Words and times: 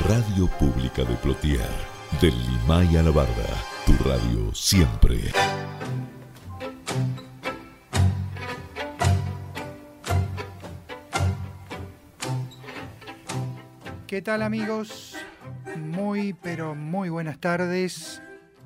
Radio 0.00 0.48
Pública 0.58 1.04
de 1.04 1.14
Plotier, 1.16 1.68
del 2.20 2.34
Limay 2.46 2.96
a 2.96 3.02
la 3.02 3.10
Barda, 3.10 3.44
tu 3.84 3.92
radio 4.02 4.52
siempre. 4.54 5.30
¿Qué 14.06 14.22
tal 14.22 14.42
amigos? 14.42 15.14
Muy, 15.76 16.32
pero 16.32 16.74
muy 16.74 17.10
buenas 17.10 17.38
tardes. 17.38 18.22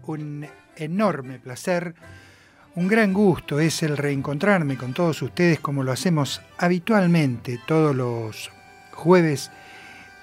Un 0.06 0.46
enorme 0.76 1.40
placer, 1.40 1.96
un 2.76 2.86
gran 2.86 3.12
gusto 3.12 3.58
es 3.58 3.82
el 3.82 3.96
reencontrarme 3.96 4.76
con 4.76 4.94
todos 4.94 5.20
ustedes 5.22 5.58
como 5.58 5.82
lo 5.82 5.90
hacemos 5.90 6.40
habitualmente 6.56 7.58
todos 7.66 7.96
los 7.96 8.50
jueves 8.92 9.50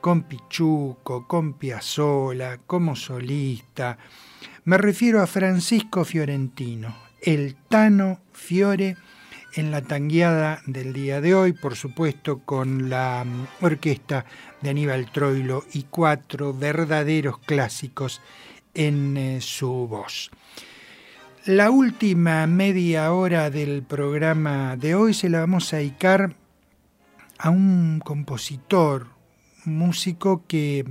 con 0.00 0.22
Pichuco, 0.22 1.26
con 1.26 1.54
Piazzola, 1.54 2.60
como 2.68 2.94
solista. 2.94 3.98
Me 4.64 4.78
refiero 4.78 5.20
a 5.20 5.26
Francisco 5.26 6.04
Fiorentino, 6.04 6.94
el 7.20 7.56
Tano 7.68 8.20
Fiore 8.32 8.96
en 9.54 9.72
la 9.72 9.82
tangueada 9.82 10.62
del 10.66 10.92
día 10.92 11.20
de 11.20 11.34
hoy, 11.34 11.52
por 11.52 11.74
supuesto 11.74 12.42
con 12.44 12.88
la 12.88 13.24
mm, 13.24 13.64
orquesta 13.64 14.24
de 14.60 14.70
Aníbal 14.70 15.10
Troilo 15.10 15.64
y 15.72 15.86
cuatro 15.90 16.54
verdaderos 16.54 17.38
clásicos 17.38 18.20
en 18.72 19.16
eh, 19.16 19.40
su 19.40 19.88
voz. 19.88 20.30
La 21.46 21.70
última 21.70 22.46
media 22.46 23.12
hora 23.12 23.50
del 23.50 23.82
programa 23.82 24.76
de 24.76 24.94
hoy 24.94 25.12
se 25.12 25.28
la 25.28 25.40
vamos 25.40 25.74
a 25.74 25.76
dedicar 25.76 26.34
a 27.36 27.50
un 27.50 28.00
compositor, 28.02 29.08
músico 29.66 30.42
que, 30.48 30.86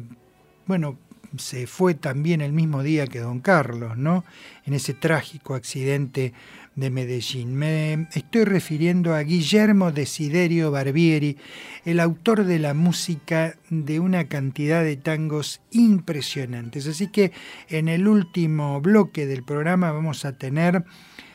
bueno, 0.68 1.00
se 1.40 1.66
fue 1.66 1.96
también 1.96 2.42
el 2.42 2.54
mismo 2.54 2.84
día 2.84 3.08
que 3.08 3.18
don 3.18 3.40
Carlos, 3.40 3.98
¿no? 3.98 4.26
En 4.64 4.76
ese 4.76 4.94
trágico 4.94 5.56
accidente 5.56 6.34
de 6.76 6.90
Medellín. 6.90 7.56
Me 7.56 8.08
estoy 8.14 8.46
refiriendo 8.46 9.14
a 9.14 9.22
Guillermo 9.22 9.92
Desiderio 9.92 10.72
Barbieri, 10.72 11.38
el 11.86 12.00
autor 12.00 12.46
de 12.46 12.60
la 12.60 12.74
música 12.74 13.58
de 13.70 14.00
una 14.00 14.28
cantidad 14.28 14.84
de 14.84 14.98
tangos 14.98 15.62
impresionantes. 15.72 16.88
Así 16.88 17.08
que 17.08 17.32
en 17.70 17.88
el 17.88 18.08
último 18.08 18.82
bloque 18.82 19.26
del 19.26 19.44
programa 19.44 19.92
vamos 19.92 20.26
a 20.26 20.38
tener 20.38 20.84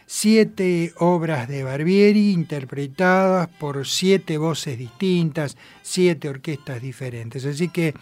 siete 0.07 0.93
obras 0.97 1.49
de 1.49 1.65
Barbieri 1.65 2.31
interpretadas 2.31 3.49
por 3.49 3.87
siete 3.87 4.39
voces 4.39 4.79
distintas, 4.79 5.57
siete 5.83 6.29
orquestas 6.29 6.81
diferentes. 6.81 7.45
Así 7.45 7.69
que 7.69 7.95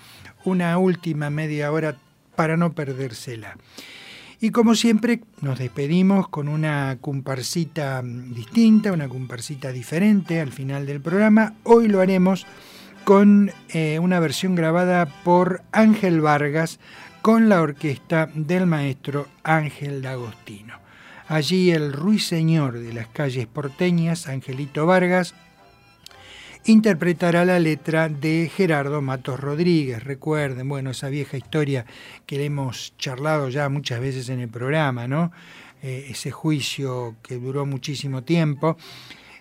una 0.45 0.79
última 0.79 1.31
media 1.31 1.73
hora 1.73 1.99
para 2.37 2.57
no 2.57 2.75
perdérsela. 2.75 3.57
Y 4.39 4.51
como 4.51 4.75
siempre, 4.75 5.21
nos 5.41 5.59
despedimos 5.59 6.29
con 6.29 6.49
una 6.49 6.99
comparsita 7.01 8.03
distinta, 8.03 8.93
una 8.93 9.09
comparsita 9.09 9.73
diferente 9.73 10.41
al 10.41 10.53
final 10.53 10.85
del 10.85 11.01
programa. 11.01 11.55
Hoy 11.65 11.89
lo 11.89 12.03
haremos 12.03 12.47
con 13.05 13.51
eh, 13.71 13.99
una 13.99 14.21
versión 14.21 14.55
grabada 14.55 15.07
por 15.25 15.63
Ángel 15.73 16.21
Vargas 16.21 16.81
con 17.23 17.49
la 17.49 17.63
orquesta 17.63 18.29
del 18.35 18.67
maestro 18.67 19.27
Ángel 19.43 20.03
D'Agostino. 20.03 20.81
Allí 21.29 21.71
el 21.71 21.93
ruiseñor 21.93 22.79
de 22.79 22.93
las 22.93 23.09
calles 23.09 23.47
porteñas, 23.47 24.29
Angelito 24.29 24.85
Vargas, 24.87 25.35
interpretará 26.67 27.45
la 27.45 27.61
letra 27.61 28.09
de 28.09 28.51
Gerardo 28.55 29.01
Matos 29.01 29.39
Rodríguez. 29.39 30.03
Recuerden, 30.03 30.69
bueno, 30.69 30.91
esa 30.91 31.09
vieja 31.09 31.37
historia 31.37 31.87
que 32.27 32.39
le 32.39 32.47
hemos 32.47 32.93
charlado 32.99 33.49
ya 33.49 33.69
muchas 33.69 34.01
veces 34.01 34.29
en 34.29 34.41
el 34.41 34.49
programa, 34.49 35.07
¿no? 35.07 35.31
Eh, 35.83 36.09
ese 36.11 36.31
juicio 36.31 37.17
que 37.23 37.37
duró 37.37 37.67
muchísimo 37.67 38.23
tiempo 38.23 38.77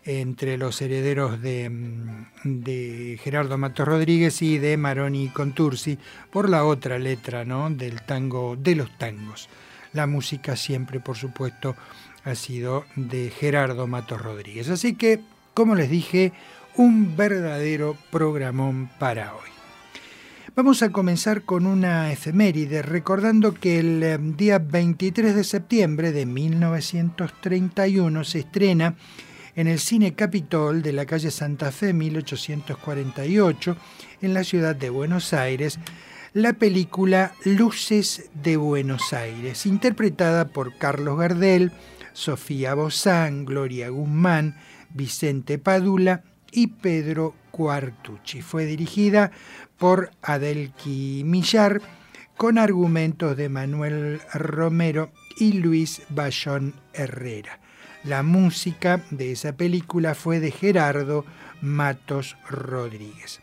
entre 0.03 0.57
los 0.57 0.79
herederos 0.81 1.41
de, 1.41 1.69
mm, 1.69 2.25
de, 2.43 3.19
Gerardo 3.23 3.57
Matos 3.57 3.87
Rodríguez 3.87 4.41
y 4.43 4.59
de 4.59 4.77
Maroni 4.77 5.29
Contursi 5.29 5.97
por 6.31 6.47
la 6.47 6.63
otra 6.65 6.99
letra 6.99 7.43
¿no? 7.43 7.71
del 7.71 8.03
tango 8.03 8.55
de 8.55 8.75
los 8.75 8.95
tangos. 8.99 9.49
La 9.93 10.05
música 10.05 10.55
siempre, 10.55 10.99
por 10.99 11.17
supuesto, 11.17 11.75
ha 12.23 12.35
sido 12.35 12.85
de 12.95 13.31
Gerardo 13.31 13.87
Matos 13.87 14.21
Rodríguez. 14.21 14.69
Así 14.69 14.93
que, 14.93 15.21
como 15.55 15.73
les 15.73 15.89
dije, 15.89 16.33
un 16.77 17.15
verdadero 17.15 17.97
programón 18.11 18.89
para 18.99 19.33
hoy. 19.35 19.49
Vamos 20.55 20.83
a 20.83 20.91
comenzar 20.91 21.43
con 21.43 21.65
una 21.65 22.11
efeméride, 22.11 22.81
recordando 22.81 23.53
que 23.53 23.79
el 23.79 24.03
eh, 24.03 24.17
día 24.19 24.59
23 24.59 25.35
de 25.35 25.43
septiembre 25.43 26.11
de 26.11 26.25
1931 26.25 28.23
se 28.23 28.39
estrena 28.39 28.95
en 29.55 29.67
el 29.67 29.79
Cine 29.79 30.15
Capitol 30.15 30.81
de 30.81 30.93
la 30.93 31.05
calle 31.05 31.31
Santa 31.31 31.71
Fe 31.71 31.93
1848, 31.93 33.77
en 34.21 34.33
la 34.33 34.43
ciudad 34.43 34.75
de 34.75 34.89
Buenos 34.89 35.33
Aires, 35.33 35.79
la 36.33 36.53
película 36.53 37.33
Luces 37.43 38.29
de 38.33 38.57
Buenos 38.57 39.13
Aires, 39.13 39.65
interpretada 39.65 40.49
por 40.49 40.77
Carlos 40.77 41.17
Gardel, 41.17 41.71
Sofía 42.13 42.73
Bozán, 42.75 43.45
Gloria 43.45 43.89
Guzmán, 43.89 44.57
Vicente 44.93 45.57
Padula 45.57 46.23
y 46.55 46.67
Pedro 46.67 47.35
Cuartucci. 47.51 48.41
Fue 48.41 48.65
dirigida 48.65 49.31
por 49.77 50.09
Adelqui 50.21 51.23
Millar 51.25 51.81
con 52.37 52.57
argumentos 52.57 53.35
de 53.35 53.49
Manuel 53.49 54.21
Romero 54.33 55.11
y 55.37 55.53
Luis 55.53 56.01
Bayón 56.09 56.73
Herrera. 56.93 57.59
La 58.05 58.23
música 58.23 59.03
de 59.11 59.33
esa 59.33 59.57
película 59.57 60.15
fue 60.15 60.39
de 60.39 60.51
Gerardo 60.51 61.25
Matos 61.61 62.37
Rodríguez. 62.49 63.41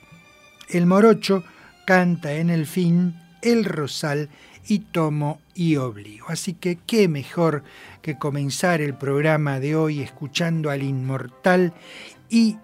El 0.68 0.86
morocho 0.86 1.44
canta 1.86 2.32
en 2.32 2.48
el 2.48 2.66
fin 2.66 3.14
El 3.42 3.66
Rosal 3.66 4.30
y 4.66 4.78
Tomo 4.78 5.40
y 5.54 5.76
Obligo. 5.76 6.26
Así 6.28 6.54
que 6.54 6.78
qué 6.86 7.08
mejor 7.08 7.62
que 8.00 8.16
comenzar 8.16 8.80
el 8.80 8.94
programa 8.94 9.60
de 9.60 9.76
hoy 9.76 10.00
escuchando 10.00 10.70
al 10.70 10.82
inmortal 10.82 11.74
y 12.30 12.56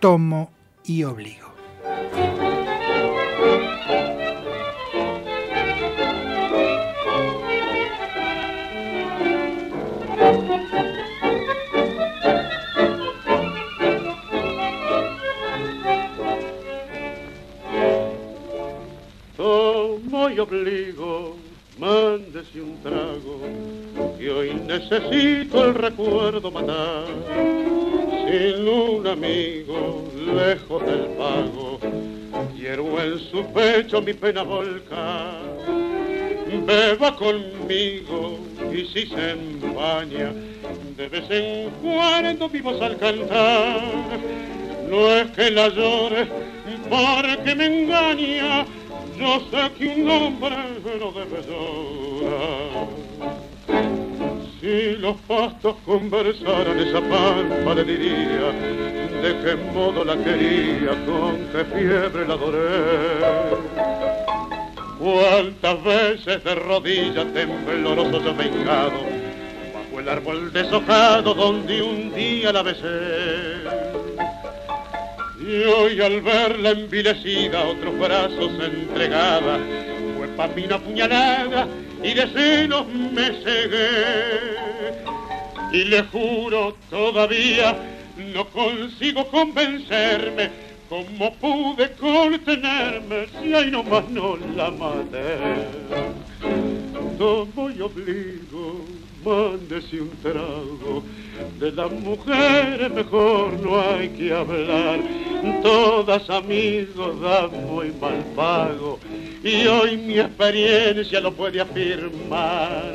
tomo 0.00 0.50
y 0.84 1.04
Obligo. 1.04 1.50
Tomo 19.36 20.30
y 20.30 20.38
obligo, 20.38 21.36
mándese 21.78 22.62
un 22.62 22.82
trago, 22.82 23.40
que 24.18 24.30
hoy 24.30 24.54
necesito 24.66 25.64
el 25.66 25.74
recuerdo 25.74 26.50
matar. 26.50 27.04
Sin 28.30 28.68
un 28.68 29.04
amigo, 29.08 30.08
lejos 30.14 30.86
del 30.86 31.06
pago, 31.18 31.80
quiero 32.56 33.02
en 33.02 33.18
su 33.18 33.44
pecho 33.52 34.00
mi 34.00 34.12
pena 34.14 34.44
volcar. 34.44 35.40
Beba 36.64 37.16
conmigo 37.16 38.38
y 38.72 38.86
si 38.86 39.06
se 39.08 39.30
empaña, 39.32 40.32
de 40.96 41.08
vez 41.08 41.24
en 41.28 41.70
cuando 41.82 42.48
vivos 42.48 42.80
al 42.80 42.96
cantar. 42.98 43.80
No 44.88 45.10
es 45.10 45.28
que 45.32 45.50
la 45.50 45.68
llore 45.68 46.28
porque 46.88 47.54
me 47.56 47.82
engaña, 47.82 48.64
yo 49.18 49.40
sé 49.50 49.72
que 49.76 49.88
un 49.88 50.08
hombre 50.08 50.56
no 51.00 51.10
debe 51.10 51.42
llorar. 51.48 52.99
Si 54.60 54.94
los 54.96 55.16
pastos 55.26 55.74
conversaran 55.86 56.78
esa 56.80 57.00
pampa 57.00 57.74
le 57.74 57.82
diría 57.82 58.52
de 59.22 59.38
qué 59.42 59.56
modo 59.72 60.04
la 60.04 60.14
quería, 60.18 60.90
con 61.06 61.38
qué 61.50 61.64
fiebre 61.64 62.28
la 62.28 62.34
adoré. 62.34 63.20
Cuántas 64.98 65.82
veces 65.82 66.44
de 66.44 66.54
rodillas 66.56 67.32
tembloroso 67.32 68.22
yo 68.22 68.34
vengado 68.34 69.00
bajo 69.72 70.00
el 70.00 70.08
árbol 70.10 70.52
deshojado 70.52 71.32
donde 71.32 71.80
un 71.80 72.14
día 72.14 72.52
la 72.52 72.62
besé. 72.62 73.64
Y 75.40 75.64
hoy 75.64 76.02
al 76.02 76.20
verla 76.20 76.72
envilecida, 76.72 77.64
otros 77.64 77.98
brazos 77.98 78.50
entregada, 78.62 79.58
fue 80.18 80.28
pa' 80.36 80.48
mí 80.48 80.66
una 80.66 80.78
puñalada 80.78 81.66
y 82.02 82.14
de 82.14 82.26
celos 82.28 82.86
me 82.88 83.26
cegué. 83.42 85.04
Y 85.72 85.84
le 85.84 86.02
juro 86.04 86.76
todavía, 86.88 87.76
no 88.34 88.48
consigo 88.50 89.26
convencerme 89.30 90.50
cómo 90.88 91.32
pude 91.36 91.92
contenerme 91.92 93.28
si 93.40 93.54
ahí 93.54 93.70
nomás 93.70 94.08
no 94.08 94.36
la 94.56 94.70
maté. 94.70 95.38
Tomo 97.18 97.70
y 97.70 97.80
obligo, 97.80 98.84
mándese 99.24 100.00
un 100.00 100.10
trago. 100.22 101.02
De 101.58 101.72
las 101.72 101.90
mujeres 101.90 102.90
mejor 102.90 103.52
no 103.60 103.80
hay 103.80 104.08
que 104.10 104.32
hablar. 104.32 105.00
Todas 105.62 106.28
amigos 106.28 107.20
dan 107.20 107.66
muy 107.66 107.92
mal 108.00 108.24
pago. 108.36 108.98
Y 109.42 109.66
hoy 109.66 109.96
mi 109.96 110.18
experiencia 110.18 111.20
lo 111.20 111.32
puede 111.32 111.60
afirmar. 111.60 112.92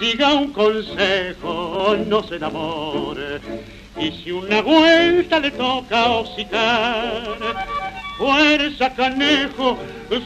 Siga 0.00 0.34
un 0.34 0.52
consejo, 0.52 1.96
no 2.06 2.22
se 2.22 2.36
enamore. 2.36 3.40
Y 4.00 4.10
si 4.12 4.30
una 4.32 4.62
vuelta 4.62 5.38
le 5.38 5.50
toca 5.50 6.10
hocicar, 6.10 7.36
fuerza 8.16 8.94
canejo, 8.94 9.76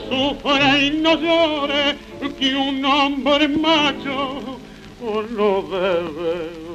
sufra 0.08 0.78
y 0.78 0.90
no 0.90 1.20
llore, 1.20 1.96
que 2.38 2.54
un 2.54 2.84
hombre 2.84 3.48
macho 3.48 4.58
no 5.06 5.62
debe. 5.62 6.66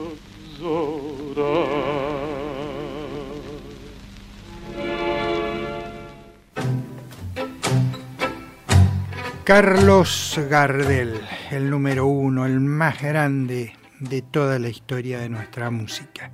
Carlos 9.43 10.39
Gardel, 10.49 11.19
el 11.49 11.69
número 11.69 12.05
uno, 12.05 12.45
el 12.45 12.59
más 12.59 13.01
grande 13.01 13.73
de 13.99 14.21
toda 14.21 14.59
la 14.59 14.69
historia 14.69 15.19
de 15.19 15.29
nuestra 15.29 15.71
música. 15.71 16.31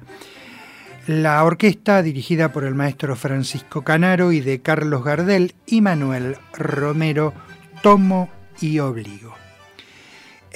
La 1.08 1.44
orquesta, 1.46 2.04
dirigida 2.04 2.52
por 2.52 2.66
el 2.66 2.76
maestro 2.76 3.16
Francisco 3.16 3.82
Canaro 3.82 4.34
y 4.34 4.42
de 4.42 4.62
Carlos 4.62 5.04
Gardel 5.06 5.56
y 5.66 5.80
Manuel 5.80 6.36
Romero, 6.54 7.34
Tomo 7.82 8.30
y 8.60 8.80
Obligo. 8.80 9.47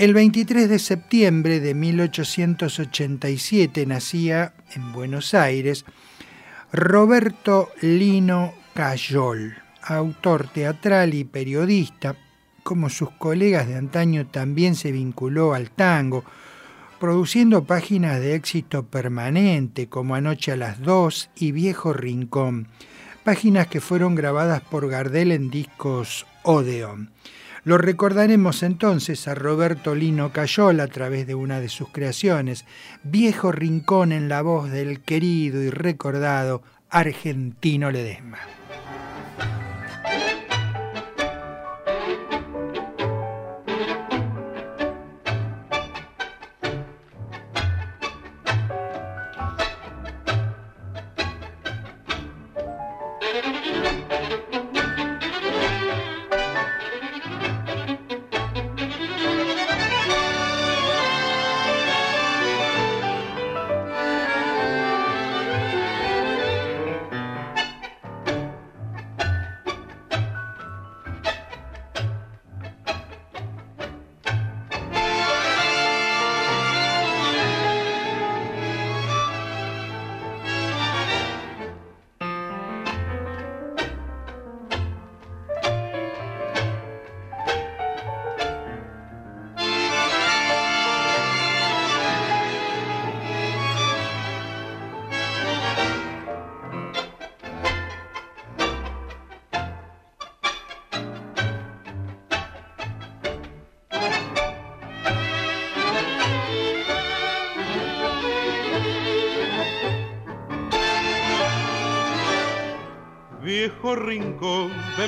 El 0.01 0.13
23 0.15 0.67
de 0.67 0.79
septiembre 0.79 1.59
de 1.59 1.75
1887 1.75 3.85
nacía 3.85 4.55
en 4.73 4.93
Buenos 4.93 5.35
Aires 5.35 5.85
Roberto 6.73 7.69
Lino 7.81 8.55
Cayol, 8.73 9.53
autor 9.83 10.47
teatral 10.47 11.13
y 11.13 11.23
periodista. 11.23 12.15
Como 12.63 12.89
sus 12.89 13.11
colegas 13.11 13.67
de 13.67 13.75
antaño 13.75 14.25
también 14.25 14.73
se 14.73 14.91
vinculó 14.91 15.53
al 15.53 15.69
tango, 15.69 16.25
produciendo 16.99 17.65
páginas 17.65 18.19
de 18.19 18.33
éxito 18.33 18.87
permanente 18.87 19.87
como 19.87 20.15
Anoche 20.15 20.53
a 20.53 20.57
las 20.57 20.81
Dos 20.81 21.29
y 21.35 21.51
Viejo 21.51 21.93
Rincón, 21.93 22.69
páginas 23.23 23.67
que 23.67 23.81
fueron 23.81 24.15
grabadas 24.15 24.61
por 24.61 24.89
Gardel 24.89 25.31
en 25.31 25.51
discos 25.51 26.25
Odeon. 26.41 27.11
Lo 27.63 27.77
recordaremos 27.77 28.63
entonces 28.63 29.27
a 29.27 29.35
Roberto 29.35 29.93
Lino 29.93 30.33
Cayol 30.33 30.79
a 30.79 30.87
través 30.87 31.27
de 31.27 31.35
una 31.35 31.59
de 31.59 31.69
sus 31.69 31.89
creaciones, 31.89 32.65
Viejo 33.03 33.51
Rincón 33.51 34.11
en 34.11 34.29
la 34.29 34.41
voz 34.41 34.71
del 34.71 35.01
querido 35.01 35.61
y 35.61 35.69
recordado 35.69 36.63
Argentino 36.89 37.91
Ledesma. 37.91 38.39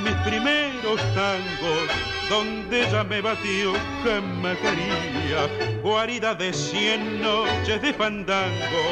Mis 0.03 0.15
primeros 0.25 0.99
tangos, 1.15 1.87
donde 2.29 2.87
ella 2.87 3.03
me 3.03 3.21
batió 3.21 3.73
quería, 4.03 5.81
guarida 5.81 6.35
de 6.35 6.53
cien 6.53 7.21
noches 7.21 7.81
de 7.81 7.93
fandango, 7.93 8.85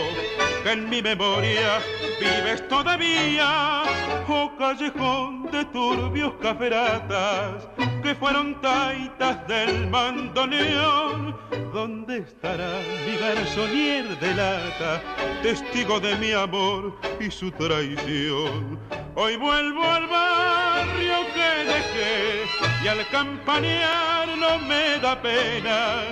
que 0.63 0.71
en 0.71 0.89
mi 0.89 1.01
memoria 1.01 1.79
vives 2.19 2.67
todavía, 2.67 3.83
oh 4.27 4.51
callejón 4.57 5.51
de 5.51 5.65
turbios 5.65 6.33
caferatas, 6.41 7.67
que 8.01 8.15
fueron 8.15 8.59
taitas 8.61 9.47
del 9.47 9.87
mandoneón, 9.89 11.35
¿Dónde 11.73 12.17
estará 12.17 12.81
mi 13.05 13.17
garzonier 13.17 14.19
de 14.19 14.35
lata, 14.35 15.01
testigo 15.41 16.01
de 16.01 16.17
mi 16.17 16.33
amor 16.33 16.97
y 17.19 17.31
su 17.31 17.49
traición? 17.51 18.77
Hoy 19.13 19.35
vuelvo 19.35 19.83
al 19.83 20.07
barrio 20.07 21.15
que 21.33 21.65
dejé 21.65 22.45
y 22.83 22.87
al 22.87 23.05
campanear 23.09 24.29
no 24.37 24.57
me 24.59 24.99
da 24.99 25.21
pena. 25.21 26.03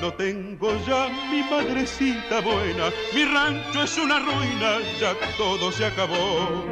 No 0.00 0.12
tengo 0.14 0.72
ya 0.84 1.08
mi 1.30 1.42
madrecita 1.42 2.40
buena, 2.40 2.90
mi 3.14 3.24
rancho 3.24 3.84
es 3.84 3.96
una 3.96 4.18
ruina, 4.18 4.78
ya 5.00 5.14
todo 5.36 5.70
se 5.70 5.86
acabó. 5.86 6.64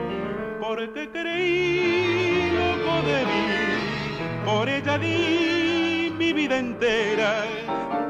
Porque 0.61 1.09
creí 1.11 2.51
loco 2.51 3.07
de 3.07 3.25
mí, 3.25 4.45
por 4.45 4.69
ella 4.69 4.99
di 4.99 5.66
mi 6.17 6.33
vida 6.33 6.59
entera. 6.59 7.45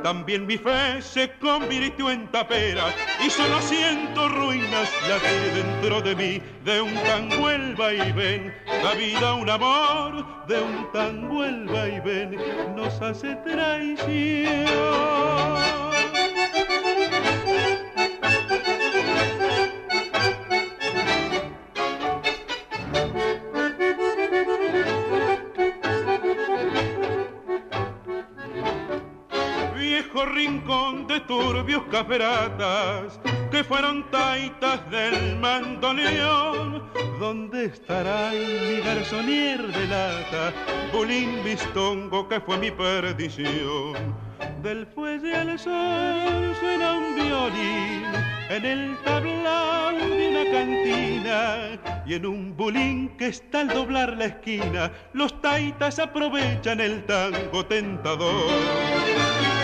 También 0.03 0.47
mi 0.47 0.57
fe 0.57 1.03
se 1.03 1.31
convirtió 1.41 2.11
en 2.11 2.29
tapera 2.31 2.85
y 3.25 3.29
solo 3.29 3.61
siento 3.61 4.29
ruinas 4.29 4.91
latir 5.09 5.65
dentro 5.65 6.01
de 6.01 6.15
mí 6.15 6.43
de 6.65 6.81
un 6.81 6.95
tango 6.95 7.51
el 7.51 7.75
ven. 7.75 8.55
La 8.85 8.95
vida 8.95 9.35
un 9.35 9.51
amor 9.51 10.47
de 10.47 10.61
un 10.61 10.93
tango 10.93 11.45
el 11.45 11.67
ven. 11.67 12.37
Nos 12.77 13.01
hace 13.03 13.35
traición. 13.37 14.47
Turbios 31.21 31.83
caferatas 31.91 33.21
que 33.51 33.65
fueron 33.65 34.11
taitas 34.11 34.89
del 34.91 35.37
mandoneón. 35.37 36.83
¿Dónde 37.19 37.67
estará 37.67 38.31
mi 38.31 38.81
garzonier 38.81 39.67
de 39.67 39.87
lata, 39.87 40.53
bolín 40.93 41.43
bistongo 41.45 42.29
que 42.29 42.41
fue 42.41 42.59
mi 42.59 42.71
perdición? 42.71 43.95
Del 44.63 44.87
fuelle 44.87 45.35
al 45.35 45.59
sol 45.59 46.55
suena 46.61 46.93
un 46.95 47.15
violín 47.15 48.05
en 48.49 48.65
el 48.65 48.97
tablao 49.05 49.93
de 49.93 50.29
una 50.29 50.51
cantina 50.51 52.05
y 52.07 52.15
en 52.15 52.27
un 52.27 52.57
bulín 52.57 53.17
que 53.17 53.29
está 53.29 53.61
al 53.61 53.69
doblar 53.69 54.17
la 54.17 54.27
esquina 54.27 54.93
los 55.13 55.41
taitas 55.41 55.99
aprovechan 55.99 56.81
el 56.81 57.05
tango 57.07 57.67
tentador 57.67 59.56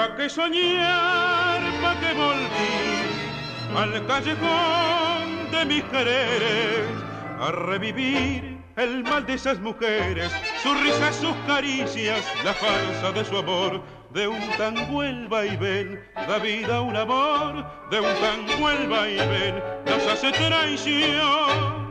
pa' 0.00 0.16
que 0.16 0.30
soñar, 0.30 1.60
pa' 1.82 1.96
que 2.00 2.10
volví 2.14 2.76
al 3.76 3.92
callejón 4.06 5.26
de 5.52 5.60
mis 5.66 5.84
quereres, 5.92 6.88
a 7.38 7.50
revivir 7.52 8.58
el 8.76 9.02
mal 9.04 9.26
de 9.26 9.34
esas 9.34 9.58
mujeres, 9.60 10.32
sus 10.62 10.80
risas, 10.80 11.16
sus 11.16 11.36
caricias, 11.46 12.24
la 12.44 12.54
falsa 12.54 13.12
de 13.12 13.24
su 13.26 13.36
amor, 13.36 13.82
de 14.14 14.26
un 14.26 14.40
tango 14.56 15.02
el 15.02 15.28
vaivén, 15.28 16.00
da 16.28 16.38
vida 16.38 16.80
un 16.80 16.96
amor, 16.96 17.52
de 17.90 18.00
un 18.00 18.14
tango 18.24 18.70
el 18.70 18.88
vaivén, 18.88 19.54
nos 19.84 20.06
hace 20.06 20.32
traición 20.32 21.90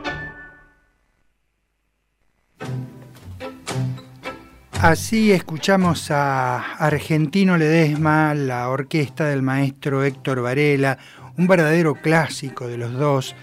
Así 4.82 5.30
escuchamos 5.30 6.10
a 6.10 6.76
Argentino 6.76 7.58
Ledesma, 7.58 8.34
la 8.34 8.70
orquesta 8.70 9.26
del 9.26 9.42
maestro 9.42 10.04
Héctor 10.04 10.40
Varela, 10.40 10.96
un 11.36 11.46
verdadero 11.46 11.96
clásico 11.96 12.66
de 12.66 12.78
los 12.78 12.94
dos, 12.94 13.36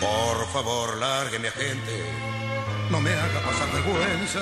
Por 0.00 0.46
favor, 0.52 0.96
largue 0.98 1.40
mi 1.40 1.48
agente, 1.48 2.04
no 2.88 3.00
me 3.00 3.10
haga 3.10 3.40
pasar 3.40 3.68
vergüenza. 3.72 4.40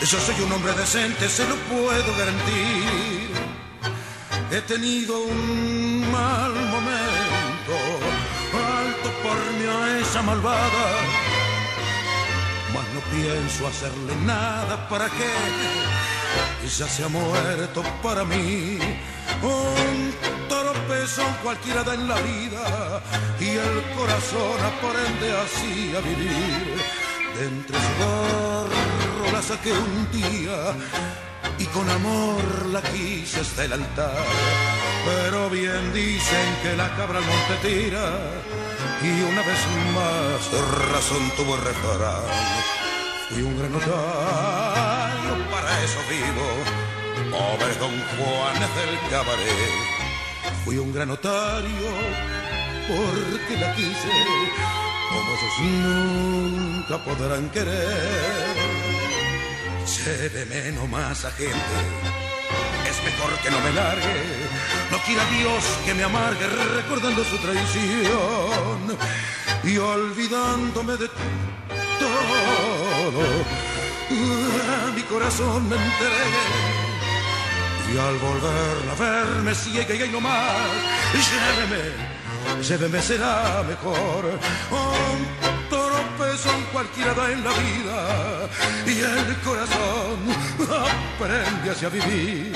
Yo 0.00 0.18
soy 0.20 0.44
un 0.44 0.52
hombre 0.52 0.72
decente, 0.74 1.28
se 1.28 1.44
lo 1.48 1.56
puedo 1.56 2.16
garantir 2.16 3.61
he 4.52 4.60
tenido 4.60 5.18
un 5.18 6.10
mal 6.12 6.52
momento, 6.52 7.74
alto 8.52 9.08
por 9.22 9.38
mí 9.56 9.64
a 9.66 9.98
esa 9.98 10.20
malvada, 10.20 10.86
mas 12.74 12.86
no 12.94 13.00
pienso 13.16 13.66
hacerle 13.66 14.14
nada 14.26 14.86
para 14.90 15.08
que 15.08 15.30
ella 16.66 16.86
se 16.86 17.04
ha 17.04 17.08
muerto 17.08 17.82
para 18.02 18.24
mí. 18.24 18.78
Un 19.42 20.14
tropezón 20.50 21.32
cualquiera 21.42 21.82
da 21.82 21.94
en 21.94 22.08
la 22.08 22.20
vida 22.20 23.02
y 23.40 23.48
el 23.56 23.82
corazón 23.96 24.58
aprende 24.72 25.28
así 25.44 25.94
a 25.96 26.00
vivir. 26.00 26.76
De 27.36 27.46
entre 27.46 27.78
su 27.84 27.92
barro 28.00 29.32
la 29.32 29.40
saqué 29.40 29.72
un 29.72 30.10
día 30.12 30.74
y 31.62 31.66
con 31.66 31.88
amor 31.88 32.66
la 32.72 32.82
quise 32.82 33.40
hasta 33.40 33.64
el 33.64 33.72
altar. 33.72 34.24
Pero 35.04 35.50
bien 35.50 35.92
dicen 35.92 36.48
que 36.62 36.76
la 36.76 36.88
cabra 36.96 37.18
al 37.18 37.24
monte 37.24 37.54
tira 37.62 38.06
y 39.02 39.22
una 39.30 39.42
vez 39.42 39.60
más 39.96 40.40
razón 40.92 41.22
tuvo 41.36 41.54
el 41.56 41.62
refrán. 41.62 42.24
Fui 43.28 43.42
un 43.42 43.56
gran 43.58 43.72
notario, 43.72 45.32
para 45.50 45.84
eso 45.84 46.00
vivo, 46.10 46.46
pobre 47.30 47.74
don 47.82 47.94
Juan 48.12 48.60
del 48.76 49.10
cabaret. 49.10 49.78
Fui 50.64 50.78
un 50.78 50.92
gran 50.92 51.08
notario 51.08 51.88
porque 52.88 53.56
la 53.60 53.74
quise, 53.74 54.14
como 55.10 55.34
esos 55.36 55.54
nunca 55.60 56.98
podrán 57.04 57.48
querer 57.50 58.81
menos 60.48 60.88
más 60.88 61.24
a 61.24 61.30
gente. 61.32 61.56
Es 62.88 63.02
mejor 63.04 63.36
que 63.42 63.50
no 63.50 63.60
me 63.60 63.72
largue. 63.72 64.46
No 64.90 64.98
quiera 64.98 65.24
Dios 65.26 65.64
que 65.84 65.92
me 65.94 66.04
amargue 66.04 66.46
recordando 66.46 67.24
su 67.24 67.36
traición 67.38 68.96
y 69.64 69.78
olvidándome 69.78 70.96
de 70.96 71.08
todo. 71.08 71.24
mi 74.94 75.02
corazón 75.02 75.68
me 75.68 75.74
entregué. 75.76 76.22
Y 77.92 77.98
al 77.98 78.16
volver 78.18 78.88
a 78.90 78.94
verme 78.98 79.54
ciega 79.54 79.94
y 79.94 80.08
no 80.08 80.20
más, 80.20 80.72
lléveme, 81.12 81.92
lléveme 82.62 83.02
será 83.02 83.62
mejor. 83.68 84.38
Tropezón 86.32 86.62
cualquiera 86.72 87.12
da 87.12 87.30
en 87.30 87.44
la 87.44 87.50
vida 87.50 88.48
y 88.86 89.00
el 89.00 89.36
corazón 89.44 90.18
aprende 91.20 91.70
hacia 91.70 91.90
vivir. 91.90 92.52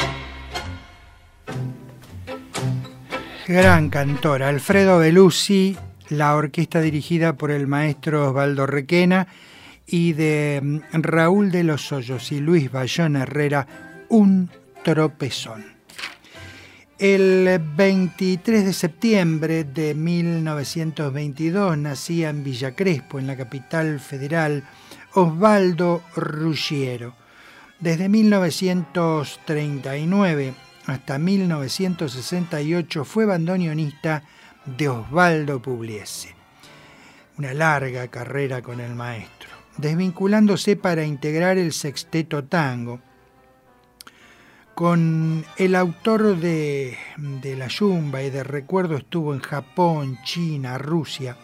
Gran 3.47 3.91
cantor, 3.91 4.45
Alfredo 4.45 4.99
Belusi, 4.99 5.77
la 6.09 6.37
orquesta 6.37 6.81
dirigida 6.81 7.35
por 7.35 7.51
el 7.51 7.67
maestro 7.67 8.31
Osvaldo 8.31 8.67
Requena 8.67 9.27
y 9.87 10.15
de 10.15 10.61
mm, 10.63 10.79
Raúl 10.95 11.51
de 11.51 11.65
los 11.65 11.93
Hoyos 11.93 12.33
y 12.33 12.41
Luis 12.41 12.73
Bayón 12.73 13.17
Herrera, 13.17 13.67
Un 14.09 14.49
tropezón. 14.85 15.76
El 16.99 17.61
23 17.77 18.65
de 18.65 18.73
septiembre 18.73 19.65
de 19.65 19.95
1922 19.95 21.77
nacía 21.77 22.31
en 22.31 22.43
Villa 22.43 22.75
Crespo, 22.75 23.19
en 23.19 23.27
la 23.27 23.37
capital 23.37 24.01
federal, 24.01 24.65
Osvaldo 25.13 26.03
Ruggiero. 26.15 27.15
Desde 27.81 28.09
1939 28.09 30.55
hasta 30.87 31.19
1968 31.19 33.05
fue 33.05 33.27
bandoneonista 33.27 34.23
de 34.65 34.89
Osvaldo 34.89 35.61
Pugliese. 35.61 36.35
Una 37.37 37.53
larga 37.53 38.09
carrera 38.09 38.63
con 38.63 38.81
el 38.81 38.95
maestro, 38.95 39.51
desvinculándose 39.77 40.77
para 40.77 41.05
integrar 41.05 41.59
el 41.59 41.75
sexteto 41.75 42.45
tango. 42.45 43.03
Con 44.77 45.47
el 45.57 45.75
autor 45.75 46.37
de, 46.37 46.99
de 47.17 47.57
La 47.57 47.67
Yumba 47.67 48.23
y 48.23 48.29
de 48.29 48.45
Recuerdo 48.45 48.99
estuvo 48.99 49.33
en 49.33 49.41
Japón, 49.41 50.19
China, 50.23 50.77
Rusia. 50.77 51.35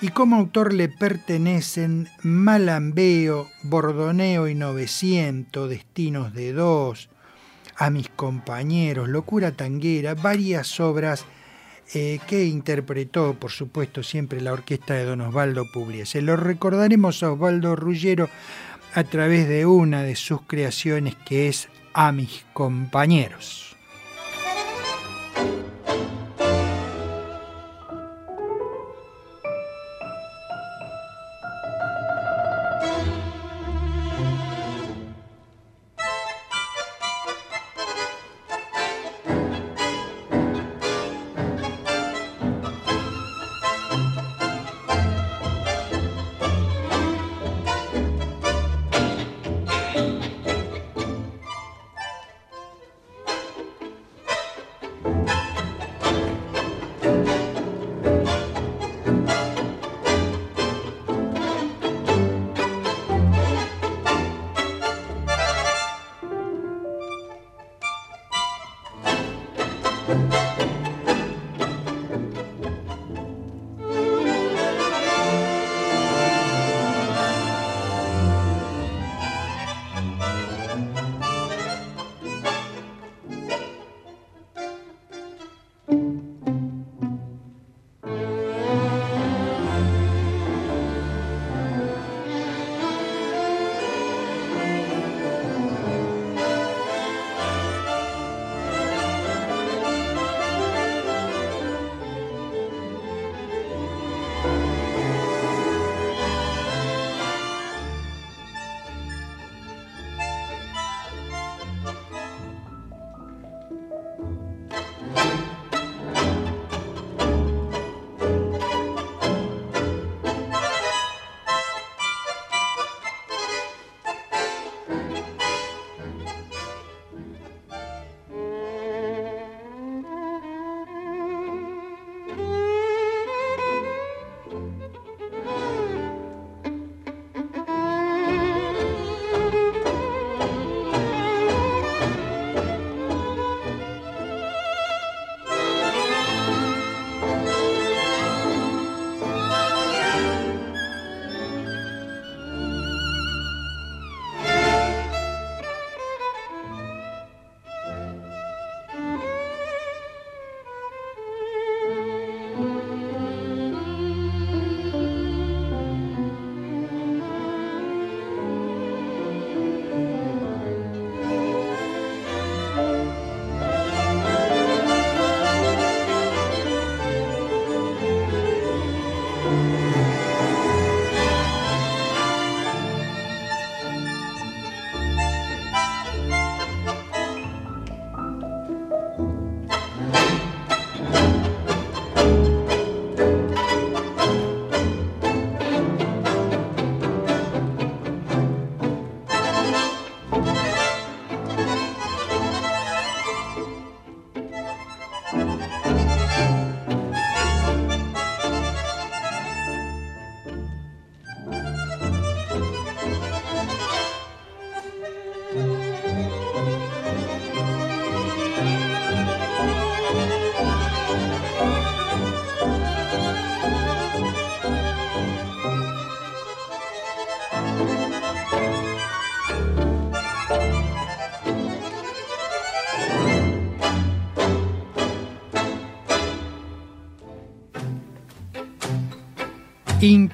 Y 0.00 0.10
como 0.10 0.36
autor 0.36 0.72
le 0.72 0.88
pertenecen 0.88 2.08
Malambeo, 2.22 3.48
Bordoneo 3.64 4.46
y 4.46 4.54
900, 4.54 5.68
Destinos 5.68 6.34
de 6.34 6.52
Dos, 6.52 7.08
A 7.78 7.90
mis 7.90 8.08
compañeros, 8.10 9.08
Locura 9.08 9.50
Tanguera, 9.50 10.14
varias 10.14 10.78
obras 10.78 11.24
eh, 11.94 12.20
que 12.28 12.44
interpretó, 12.44 13.34
por 13.34 13.50
supuesto, 13.50 14.04
siempre 14.04 14.40
la 14.40 14.52
orquesta 14.52 14.94
de 14.94 15.04
Don 15.04 15.20
Osvaldo 15.20 15.64
Pugliese. 15.72 16.22
Lo 16.22 16.36
recordaremos 16.36 17.24
a 17.24 17.32
Osvaldo 17.32 17.74
Rullero 17.74 18.28
a 18.94 19.02
través 19.02 19.48
de 19.48 19.66
una 19.66 20.04
de 20.04 20.14
sus 20.14 20.42
creaciones 20.42 21.16
que 21.16 21.48
es 21.48 21.68
A 21.98 22.12
mis 22.12 22.44
compañeros. 22.52 23.65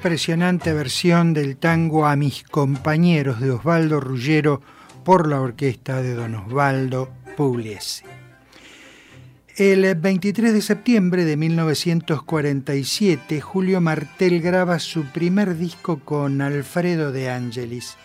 Impresionante 0.03 0.73
versión 0.73 1.33
del 1.33 1.57
tango 1.57 2.07
A 2.07 2.17
mis 2.17 2.43
compañeros 2.43 3.41
de 3.41 3.53
Osvaldo 3.53 4.01
Ruggero 4.01 4.61
por 5.05 5.29
la 5.29 5.41
orquesta 5.41 6.03
de 6.03 6.15
don 6.15 6.35
Osvaldo 6.35 7.09
Pugliese. 7.37 8.05
El 9.57 9.95
23 9.95 10.55
de 10.55 10.61
septiembre 10.61 11.25
de 11.25 11.37
1947, 11.37 13.41
Julio 13.41 13.81
Martel 13.81 14.41
graba 14.41 14.81
su 14.81 15.05
primer 15.05 15.57
disco 15.57 16.01
con 16.01 16.41
Alfredo 16.41 17.13
de 17.13 17.31
Angelis. 17.31 17.97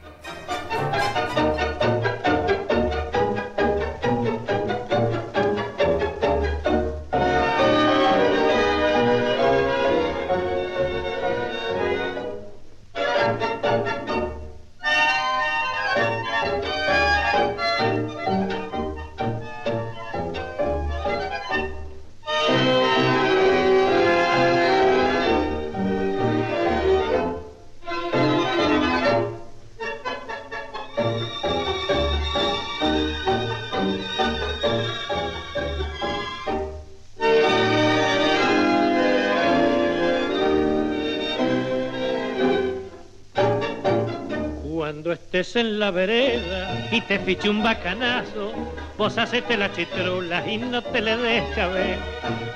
En 44.90 45.80
la 45.80 45.92
vereda 45.92 46.88
y 46.92 47.02
te 47.02 47.20
fiche 47.20 47.50
un 47.50 47.62
bacanazo, 47.62 48.54
vos 48.98 49.18
hacete 49.18 49.58
la 49.58 49.70
chitrula 49.74 50.50
y 50.50 50.58
no 50.58 50.82
te 50.82 51.02
le 51.02 51.18
des 51.18 51.44
cabeza. 51.56 52.02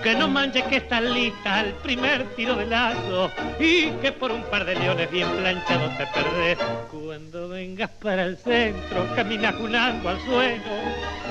Que 0.02 0.16
no 0.16 0.30
manches 0.30 0.64
que 0.64 0.78
estás 0.78 1.04
lista 1.04 1.60
al 1.60 1.74
primer 1.84 2.24
tiro 2.36 2.56
de 2.56 2.68
lazo 2.68 3.30
y 3.60 3.92
que 4.02 4.14
por 4.14 4.32
un 4.32 4.44
par 4.44 4.66
de 4.66 4.76
leones 4.76 5.12
bien 5.12 5.30
planchados 5.30 5.98
te 5.98 6.08
perdés. 6.08 6.58
Cuando 6.90 7.50
vengas 7.50 7.90
para 8.02 8.24
el 8.24 8.38
centro, 8.38 9.14
caminas 9.14 9.56
junando 9.56 10.10
al 10.10 10.20
suelo, 10.22 10.64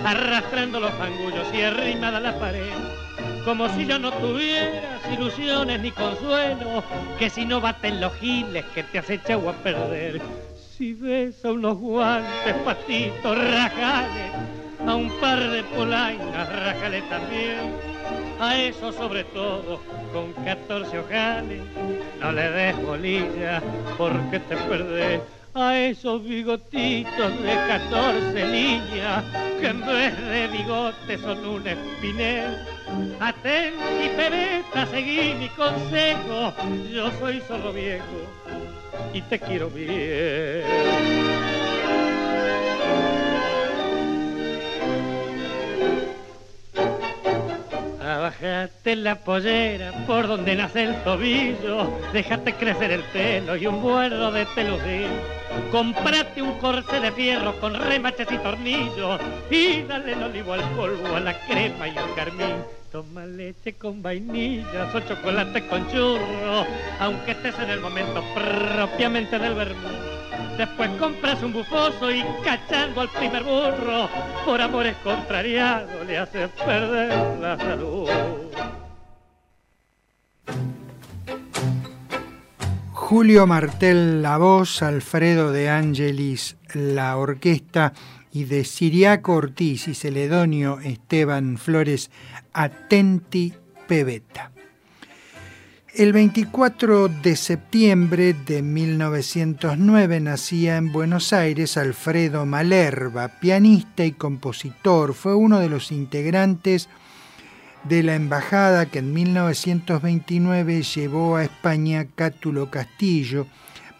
arrastrando 0.05 0.81
los 0.81 0.93
fangullos 0.93 1.47
y 1.55 1.63
arrimada 1.63 2.21
la 2.21 2.39
pared 2.39 2.75
como 3.45 3.71
si 3.71 3.87
yo 3.87 3.99
no 3.99 4.13
tuvieras 4.13 5.01
ilusiones 5.11 5.81
ni 5.81 5.91
consuelo, 5.91 6.85
que 7.19 7.31
si 7.31 7.47
no 7.47 7.59
baten 7.59 7.99
los 7.99 8.15
giles 8.17 8.67
que 8.75 8.83
te 8.83 8.99
has 8.99 9.09
echado 9.09 9.49
a 9.49 9.55
perder 9.55 10.21
si 10.81 10.95
ves 10.95 11.45
a 11.45 11.53
unos 11.53 11.77
guantes, 11.77 12.55
patitos, 12.65 13.37
rajales, 13.37 14.33
a 14.87 14.95
un 14.95 15.11
par 15.21 15.39
de 15.51 15.63
polainas, 15.65 16.49
rajale 16.49 17.03
también, 17.03 17.77
a 18.41 18.57
eso 18.57 18.91
sobre 18.91 19.25
todo, 19.25 19.79
con 20.15 20.33
14 20.43 21.01
ojales, 21.01 21.61
no 22.19 22.33
le 22.33 22.51
des 22.51 22.83
bolilla 22.83 23.63
porque 23.99 24.39
te 24.39 24.57
perdés 24.57 25.21
a 25.53 25.77
esos 25.77 26.25
bigotitos 26.25 27.43
de 27.43 27.55
14 27.69 28.47
niñas 28.47 29.23
que 29.61 29.67
en 29.67 29.81
vez 29.85 30.17
de 30.31 30.49
bigotes 30.49 31.21
son 31.21 31.47
un 31.47 31.67
espinel. 31.67 32.57
Atenti, 33.21 34.09
pebeta, 34.17 34.87
seguí 34.87 35.35
mi 35.35 35.49
consejo, 35.51 36.55
yo 36.93 37.11
soy 37.21 37.41
solo 37.47 37.73
viejo 37.73 38.05
y 39.13 39.21
te 39.23 39.39
quiero 39.39 39.69
bien. 39.69 40.65
Bájate 48.01 48.97
la 48.97 49.17
pollera 49.17 49.93
por 50.07 50.27
donde 50.27 50.55
nace 50.55 50.85
el 50.85 50.95
tobillo, 51.03 52.01
déjate 52.13 52.55
crecer 52.55 52.91
el 52.91 53.03
pelo 53.05 53.57
y 53.57 53.67
un 53.67 53.83
vuelo 53.83 54.33
de 54.33 54.47
teludín. 54.47 55.11
Comprate 55.71 56.41
un 56.41 56.59
corce 56.59 57.01
de 57.01 57.13
fierro 57.13 57.59
con 57.61 57.75
remaches 57.75 58.31
y 58.31 58.39
tornillos 58.39 59.21
y 59.51 59.83
dale 59.83 60.13
el 60.13 60.23
olivo 60.23 60.55
al 60.55 60.63
polvo, 60.71 61.17
a 61.17 61.21
la 61.21 61.39
crema 61.47 61.89
y 61.89 61.97
al 61.97 62.15
carmín 62.15 62.57
Toma 62.91 63.25
leche 63.25 63.75
con 63.75 64.03
vainillas 64.03 64.93
o 64.93 65.01
chocolate 65.01 65.65
con 65.69 65.87
churro, 65.89 66.67
aunque 66.99 67.31
estés 67.33 67.57
en 67.61 67.71
el 67.71 67.81
momento 67.81 68.21
propiamente 68.35 69.39
del 69.39 69.55
vermú. 69.55 69.89
Después 70.59 70.91
compras 70.99 71.41
un 71.45 71.53
bufoso 71.53 72.11
y 72.11 72.25
cachando 72.43 73.03
al 73.03 73.09
primer 73.11 73.45
burro, 73.45 74.09
por 74.45 74.61
amores 74.61 74.97
contrariados 75.05 76.05
le 76.05 76.19
haces 76.19 76.51
perder 76.67 77.39
la 77.39 77.57
salud. 77.57 78.09
Julio 82.93 83.47
Martel 83.47 84.21
la 84.21 84.37
voz, 84.37 84.83
Alfredo 84.83 85.53
de 85.53 85.69
Angelis 85.69 86.57
la 86.75 87.17
orquesta 87.17 87.93
y 88.33 88.45
de 88.45 88.65
Siriaco 88.65 89.35
Ortiz 89.35 89.89
y 89.89 89.95
Celedonio 89.95 90.79
Esteban 90.81 91.59
Flores 91.59 92.11
Atenti 92.53 93.53
Pebeta. 93.87 94.53
El 95.95 96.13
24 96.13 97.09
de 97.09 97.35
septiembre 97.35 98.33
de 98.33 98.63
1909 98.63 100.21
nacía 100.21 100.77
en 100.77 100.93
Buenos 100.93 101.33
Aires 101.33 101.77
Alfredo 101.77 102.47
Malerba, 102.47 103.41
pianista 103.41 104.05
y 104.05 104.13
compositor. 104.13 105.15
Fue 105.15 105.35
uno 105.35 105.59
de 105.59 105.69
los 105.69 105.91
integrantes 105.91 106.89
de 107.85 108.03
la 108.03 108.15
embajada 108.15 108.87
que 108.87 109.01
en 109.01 109.13
1929 109.13 110.83
llevó 110.83 111.37
a 111.37 111.45
España 111.45 112.07
Cátulo 112.15 112.71
Castillo, 112.71 113.47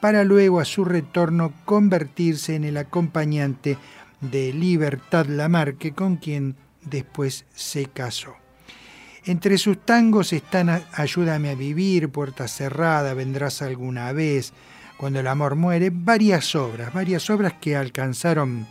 para 0.01 0.25
luego 0.25 0.61
a 0.61 0.65
su 0.65 0.85
retorno 0.85 1.53
convertirse 1.65 2.55
en 2.55 2.65
el 2.65 2.77
acompañante 2.77 3.77
de 4.21 4.53
Libertad 4.53 5.27
Lamarque, 5.27 5.93
con 5.93 6.17
quien 6.17 6.57
después 6.83 7.47
se 7.55 7.87
casó. 7.87 8.40
Entre 9.31 9.59
sus 9.59 9.79
tangos 9.87 10.33
están 10.33 10.83
Ayúdame 10.93 11.51
a 11.51 11.55
vivir, 11.55 12.09
Puerta 12.09 12.49
cerrada, 12.49 13.15
Vendrás 13.15 13.63
alguna 13.63 14.13
vez, 14.13 14.53
Cuando 14.97 15.21
el 15.21 15.29
amor 15.29 15.55
muere, 15.55 15.91
varias 15.93 16.57
obras, 16.57 16.93
varias 16.93 17.31
obras 17.31 17.53
que 17.61 17.77
alcanzaron 17.77 18.67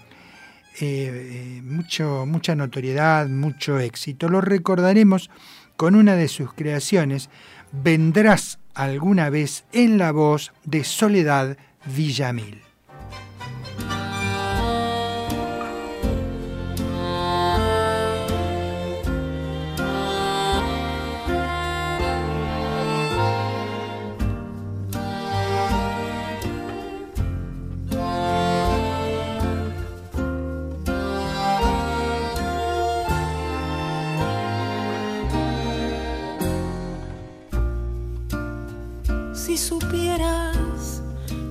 eh, 0.82 0.82
eh, 0.82 1.62
mucho, 1.64 2.26
mucha 2.28 2.56
notoriedad, 2.56 3.30
mucho 3.30 3.80
éxito. 3.80 4.28
Lo 4.28 4.42
recordaremos 4.42 5.30
con 5.78 5.96
una 5.96 6.18
de 6.18 6.28
sus 6.28 6.52
creaciones, 6.52 7.30
Vendrás 7.72 8.60
alguna 8.74 9.30
vez 9.30 9.64
en 9.72 9.98
la 9.98 10.12
voz 10.12 10.52
de 10.66 10.84
Soledad 10.84 11.56
Villamil. 11.86 12.69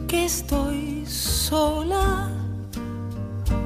Que 0.09 0.25
estoy 0.25 1.05
sola 1.07 2.31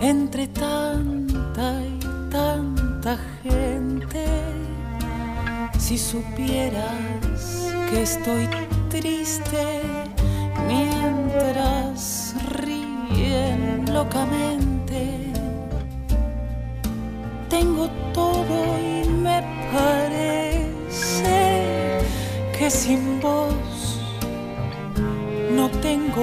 entre 0.01 0.49
tanta 0.49 1.81
y 1.81 2.01
tanta 2.31 3.17
gente. 3.43 4.27
Si 5.79 5.97
supieras 5.97 7.73
que 7.89 8.03
estoy 8.03 8.49
triste 8.91 9.83
mientras 10.67 12.35
ríen 12.51 13.85
locamente, 13.93 15.33
tengo 17.49 17.89
todo 18.13 18.79
y 18.81 19.09
me 19.09 19.43
parece 19.73 20.91
que 22.59 22.69
sin 22.69 23.21
vos 23.21 23.72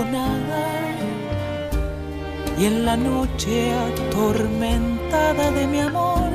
nada 0.05 0.79
y 2.57 2.65
en 2.65 2.85
la 2.85 2.97
noche 2.97 3.71
atormentada 3.73 5.51
de 5.51 5.65
mi 5.67 5.79
amor 5.79 6.29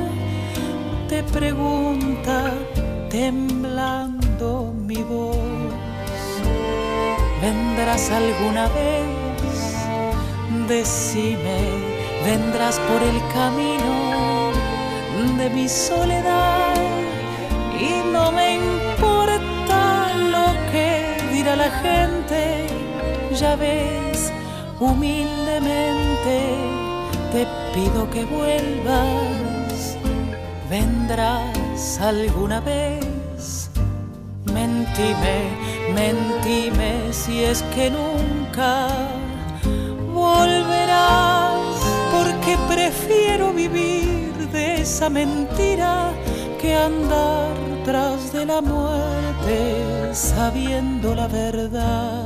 te 1.07 1.21
pregunta 1.23 2.51
temblando 3.09 4.73
mi 4.75 5.03
voz, 5.03 5.37
¿vendrás 7.41 8.09
alguna 8.09 8.67
vez? 8.69 9.25
Decime, 10.67 11.59
¿vendrás 12.25 12.79
por 12.79 13.03
el 13.03 13.19
camino 13.33 14.51
de 15.37 15.49
mi 15.51 15.69
soledad? 15.69 16.73
Y 17.79 18.11
no 18.11 18.31
me 18.31 18.55
importa 18.55 20.11
lo 20.33 20.47
que 20.71 21.17
dirá 21.31 21.55
la 21.55 21.69
gente, 21.69 22.64
ya 23.39 23.55
ves 23.57 24.31
humildemente 24.79 26.39
te 27.31 27.45
pido 27.73 28.09
que 28.09 28.23
vuelvas, 28.23 29.97
vendrás 30.69 31.99
alguna 31.99 32.61
vez. 32.61 33.69
Mentime, 34.53 35.37
mentime 35.93 37.11
si 37.11 37.43
es 37.43 37.61
que 37.75 37.91
nunca 37.91 38.87
volverás, 40.13 41.59
porque 42.13 42.57
prefiero 42.69 43.51
vivir 43.51 44.31
de 44.53 44.81
esa 44.81 45.09
mentira 45.09 46.13
que 46.61 46.73
andar 46.73 47.51
tras 47.83 48.31
de 48.31 48.45
la 48.45 48.61
muerte 48.61 50.13
sabiendo 50.13 51.13
la 51.13 51.27
verdad. 51.27 52.24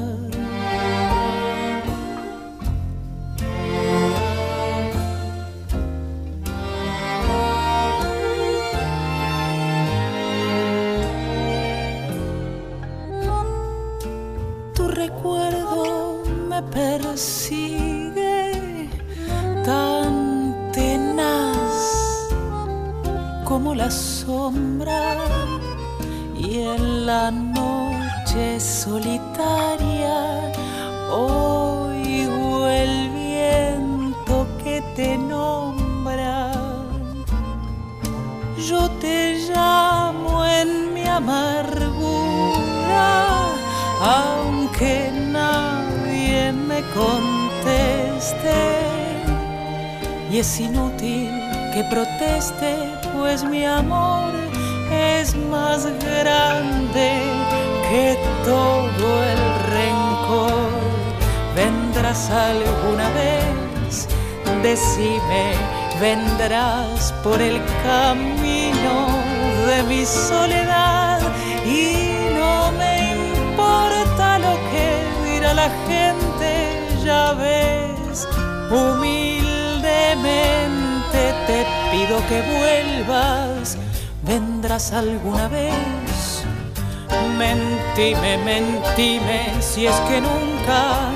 Si 89.74 89.86
es 89.86 89.96
que 90.08 90.20
nunca, 90.20 91.12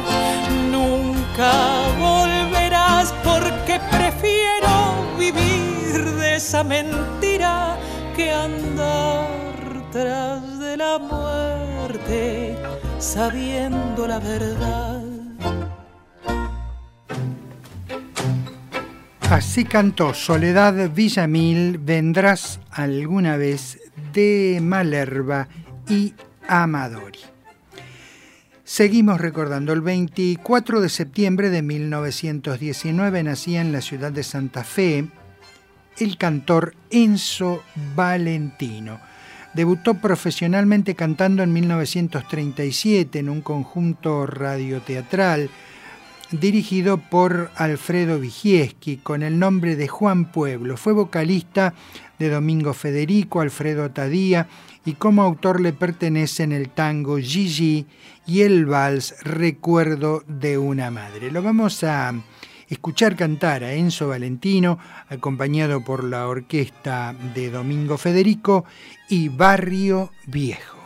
nunca 0.69 1.51
volverás, 1.97 3.11
porque 3.23 3.79
prefiero 3.89 5.17
vivir 5.17 6.05
de 6.19 6.35
esa 6.35 6.63
mentira 6.63 7.77
que 8.15 8.31
andar 8.31 9.27
tras 9.91 10.59
de 10.59 10.77
la 10.77 10.99
muerte, 10.99 12.55
sabiendo 12.99 14.07
la 14.07 14.19
verdad. 14.19 15.01
Así 19.31 19.65
cantó 19.65 20.13
Soledad 20.13 20.91
Villamil, 20.91 21.79
Vendrás 21.79 22.59
alguna 22.69 23.35
vez 23.35 23.79
de 24.13 24.59
Malerva 24.61 25.47
y 25.89 26.13
Amadori. 26.47 27.32
Seguimos 28.73 29.21
recordando, 29.21 29.71
el 29.71 29.81
24 29.81 30.81
de 30.81 30.89
septiembre 30.89 31.51
de 31.51 31.61
1919 31.61 33.21
nacía 33.21 33.61
en 33.61 33.71
la 33.71 33.81
ciudad 33.81 34.11
de 34.11 34.23
Santa 34.23 34.63
Fe 34.63 35.05
el 35.99 36.17
cantor 36.17 36.73
Enzo 36.89 37.61
Valentino. 37.95 38.99
Debutó 39.53 39.93
profesionalmente 39.93 40.95
cantando 40.95 41.43
en 41.43 41.53
1937 41.53 43.19
en 43.19 43.29
un 43.29 43.41
conjunto 43.41 44.25
radioteatral 44.25 45.51
dirigido 46.31 46.97
por 46.97 47.51
Alfredo 47.55 48.19
Vigieski 48.19 48.97
con 48.97 49.21
el 49.21 49.37
nombre 49.37 49.75
de 49.75 49.87
Juan 49.87 50.31
Pueblo. 50.31 50.77
Fue 50.77 50.93
vocalista 50.93 51.75
de 52.17 52.31
Domingo 52.31 52.73
Federico, 52.73 53.41
Alfredo 53.41 53.91
Tadía 53.91 54.47
y 54.85 54.93
como 54.93 55.21
autor 55.21 55.61
le 55.61 55.73
pertenecen 55.73 56.51
el 56.51 56.69
tango 56.69 57.17
Gigi 57.17 57.85
y 58.25 58.41
el 58.41 58.65
vals 58.65 59.15
Recuerdo 59.23 60.23
de 60.27 60.57
una 60.57 60.91
madre. 60.91 61.31
Lo 61.31 61.41
vamos 61.41 61.83
a 61.83 62.13
escuchar 62.69 63.15
cantar 63.15 63.63
a 63.63 63.73
Enzo 63.73 64.07
Valentino, 64.07 64.79
acompañado 65.09 65.81
por 65.83 66.03
la 66.03 66.27
orquesta 66.27 67.15
de 67.33 67.49
Domingo 67.49 67.97
Federico 67.97 68.65
y 69.09 69.29
Barrio 69.29 70.11
Viejo. 70.25 70.82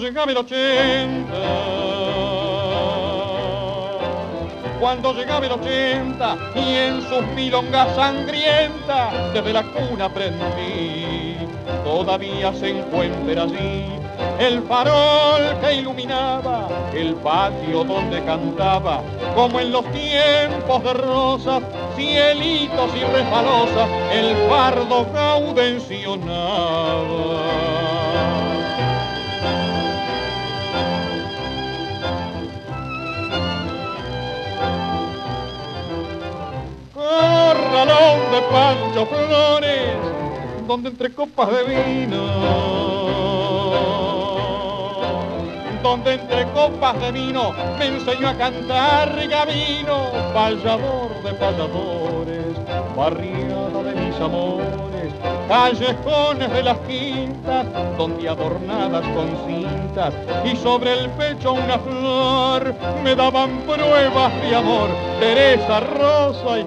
Llegaba 0.00 0.32
el 0.32 0.38
ochenta. 0.38 1.36
Cuando 4.80 5.12
llegaba 5.12 5.44
el 5.44 5.52
ochenta 5.52 6.38
y 6.54 6.74
en 6.74 7.02
sus 7.02 7.22
milongas 7.36 7.94
sangrientas 7.94 9.34
desde 9.34 9.52
la 9.52 9.62
cuna 9.62 10.06
aprendí, 10.06 11.36
todavía 11.84 12.50
se 12.54 12.70
encuentra 12.70 13.42
allí 13.42 13.84
el 14.38 14.62
farol 14.62 15.60
que 15.60 15.74
iluminaba 15.74 16.66
el 16.94 17.14
patio 17.16 17.84
donde 17.84 18.24
cantaba, 18.24 19.02
como 19.34 19.60
en 19.60 19.70
los 19.70 19.84
tiempos 19.92 20.82
de 20.82 20.94
rosas, 20.94 21.62
cielitos 21.94 22.90
y 22.96 23.00
refalosas, 23.00 23.86
el 24.12 24.34
fardo 24.48 25.06
caudencionaba. 25.12 27.29
Corralón 37.80 38.30
de 38.30 38.42
Pancho 38.52 39.06
Flores, 39.06 39.96
donde 40.66 40.90
entre 40.90 41.14
copas 41.14 41.48
de 41.50 41.64
vino 41.64 42.90
donde 45.82 46.12
entre 46.12 46.44
copas 46.52 47.00
de 47.00 47.10
vino 47.12 47.52
me 47.78 47.86
enseñó 47.86 48.28
a 48.28 48.34
cantar 48.34 49.28
Gavino, 49.28 50.10
payador 50.34 51.22
de 51.24 51.32
payadores, 51.34 52.54
barriada 52.94 53.82
de 53.82 53.94
mis 53.94 54.20
amores, 54.20 55.12
callejones 55.48 56.52
de 56.52 56.62
las 56.62 56.78
quintas, 56.80 57.66
donde 57.96 58.28
adornadas 58.28 59.04
con 59.08 59.28
cintas 59.46 60.14
y 60.44 60.54
sobre 60.56 60.92
el 60.92 61.10
pecho 61.10 61.54
una 61.54 61.78
flor 61.78 62.74
me 63.02 63.14
daban 63.14 63.62
pruebas 63.62 64.32
de 64.42 64.54
amor, 64.56 64.88
Teresa, 65.18 65.80
Rosa 65.80 66.58
y 66.58 66.64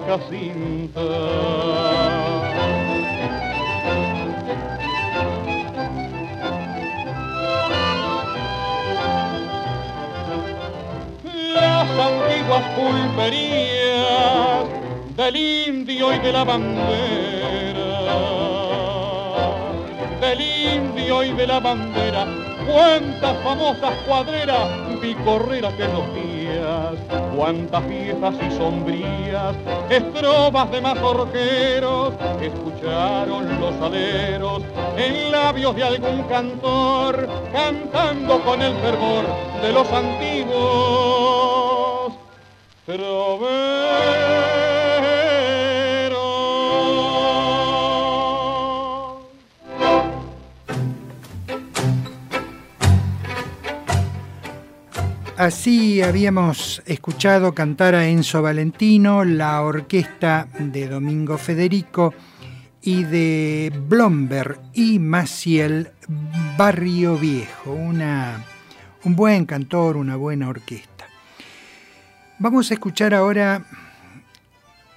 Jacinta. 0.94 1.54
antiguas 12.04 12.64
pulperías 12.74 14.64
del 15.16 15.36
indio 15.36 16.12
y 16.12 16.18
de 16.18 16.32
la 16.32 16.44
bandera. 16.44 16.84
Del 20.20 20.40
indio 20.40 21.22
y 21.24 21.32
de 21.32 21.46
la 21.46 21.60
bandera, 21.60 22.26
cuántas 22.66 23.36
famosas 23.42 23.94
cuadreras 24.06 24.83
vi 25.04 25.14
correr 25.16 25.66
aquellos 25.66 26.14
días, 26.14 26.94
cuántas 27.36 27.86
viejas 27.86 28.34
y 28.40 28.50
sombrías 28.56 29.54
estrobas 29.90 30.70
de 30.70 30.80
mazorqueros 30.80 32.14
escucharon 32.40 33.60
los 33.60 33.74
aleros 33.82 34.62
en 34.96 35.30
labios 35.30 35.76
de 35.76 35.84
algún 35.84 36.22
cantor 36.22 37.28
cantando 37.52 38.40
con 38.44 38.62
el 38.62 38.74
fervor 38.76 39.26
de 39.60 39.72
los 39.74 39.86
antiguos 39.92 41.24
Así 55.36 56.00
habíamos 56.00 56.80
escuchado 56.86 57.56
cantar 57.56 57.96
a 57.96 58.06
Enzo 58.06 58.40
Valentino, 58.40 59.24
la 59.24 59.62
orquesta 59.62 60.46
de 60.60 60.86
Domingo 60.86 61.38
Federico 61.38 62.14
y 62.80 63.02
de 63.02 63.72
Blomberg 63.88 64.60
y 64.74 65.00
Maciel 65.00 65.90
Barrio 66.56 67.18
Viejo, 67.18 67.72
una, 67.72 68.44
un 69.02 69.16
buen 69.16 69.44
cantor, 69.44 69.96
una 69.96 70.14
buena 70.14 70.48
orquesta. 70.48 71.08
Vamos 72.38 72.70
a 72.70 72.74
escuchar 72.74 73.12
ahora 73.12 73.66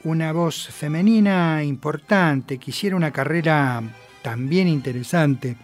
una 0.03 0.31
voz 0.33 0.67
femenina 0.67 1.63
importante 1.63 2.59
que 2.59 2.69
hiciera 2.69 2.95
una 2.95 3.11
carrera 3.11 3.81
también 4.21 4.67
interesante 4.67 5.57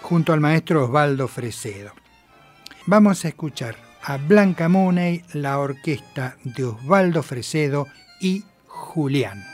junto 0.00 0.32
al 0.32 0.40
maestro 0.40 0.84
Osvaldo 0.86 1.28
Fresedo. 1.28 2.03
Vamos 2.86 3.24
a 3.24 3.28
escuchar 3.28 3.76
a 4.02 4.18
Blanca 4.18 4.68
Money, 4.68 5.22
la 5.32 5.58
orquesta 5.58 6.36
de 6.44 6.64
Osvaldo 6.64 7.22
Fresedo 7.22 7.86
y 8.20 8.44
Julián. 8.66 9.53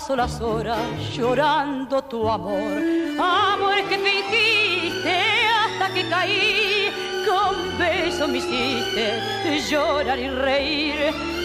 Paso 0.00 0.16
las 0.16 0.40
horas 0.40 0.78
llorando 1.14 2.02
tu 2.02 2.26
amor. 2.28 2.82
Amor 3.18 3.74
que 3.86 3.98
fingiste 3.98 5.18
hasta 5.60 5.92
que 5.92 6.08
caí, 6.08 6.88
con 7.28 7.78
besos 7.78 8.28
me 8.28 8.38
hiciste 8.38 9.60
llorar 9.68 10.18
y 10.18 10.30
reír. 10.30 10.94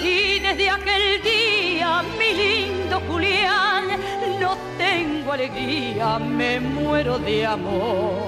Y 0.02 0.40
desde 0.40 0.70
aquel 0.70 1.22
día, 1.22 2.02
mi 2.18 2.34
lindo 2.34 3.02
Julián, 3.10 3.88
no 4.40 4.56
tengo 4.78 5.34
alegría, 5.34 6.18
me 6.18 6.60
muero 6.62 7.20
de 7.20 7.46
amor. 7.46 8.25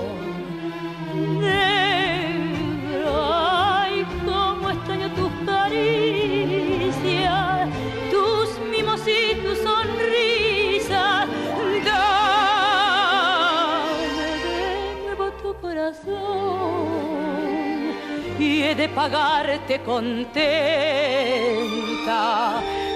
Pagarte 18.98 19.80
contenta 19.82 20.34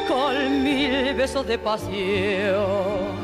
con 0.08 0.64
mil 0.64 1.14
besos 1.14 1.46
de 1.46 1.60
pasión. 1.60 3.22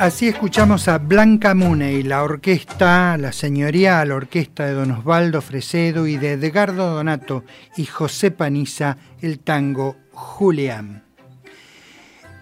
Así 0.00 0.26
escuchamos 0.26 0.88
a 0.88 0.98
Blanca 0.98 1.54
y 1.54 2.02
la 2.02 2.24
orquesta, 2.24 3.16
la 3.16 3.30
señorial 3.30 4.10
orquesta 4.10 4.66
de 4.66 4.72
Don 4.72 4.90
Osvaldo 4.90 5.40
Fresedo 5.40 6.08
y 6.08 6.16
de 6.16 6.32
Edgardo 6.32 6.90
Donato 6.90 7.44
y 7.76 7.84
José 7.84 8.32
Paniza, 8.32 8.96
el 9.20 9.38
tango 9.38 9.94
Julián. 10.10 11.11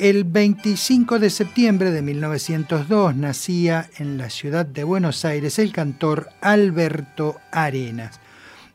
El 0.00 0.24
25 0.24 1.18
de 1.18 1.28
septiembre 1.28 1.90
de 1.90 2.00
1902 2.00 3.14
nacía 3.16 3.90
en 3.98 4.16
la 4.16 4.30
ciudad 4.30 4.64
de 4.64 4.82
Buenos 4.82 5.26
Aires 5.26 5.58
el 5.58 5.74
cantor 5.74 6.30
Alberto 6.40 7.36
Arenas. 7.52 8.18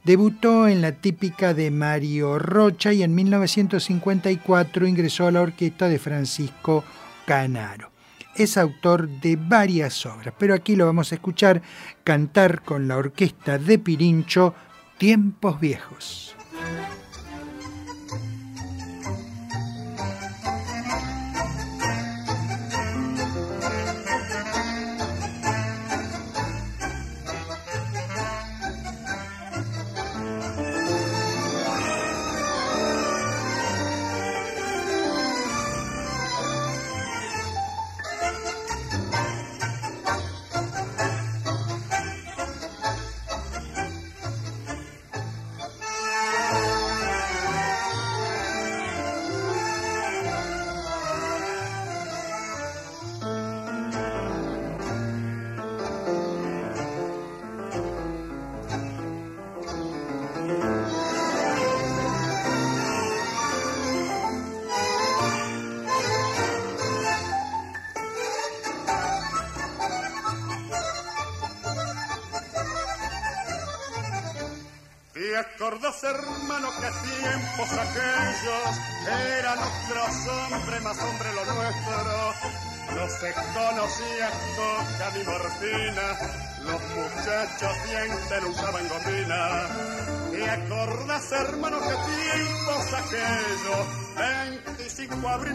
Debutó 0.03 0.67
en 0.67 0.83
la 0.83 0.91
típica 0.91 1.55
de 1.55 1.71
Mario 1.71 2.37
Rocha 2.37 2.93
y 2.93 3.01
en 3.01 3.15
1954 3.15 4.85
ingresó 4.85 5.25
a 5.25 5.31
la 5.31 5.41
orquesta 5.41 5.89
de 5.89 5.97
Francisco 5.97 6.83
Canaro 7.25 7.89
es 8.35 8.57
autor 8.57 9.07
de 9.07 9.37
varias 9.37 10.05
obras, 10.05 10.33
pero 10.37 10.53
aquí 10.53 10.75
lo 10.75 10.85
vamos 10.85 11.11
a 11.11 11.15
escuchar 11.15 11.61
cantar 12.03 12.61
con 12.63 12.87
la 12.87 12.97
orquesta 12.97 13.57
de 13.57 13.79
Pirincho 13.79 14.53
Tiempos 14.97 15.59
Viejos. 15.59 16.35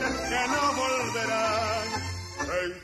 25 0.00 0.06
abril 0.06 0.20
que 0.28 0.48
no 0.48 0.72
volverán 0.74 2.10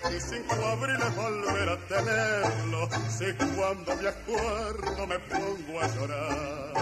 25 0.03 0.67
abril 0.67 0.99
volver 1.17 1.69
a 1.69 1.79
tenerlo, 1.89 2.89
si 3.09 3.33
cuando 3.57 3.97
me 3.97 4.09
acuerdo 4.09 5.07
me 5.07 5.19
pongo 5.21 5.81
a 5.81 5.87
llorar. 5.95 6.73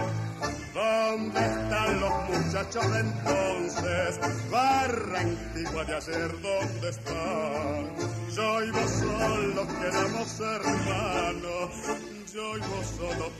¿Dónde 0.73 1.39
están 1.39 1.99
los 2.01 2.29
muchachos 2.29 2.91
de 2.91 2.99
entonces? 2.99 4.19
Barra 4.51 5.23
de 5.23 5.95
ayer, 5.95 6.31
¿dónde 6.41 6.89
están? 6.89 7.95
Yo 8.35 8.63
y 8.63 8.71
vos 8.71 8.91
solo 8.91 9.67
quedamos 9.79 10.39
hermanos, 10.39 11.69
yo 12.33 12.57
y 12.57 12.59
vos 12.59 12.85
solo 12.97 13.31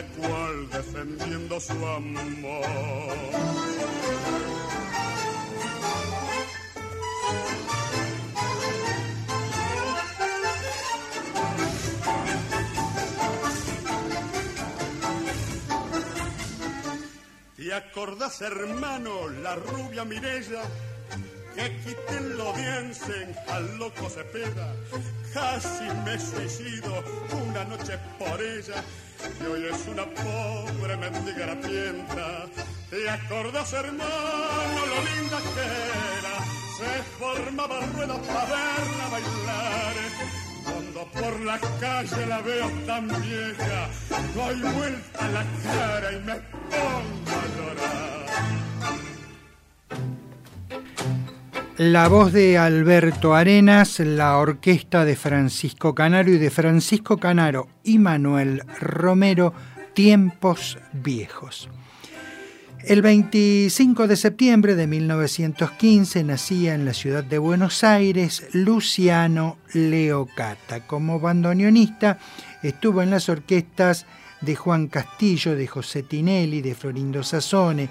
cada 0.00 0.28
cual 0.28 0.70
defendiendo 0.70 1.60
su 1.60 1.72
amor? 1.72 3.16
¿Te 17.56 17.74
acordás, 17.74 18.40
hermano, 18.42 19.28
la 19.42 19.54
rubia 19.54 20.04
Mirella? 20.04 20.62
Que 21.54 21.76
quiten 21.84 22.36
lo 22.36 22.52
diensen, 22.52 23.36
al 23.48 23.78
loco 23.78 24.08
se 24.08 24.24
pega. 24.24 24.72
Casi 25.32 25.84
me 26.04 26.18
suicido 26.18 27.04
una 27.44 27.64
noche 27.64 27.98
por 28.18 28.40
ella 28.40 28.82
y 29.40 29.46
hoy 29.46 29.66
es 29.66 29.86
una 29.86 30.04
pobre 30.04 30.96
mendiga 30.96 31.44
harapienta. 31.44 32.46
¿Te 32.90 33.08
acordás, 33.08 33.72
hermano, 33.72 34.86
lo 34.86 34.98
linda 35.08 35.38
que 35.54 35.66
era? 36.18 36.36
Se 36.78 37.02
formaba 37.18 37.80
ruedas 37.94 38.18
para 38.18 38.44
verla 38.44 39.08
bailar. 39.12 39.96
Cuando 40.64 41.04
por 41.12 41.40
la 41.40 41.58
calle 41.80 42.26
la 42.26 42.40
veo 42.40 42.68
tan 42.86 43.08
vieja, 43.08 43.88
doy 44.34 44.60
vuelta 44.60 45.28
la 45.28 45.44
cara 45.72 46.12
y 46.12 46.20
me 46.20 46.34
pongo 46.34 47.30
a 47.30 47.46
llorar. 47.56 47.89
La 51.82 52.08
voz 52.08 52.34
de 52.34 52.58
Alberto 52.58 53.34
Arenas, 53.34 54.00
la 54.00 54.36
orquesta 54.36 55.06
de 55.06 55.16
Francisco 55.16 55.94
Canaro 55.94 56.30
y 56.30 56.36
de 56.36 56.50
Francisco 56.50 57.16
Canaro 57.16 57.68
y 57.82 57.98
Manuel 57.98 58.62
Romero, 58.80 59.54
Tiempos 59.94 60.76
Viejos. 60.92 61.70
El 62.84 63.00
25 63.00 64.08
de 64.08 64.16
septiembre 64.16 64.74
de 64.74 64.86
1915 64.86 66.22
nacía 66.22 66.74
en 66.74 66.84
la 66.84 66.92
ciudad 66.92 67.24
de 67.24 67.38
Buenos 67.38 67.82
Aires 67.82 68.48
Luciano 68.52 69.56
Leocata. 69.72 70.86
Como 70.86 71.18
bandoneonista 71.18 72.18
estuvo 72.62 73.00
en 73.00 73.08
las 73.08 73.30
orquestas 73.30 74.04
de 74.42 74.54
Juan 74.54 74.88
Castillo, 74.88 75.56
de 75.56 75.66
José 75.66 76.02
Tinelli, 76.02 76.60
de 76.60 76.74
Florindo 76.74 77.22
Sassone, 77.22 77.88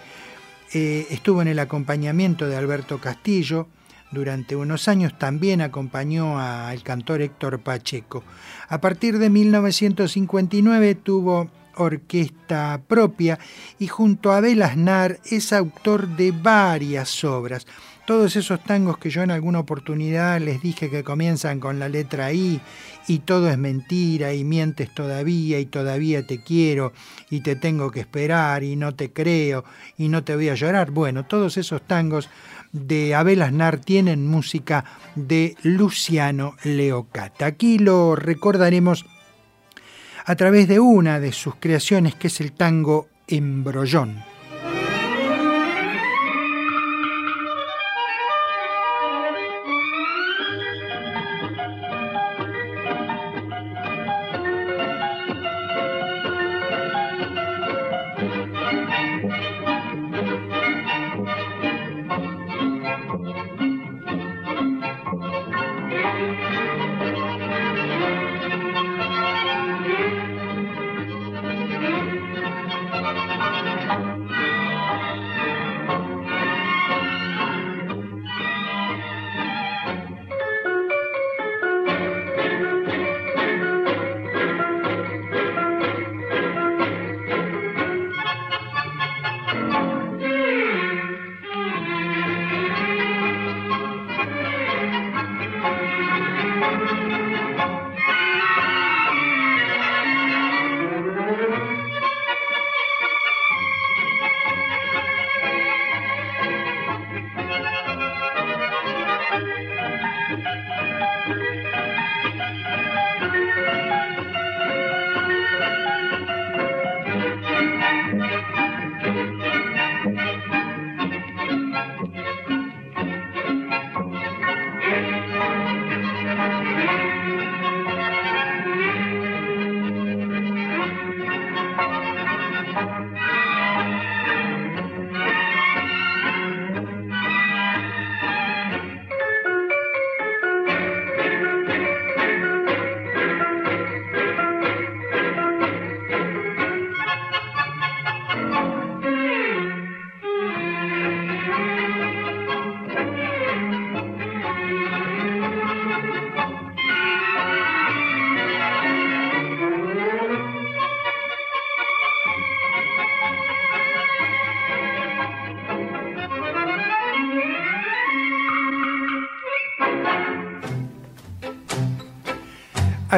eh, 0.71 1.07
estuvo 1.09 1.41
en 1.41 1.47
el 1.47 1.57
acompañamiento 1.57 2.47
de 2.47 2.55
Alberto 2.55 2.99
Castillo, 2.99 3.67
durante 4.11 4.55
unos 4.55 4.87
años, 4.87 5.17
también 5.17 5.61
acompañó 5.61 6.39
al 6.39 6.81
cantor 6.83 7.21
Héctor 7.21 7.59
Pacheco. 7.59 8.23
A 8.67 8.81
partir 8.81 9.19
de 9.19 9.29
1959 9.29 10.95
tuvo 10.95 11.49
orquesta 11.75 12.81
propia 12.87 13.39
y 13.79 13.87
junto 13.87 14.31
a 14.31 14.37
Abel 14.37 14.61
Aznar 14.61 15.19
es 15.25 15.53
autor 15.53 16.07
de 16.07 16.31
varias 16.31 17.23
obras. 17.23 17.65
Todos 18.05 18.35
esos 18.35 18.63
tangos 18.63 18.97
que 18.97 19.11
yo 19.11 19.21
en 19.21 19.29
alguna 19.29 19.59
oportunidad 19.59 20.41
les 20.41 20.63
dije 20.63 20.89
que 20.89 21.03
comienzan 21.03 21.59
con 21.59 21.77
la 21.77 21.87
letra 21.87 22.33
I 22.33 22.59
y 23.07 23.19
todo 23.19 23.51
es 23.51 23.57
mentira 23.59 24.33
y 24.33 24.43
mientes 24.43 24.91
todavía 24.95 25.59
y 25.59 25.67
todavía 25.67 26.25
te 26.25 26.41
quiero 26.41 26.91
y 27.29 27.41
te 27.41 27.55
tengo 27.55 27.91
que 27.91 27.99
esperar 27.99 28.63
y 28.63 28.75
no 28.75 28.95
te 28.95 29.13
creo 29.13 29.63
y 29.95 30.07
no 30.07 30.23
te 30.23 30.35
voy 30.35 30.49
a 30.49 30.55
llorar. 30.55 30.89
Bueno, 30.89 31.25
todos 31.25 31.57
esos 31.57 31.83
tangos 31.83 32.29
de 32.71 33.15
Abel 33.15 33.41
Aznar 33.41 33.79
tienen 33.79 34.27
música 34.27 34.85
de 35.15 35.55
Luciano 35.63 36.55
Leocata. 36.63 37.45
Aquí 37.45 37.79
lo 37.79 38.15
recordaremos 38.15 39.05
a 40.25 40.35
través 40.35 40.67
de 40.67 40.79
una 40.79 41.19
de 41.19 41.31
sus 41.31 41.55
creaciones 41.55 42.15
que 42.15 42.27
es 42.27 42.39
el 42.41 42.51
tango 42.51 43.07
Embrollón. 43.27 44.28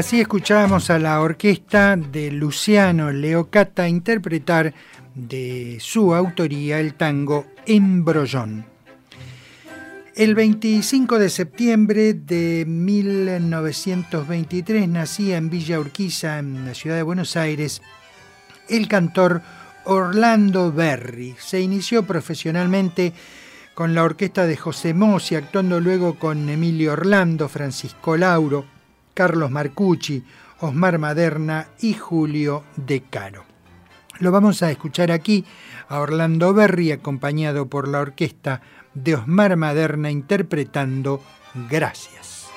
Así 0.02 0.20
escuchábamos 0.20 0.90
a 0.90 0.98
la 0.98 1.22
orquesta 1.22 1.96
de 1.96 2.32
Luciano 2.32 3.12
Leocata 3.12 3.88
interpretar 3.88 4.74
de 5.14 5.78
su 5.80 6.16
autoría 6.16 6.80
el 6.80 6.96
tango 6.96 7.46
Embrollón. 7.68 8.66
El 10.16 10.34
25 10.34 11.20
de 11.20 11.30
septiembre 11.30 12.16
de 12.16 12.66
1923 12.68 14.90
nacía 14.90 15.38
en 15.38 15.52
Villa 15.52 15.80
Urquiza, 15.80 16.40
en 16.40 16.66
la 16.66 16.74
ciudad 16.74 16.96
de 16.96 17.04
Buenos 17.04 17.38
Aires, 17.38 17.84
el 18.70 18.88
cantor 18.88 19.44
Orlando 19.86 20.72
Berry. 20.72 21.36
Se 21.38 21.62
inició 21.62 22.08
profesionalmente 22.08 23.14
con 23.76 23.94
la 23.94 24.04
orquesta 24.04 24.48
de 24.48 24.58
José 24.58 24.96
Mossi, 24.96 25.36
actuando 25.36 25.80
luego 25.80 26.18
con 26.18 26.50
Emilio 26.50 26.94
Orlando, 26.94 27.48
Francisco 27.48 28.18
Lauro, 28.18 28.81
Carlos 29.22 29.52
Marcucci, 29.52 30.24
Osmar 30.62 30.98
Maderna 30.98 31.68
y 31.80 31.94
Julio 31.94 32.64
De 32.76 33.04
Caro. 33.04 33.46
Lo 34.18 34.32
vamos 34.32 34.64
a 34.64 34.72
escuchar 34.72 35.12
aquí 35.12 35.46
a 35.90 36.00
Orlando 36.00 36.56
Berry 36.56 36.92
acompañado 36.92 37.68
por 37.68 37.88
la 37.88 38.00
orquesta 38.00 38.64
de 38.96 39.14
Osmar 39.14 39.58
Maderna 39.58 40.10
interpretando 40.10 41.22
Gracias. 41.70 42.50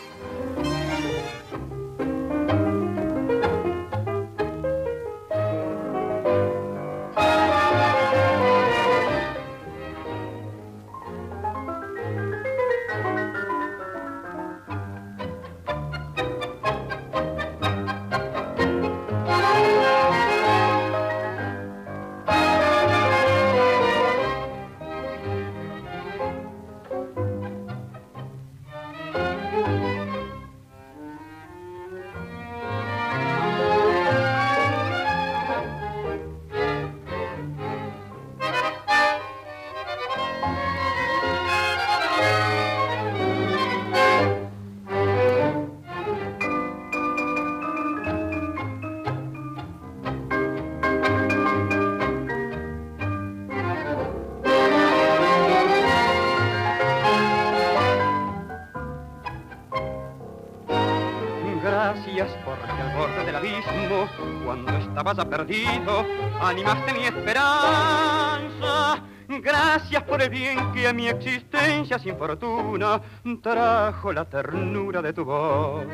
Perdido, 65.22 66.04
animaste 66.40 66.92
mi 66.94 67.04
esperanza. 67.04 69.02
Gracias 69.28 70.02
por 70.02 70.20
el 70.22 70.30
bien 70.30 70.72
que 70.72 70.86
a 70.88 70.92
mi 70.92 71.08
existencia 71.08 71.98
sin 71.98 72.16
fortuna 72.16 73.00
trajo 73.42 74.12
la 74.12 74.24
ternura 74.24 75.00
de 75.02 75.12
tu 75.12 75.24
voz. 75.24 75.86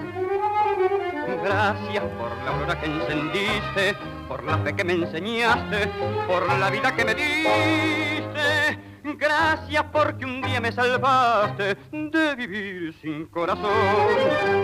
Gracias 1.43 2.05
por 2.19 2.31
la 2.45 2.51
aurora 2.51 2.81
que 2.81 2.87
encendiste, 2.87 3.97
por 4.29 4.45
la 4.45 4.59
fe 4.59 4.75
que 4.75 4.85
me 4.85 4.95
enseñaste, 4.95 5.91
por 6.27 6.47
la 6.59 6.71
vida 6.71 6.95
que 6.95 7.05
me 7.05 7.15
diste. 7.15 8.79
gracias 9.17 9.85
porque 9.93 10.25
un 10.25 10.43
día 10.43 10.61
me 10.61 10.73
salvaste 10.73 11.77
de 11.93 12.35
vivir 12.37 12.95
sin 13.01 13.27
corazón 13.27 13.71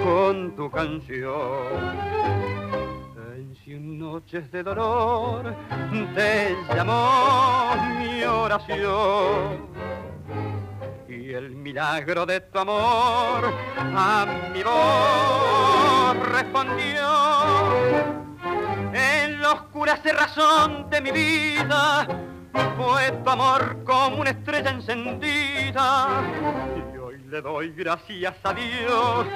con 0.05 0.57
tu 0.57 0.71
canción. 0.71 2.66
Noches 4.13 4.53
de 4.53 4.63
dolor 4.63 5.53
te 6.15 6.57
llamó 6.73 7.75
mi 7.99 8.23
oración 8.23 9.67
y 11.09 11.33
el 11.35 11.51
milagro 11.57 12.25
de 12.25 12.41
tu 12.41 12.59
amor 12.61 13.53
a 13.77 14.27
mi 14.55 14.63
voz 14.63 16.29
respondió. 16.31 17.03
En 18.95 19.43
la 19.43 19.53
oscura 19.55 19.97
cerrazón 19.97 20.89
de 20.89 21.01
mi 21.01 21.11
vida 21.11 22.07
fue 22.77 23.11
tu 23.25 23.29
amor 23.29 23.83
como 23.83 24.21
una 24.21 24.31
estrella 24.31 24.71
encendida. 24.71 26.23
Le 27.37 27.43
doy 27.43 27.71
gracias 27.77 28.35
a 28.45 28.55
Dios 28.55 29.27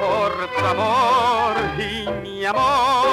por 0.00 0.32
tu 0.58 0.66
amor 0.66 1.54
y 1.78 2.10
mi 2.20 2.44
amor. 2.44 3.06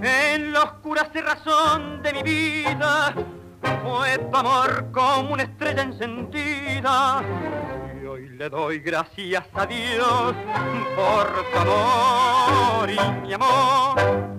En 0.00 0.52
la 0.52 0.62
oscura 0.62 1.10
cerrazón 1.12 2.04
de 2.04 2.12
mi 2.12 2.22
vida 2.22 3.12
fue 3.82 4.18
tu 4.18 4.36
amor 4.36 4.92
como 4.92 5.32
una 5.32 5.42
estrella 5.42 5.82
encendida. 5.82 7.24
Le 8.18 8.50
doy 8.50 8.80
gracias 8.80 9.44
a 9.54 9.64
Dios 9.64 10.34
por 10.94 11.26
tu 11.52 12.90
y 12.90 13.26
mi 13.26 13.32
amor. 13.32 14.32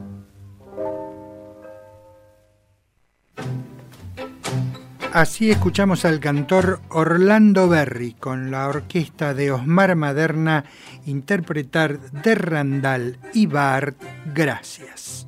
Así 5.11 5.49
escuchamos 5.49 6.05
al 6.05 6.19
cantor 6.19 6.81
Orlando 6.89 7.67
Berry 7.67 8.13
con 8.13 8.51
la 8.51 8.67
orquesta 8.67 9.33
de 9.33 9.51
Osmar 9.51 9.95
Maderna 9.95 10.65
interpretar 11.05 11.99
de 11.99 12.35
Randall 12.35 13.17
y 13.33 13.47
Bart 13.47 13.97
Gracias. 14.33 15.27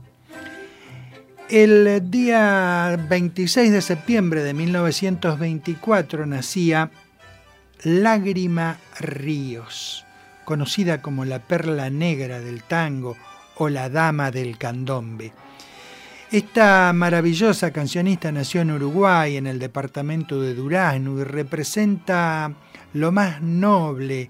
El 1.50 2.10
día 2.12 3.00
26 3.10 3.72
de 3.72 3.82
septiembre 3.82 4.44
de 4.44 4.54
1924 4.54 6.26
nacía 6.26 6.92
Lágrima 7.84 8.78
Ríos, 9.00 10.06
conocida 10.44 11.02
como 11.02 11.26
la 11.26 11.40
perla 11.40 11.90
negra 11.90 12.40
del 12.40 12.64
tango 12.64 13.16
o 13.58 13.70
la 13.70 13.90
dama 13.90 14.32
del 14.32 14.58
candombe. 14.58 15.34
Esta 16.32 16.92
maravillosa 16.94 17.72
cancionista 17.72 18.32
nació 18.32 18.62
en 18.62 18.72
Uruguay, 18.72 19.38
en 19.38 19.48
el 19.48 19.60
departamento 19.60 20.42
de 20.42 20.56
Durazno, 20.56 21.20
y 21.20 21.24
representa 21.24 22.52
lo 22.94 23.12
más 23.12 23.42
noble, 23.42 24.30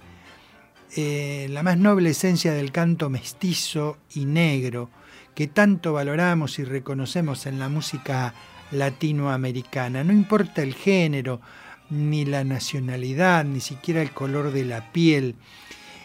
eh, 0.96 1.48
la 1.50 1.64
más 1.64 1.78
noble 1.78 2.10
esencia 2.10 2.54
del 2.54 2.72
canto 2.72 3.10
mestizo 3.10 3.98
y 4.14 4.26
negro 4.26 4.90
que 5.36 5.48
tanto 5.48 5.94
valoramos 5.94 6.60
y 6.60 6.64
reconocemos 6.64 7.46
en 7.46 7.60
la 7.60 7.70
música 7.70 8.34
latinoamericana. 8.72 10.04
No 10.04 10.14
importa 10.14 10.64
el 10.64 10.74
género, 10.74 11.42
ni 11.90 12.26
la 12.26 12.44
nacionalidad, 12.44 13.46
ni 13.46 13.60
siquiera 13.60 14.02
el 14.02 14.12
color 14.12 14.52
de 14.52 14.66
la 14.66 14.92
piel. 14.92 15.36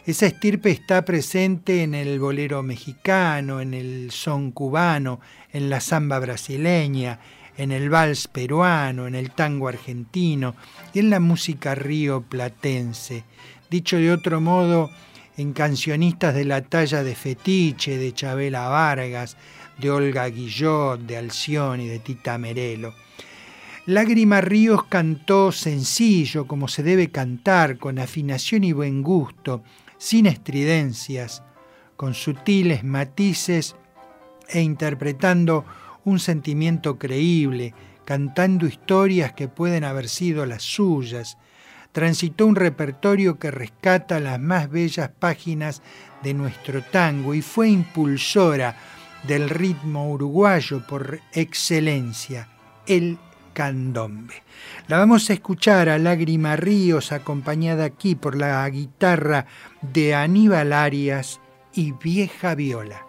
Esa 0.07 0.26
estirpe 0.26 0.70
está 0.70 1.05
presente 1.05 1.83
en 1.83 1.95
el 1.95 2.18
bolero 2.18 2.62
mexicano, 2.62 3.61
en 3.61 3.74
el 3.74 4.11
son 4.11 4.51
cubano, 4.51 5.20
en 5.53 5.70
la 5.70 5.81
samba 5.81 6.18
brasileña, 6.18 7.20
en 7.57 7.72
el 7.72 7.91
vals 7.91 8.26
peruano, 8.26 9.07
en 9.07 9.14
el 9.14 9.31
tango 9.33 9.68
argentino 9.68 10.55
y 10.95 11.01
en 11.01 11.11
la 11.11 11.20
música 11.20 11.74
río 11.74 12.22
platense. 12.22 13.24
Dicho 13.70 13.99
de 13.99 14.11
otro 14.11 14.41
modo, 14.41 14.91
en 15.37 15.53
cancionistas 15.53 16.35
de 16.35 16.45
la 16.45 16.62
talla 16.62 17.03
de 17.03 17.14
Fetiche, 17.14 17.97
de 17.99 18.12
Chabela 18.12 18.68
Vargas, 18.68 19.37
de 19.78 19.91
Olga 19.91 20.26
Guillot, 20.26 21.01
de 21.01 21.16
Alción 21.16 21.81
y 21.81 21.89
de 21.89 21.99
Tita 21.99 22.37
Merelo. 22.39 22.95
Lágrima 23.91 24.41
Ríos 24.41 24.84
cantó 24.84 25.51
sencillo, 25.51 26.47
como 26.47 26.68
se 26.68 26.84
debe 26.84 27.11
cantar, 27.11 27.76
con 27.76 27.99
afinación 27.99 28.62
y 28.62 28.70
buen 28.70 29.03
gusto, 29.03 29.64
sin 29.99 30.26
estridencias, 30.26 31.43
con 31.97 32.14
sutiles 32.14 32.84
matices 32.84 33.74
e 34.49 34.61
interpretando 34.61 35.64
un 36.05 36.20
sentimiento 36.20 37.01
creíble, 37.01 37.74
cantando 38.05 38.68
historias 38.68 39.32
que 39.32 39.49
pueden 39.49 39.82
haber 39.82 40.09
sido 40.09 40.47
las 40.47 40.62
suyas, 40.62 41.36
transitó 41.91 42.47
un 42.47 42.55
repertorio 42.55 43.41
que 43.41 43.51
rescata 43.51 44.20
las 44.20 44.38
más 44.38 44.70
bellas 44.70 45.11
páginas 45.18 45.82
de 46.22 46.32
nuestro 46.32 46.80
tango 46.84 47.34
y 47.34 47.43
fue 47.43 47.70
impulsora 47.70 48.76
del 49.26 49.51
ritmo 49.51 50.12
uruguayo 50.12 50.86
por 50.86 51.18
excelencia, 51.32 52.47
el 52.86 53.18
La 54.88 54.98
vamos 54.98 55.28
a 55.28 55.34
escuchar 55.34 55.90
a 55.90 55.98
Lágrima 55.98 56.56
Ríos 56.56 57.12
acompañada 57.12 57.84
aquí 57.84 58.14
por 58.14 58.36
la 58.36 58.66
guitarra 58.70 59.46
de 59.82 60.14
Aníbal 60.14 60.72
Arias 60.72 61.40
y 61.74 61.92
Vieja 61.92 62.54
Viola. 62.54 63.04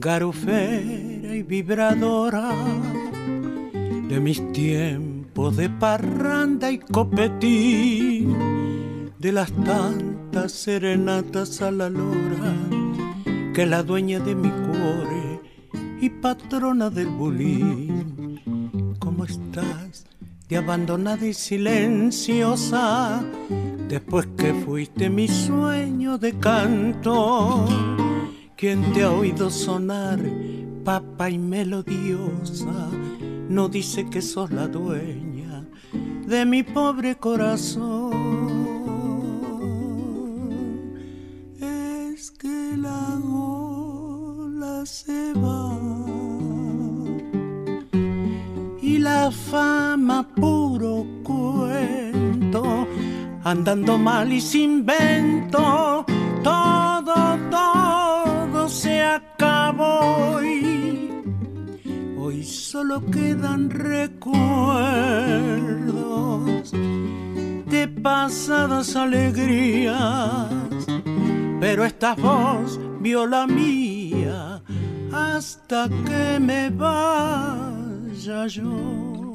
Garufera 0.00 1.34
y 1.34 1.42
vibradora 1.42 2.52
de 4.08 4.20
mis 4.20 4.52
tiempos 4.52 5.56
de 5.56 5.68
parranda 5.68 6.70
y 6.70 6.78
copetín, 6.78 8.36
de 9.18 9.32
las 9.32 9.52
tantas 9.52 10.52
serenatas 10.52 11.60
a 11.62 11.70
la 11.70 11.90
lora, 11.90 12.54
que 13.54 13.66
la 13.66 13.82
dueña 13.82 14.20
de 14.20 14.34
mi 14.34 14.50
cuore 14.50 15.40
y 16.00 16.10
patrona 16.10 16.90
del 16.90 17.08
bulín. 17.08 18.40
¿Cómo 18.98 19.24
estás? 19.24 20.06
De 20.48 20.56
abandonada 20.56 21.26
y 21.26 21.34
silenciosa, 21.34 23.22
después 23.88 24.26
que 24.36 24.54
fuiste 24.54 25.10
mi 25.10 25.28
sueño 25.28 26.18
de 26.18 26.38
canto. 26.38 27.66
¿Quién 28.58 28.92
te 28.92 29.04
ha 29.04 29.12
oído 29.12 29.50
sonar, 29.50 30.18
papa 30.84 31.30
y 31.30 31.38
melodiosa? 31.38 32.90
no 33.48 33.68
dice 33.68 34.04
que 34.10 34.20
sos 34.20 34.50
la 34.50 34.68
dueña 34.68 35.64
de 36.26 36.44
mi 36.44 36.62
pobre 36.62 37.16
corazón. 37.16 38.12
Es 41.60 42.30
que 42.32 42.76
la 42.76 43.18
gola 43.22 44.84
se 44.84 45.32
va 45.34 45.78
y 48.82 48.98
la 48.98 49.30
fama 49.30 50.28
puro 50.34 51.06
cuento, 51.22 52.86
andando 53.44 53.96
mal 53.98 54.32
y 54.32 54.40
sin 54.40 54.84
vento, 54.84 56.04
todo, 56.42 57.14
todo 57.50 57.87
se 58.68 59.02
acabó. 59.02 60.40
Y 60.42 60.98
Hoy 62.30 62.44
solo 62.44 63.00
quedan 63.10 63.70
recuerdos 63.70 64.30
de 66.72 67.88
pasadas 68.02 68.94
alegrías, 68.96 70.46
pero 71.58 71.86
esta 71.86 72.14
voz 72.14 72.78
viola 73.00 73.46
mía 73.46 74.62
hasta 75.10 75.88
que 75.88 76.38
me 76.38 76.68
vaya 76.68 78.46
yo. 78.46 79.34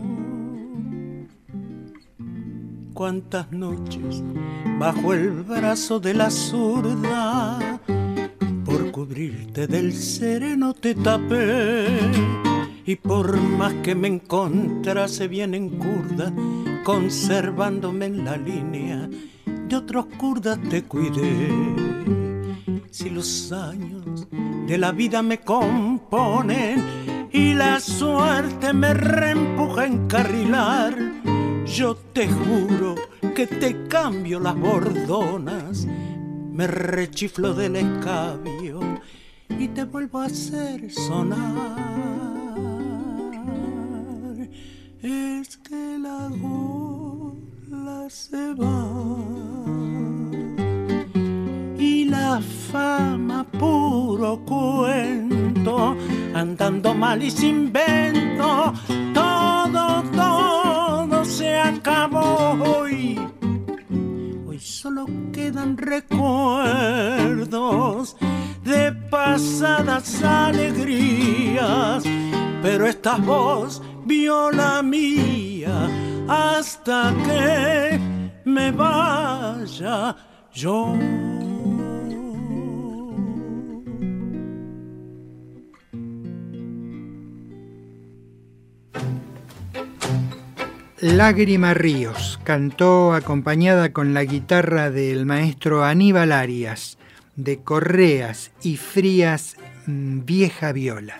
Cuántas 2.93 3.51
noches 3.51 4.21
bajo 4.77 5.13
el 5.13 5.31
brazo 5.31 5.99
de 5.99 6.13
la 6.13 6.29
zurda 6.29 7.79
por 8.74 8.91
cubrirte 8.91 9.67
del 9.67 9.93
sereno 9.93 10.74
te 10.74 10.95
tapé. 10.95 11.86
Y 12.86 12.95
por 12.95 13.39
más 13.39 13.74
que 13.84 13.93
me 13.93 14.07
encontrase 14.07 15.28
bien 15.28 15.53
en 15.53 15.69
curda, 15.69 16.34
conservándome 16.84 18.07
en 18.07 18.26
la 18.26 18.36
línea 18.36 19.07
de 19.45 19.76
otros 19.76 20.07
curdas 20.17 20.59
te 20.69 20.84
cuidé. 20.84 21.49
Si 22.89 23.11
los 23.11 23.51
años 23.51 24.28
de 24.67 24.78
la 24.80 24.91
vida 24.91 25.21
me 25.21 25.39
componen 25.39 26.84
y 27.32 27.53
la 27.53 27.80
suerte 27.80 28.74
me 28.74 28.95
reempuja 28.95 29.84
a 29.84 29.88
encarrilar, 29.88 30.97
yo 31.65 31.95
te 31.95 32.28
juro 32.28 32.95
que 33.36 33.45
te 33.45 33.88
cambio 33.88 34.39
las 34.39 34.55
bordonas, 34.55 35.88
me 36.54 36.68
rechiflo 36.68 37.54
del 37.56 37.76
escabio 37.78 38.80
y 39.49 39.68
te 39.70 39.86
vuelvo 39.86 40.20
a 40.20 40.26
hacer 40.26 40.91
sonar. 40.91 41.80
Es 45.01 45.58
que 45.58 45.97
la 45.97 46.30
gola 46.30 48.08
se 48.08 48.54
va 48.54 48.88
y 51.80 52.06
la 52.06 52.39
fama 52.72 53.43
puro 53.60 54.39
cuento, 54.45 55.97
andando 56.36 56.93
mal 56.93 57.24
y 57.24 57.32
sin 57.32 57.74
vento, 57.74 58.74
todo, 59.14 60.04
todo 60.12 61.26
se 61.26 61.58
acabó 61.58 62.51
hoy. 62.64 63.20
Solo 64.84 65.07
quedan 65.31 65.77
recuerdos 65.77 66.17
de 68.65 68.91
pasadas 69.09 70.21
alegrías, 70.21 72.03
pero 72.61 72.86
esta 72.86 73.15
voz 73.15 73.81
vio 74.05 74.51
la 74.51 74.84
mía 74.84 75.89
hasta 76.27 77.13
que 77.23 77.97
me 78.43 78.71
vaya 78.71 80.17
yo. 80.51 80.97
Lágrima 91.04 91.74
Ríos 91.74 92.39
cantó 92.45 93.14
acompañada 93.14 93.91
con 93.91 94.14
la 94.14 94.24
guitarra 94.24 94.89
del 94.89 95.26
maestro 95.26 95.84
Aníbal 95.84 96.32
Arias 96.32 96.97
de 97.36 97.60
Correas 97.60 98.51
y 98.62 98.78
Frías 98.78 99.58
mm, 99.86 100.24
Vieja 100.24 100.72
Viola. 100.72 101.18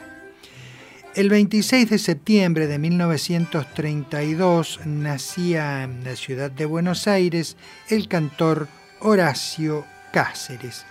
El 1.16 1.28
26 1.28 1.90
de 1.90 1.98
septiembre 1.98 2.68
de 2.68 2.80
1932 2.80 4.80
nacía 4.86 5.84
en 5.84 6.06
la 6.06 6.16
ciudad 6.16 6.50
de 6.50 6.64
Buenos 6.64 7.10
Aires 7.10 7.58
el 7.90 8.08
cantor 8.08 8.70
Horacio 9.02 9.84
Cáceres. 10.14 10.86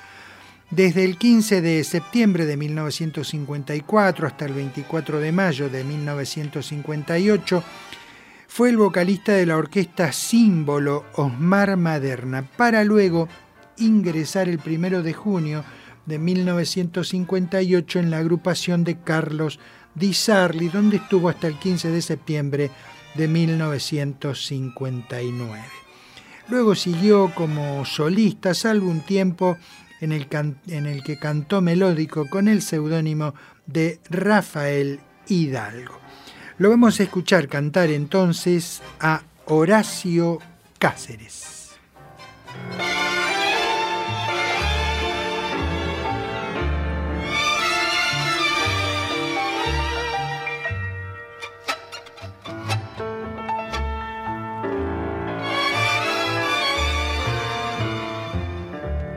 Desde 0.70 1.04
el 1.04 1.16
15 1.16 1.62
de 1.62 1.82
septiembre 1.84 2.44
de 2.44 2.58
1954 2.58 4.26
hasta 4.26 4.44
el 4.44 4.52
24 4.52 5.18
de 5.18 5.32
mayo 5.32 5.70
de 5.70 5.82
1958 5.82 7.64
fue 8.54 8.68
el 8.68 8.76
vocalista 8.76 9.32
de 9.32 9.46
la 9.46 9.56
orquesta 9.56 10.12
Símbolo 10.12 11.06
Osmar 11.14 11.78
Maderna, 11.78 12.46
para 12.54 12.84
luego 12.84 13.26
ingresar 13.78 14.46
el 14.46 14.60
1 14.62 15.02
de 15.02 15.14
junio 15.14 15.64
de 16.04 16.18
1958 16.18 17.98
en 17.98 18.10
la 18.10 18.18
agrupación 18.18 18.84
de 18.84 19.00
Carlos 19.00 19.58
Di 19.94 20.12
Sarli, 20.12 20.68
donde 20.68 20.98
estuvo 20.98 21.30
hasta 21.30 21.46
el 21.46 21.58
15 21.58 21.92
de 21.92 22.02
septiembre 22.02 22.70
de 23.14 23.26
1959. 23.26 25.62
Luego 26.48 26.74
siguió 26.74 27.34
como 27.34 27.86
solista, 27.86 28.52
salvo 28.52 28.90
un 28.90 29.00
tiempo 29.00 29.56
en 30.02 30.12
el, 30.12 30.26
en 30.66 30.84
el 30.84 31.02
que 31.02 31.18
cantó 31.18 31.62
melódico 31.62 32.28
con 32.28 32.48
el 32.48 32.60
seudónimo 32.60 33.32
de 33.64 33.98
Rafael 34.10 35.00
Hidalgo. 35.26 36.01
Lo 36.62 36.70
vamos 36.70 37.00
a 37.00 37.02
escuchar 37.02 37.48
cantar 37.48 37.90
entonces 37.90 38.82
a 39.00 39.22
Horacio 39.46 40.38
Cáceres. 40.78 41.72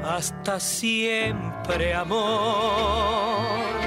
Hasta 0.03 0.59
siempre, 0.59 1.93
amor, 1.93 3.84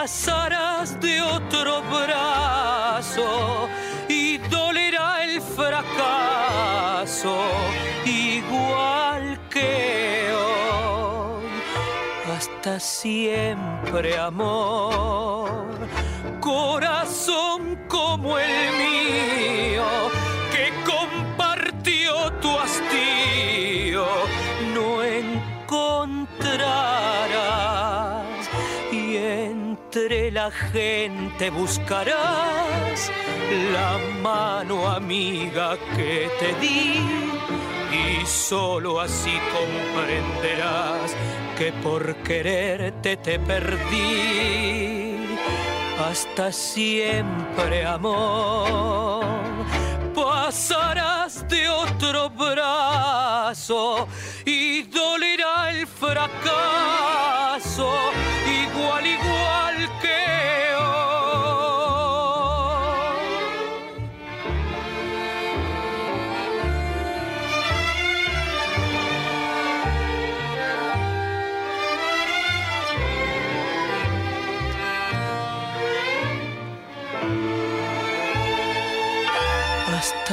pasarás 0.00 0.98
de 0.98 1.20
otro 1.20 1.82
brazo 1.82 3.68
y 4.08 4.38
dolerá 4.38 5.24
el 5.24 5.42
fracaso 5.42 7.36
igual 8.06 9.38
que 9.50 10.32
hoy. 10.32 11.44
Hasta 12.34 12.80
siempre, 12.80 14.16
amor, 14.16 15.66
corazón 16.40 17.78
como 17.86 18.38
el 18.38 18.72
mío 18.78 19.84
entre 29.92 30.30
la 30.30 30.52
gente 30.52 31.50
buscarás 31.50 33.10
la 33.72 33.98
mano 34.22 34.86
amiga 34.86 35.76
que 35.96 36.30
te 36.38 36.54
di 36.60 37.00
y 37.90 38.24
solo 38.24 39.00
así 39.00 39.36
comprenderás 39.52 41.16
que 41.58 41.72
por 41.72 42.14
quererte 42.22 43.16
te 43.16 43.40
perdí. 43.40 45.26
Hasta 46.08 46.52
siempre, 46.52 47.84
amor, 47.84 49.24
pasarás 50.14 51.48
de 51.48 51.68
otro 51.68 52.30
brazo 52.30 54.06
y 54.44 54.82
dolerá 54.82 55.70
el 55.70 55.84
fracaso 55.88 57.90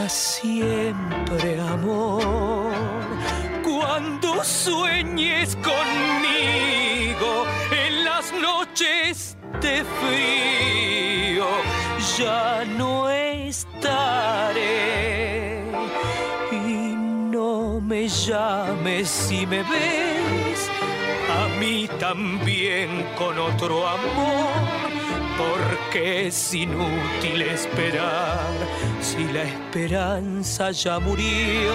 Siempre, 0.10 1.60
amor, 1.60 2.72
cuando 3.62 4.42
sueñes 4.42 5.58
conmigo 5.58 7.46
en 7.72 8.06
las 8.06 8.32
noches 8.32 9.36
de 9.62 9.84
frío, 10.00 11.46
ya 12.18 12.64
no 12.78 13.10
estaré. 13.10 13.66
Y 16.54 16.96
no 16.96 17.82
me 17.82 18.08
llames 18.08 19.10
si 19.10 19.46
me 19.46 19.62
ves, 19.64 20.70
a 21.38 21.48
mí 21.60 21.90
también 22.00 23.06
con 23.18 23.38
otro 23.38 23.86
amor 23.86 25.07
porque 25.38 26.28
es 26.28 26.54
inútil 26.54 27.42
esperar 27.44 28.50
si 29.02 29.24
la 29.26 29.44
esperanza 29.44 30.72
ya 30.72 31.00
murió. 31.00 31.74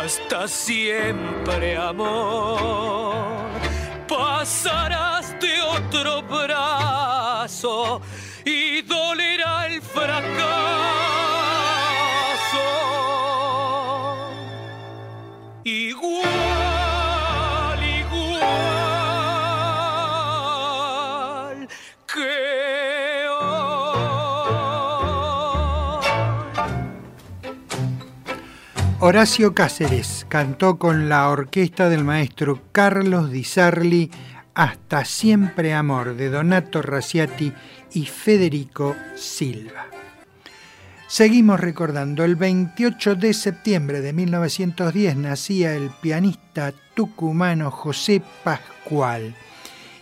Hasta 0.00 0.48
siempre, 0.48 1.76
amor, 1.76 3.46
pasarás 4.08 5.34
de 5.40 5.60
otro 5.60 6.22
brazo 6.22 8.00
y 8.44 8.82
dolerá 8.82 9.66
el 9.66 9.80
fracaso. 9.80 11.01
Horacio 29.04 29.52
Cáceres 29.52 30.26
cantó 30.28 30.78
con 30.78 31.08
la 31.08 31.28
orquesta 31.28 31.88
del 31.88 32.04
maestro 32.04 32.62
Carlos 32.70 33.32
Di 33.32 33.42
Sarli 33.42 34.08
Hasta 34.54 35.04
siempre 35.04 35.74
amor 35.74 36.14
de 36.14 36.30
Donato 36.30 36.82
Raciati 36.82 37.52
y 37.94 38.06
Federico 38.06 38.94
Silva. 39.16 39.86
Seguimos 41.08 41.58
recordando, 41.58 42.22
el 42.22 42.36
28 42.36 43.16
de 43.16 43.34
septiembre 43.34 44.02
de 44.02 44.12
1910 44.12 45.16
nacía 45.16 45.74
el 45.74 45.90
pianista 46.00 46.72
tucumano 46.94 47.72
José 47.72 48.22
Pascual, 48.44 49.34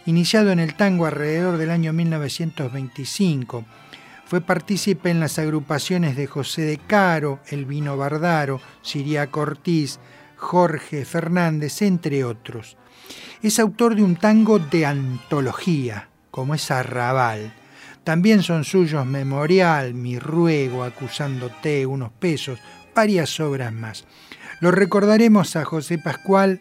iniciado 0.05 0.53
en 0.53 0.59
el 0.59 0.75
tango 0.75 1.07
alrededor 1.07 1.57
del 1.57 1.71
año 1.71 1.95
1925 1.95 3.65
fue 4.31 4.41
partícipe 4.41 5.11
en 5.11 5.19
las 5.19 5.41
agrupaciones 5.41 6.15
de 6.15 6.29
José 6.29 6.63
de 6.63 6.79
Caro, 6.79 7.41
Elvino 7.49 7.97
Bardaro, 7.97 8.61
Siria 8.81 9.29
Cortiz, 9.29 9.99
Jorge 10.37 11.05
Fernández, 11.05 11.83
entre 11.83 12.23
otros. 12.23 12.77
Es 13.43 13.59
autor 13.59 13.97
de 13.97 14.05
un 14.05 14.15
tango 14.15 14.61
de 14.61 14.87
antología, 14.87 16.11
como 16.31 16.55
es 16.55 16.71
Arrabal. 16.71 17.53
También 18.05 18.45
son 18.45 18.63
suyos 18.63 19.05
Memorial, 19.05 19.95
Mi 19.95 20.21
Ruego, 20.21 20.85
Acusándote, 20.85 21.85
Unos 21.85 22.13
Pesos, 22.13 22.61
varias 22.95 23.41
obras 23.41 23.73
más. 23.73 24.05
Lo 24.61 24.71
recordaremos 24.71 25.57
a 25.57 25.65
José 25.65 25.99
Pascual 25.99 26.61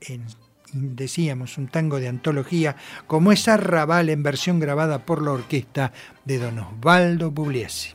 en 0.00 0.24
decíamos, 0.72 1.58
un 1.58 1.68
tango 1.68 2.00
de 2.00 2.08
antología, 2.08 2.76
como 3.06 3.32
es 3.32 3.48
Arrabal 3.48 4.08
en 4.08 4.22
versión 4.22 4.60
grabada 4.60 5.04
por 5.04 5.22
la 5.22 5.32
orquesta 5.32 5.92
de 6.24 6.38
Don 6.38 6.58
Osvaldo 6.58 7.32
Pugliese. 7.32 7.94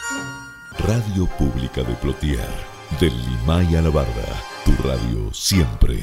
Radio 0.79 1.27
Pública 1.37 1.83
de 1.83 1.93
Plotier, 1.95 2.47
del 2.99 3.13
Limay 3.25 3.75
a 3.75 3.81
la 3.81 3.89
Barda, 3.89 4.41
tu 4.63 4.71
radio 4.81 5.33
siempre. 5.33 5.97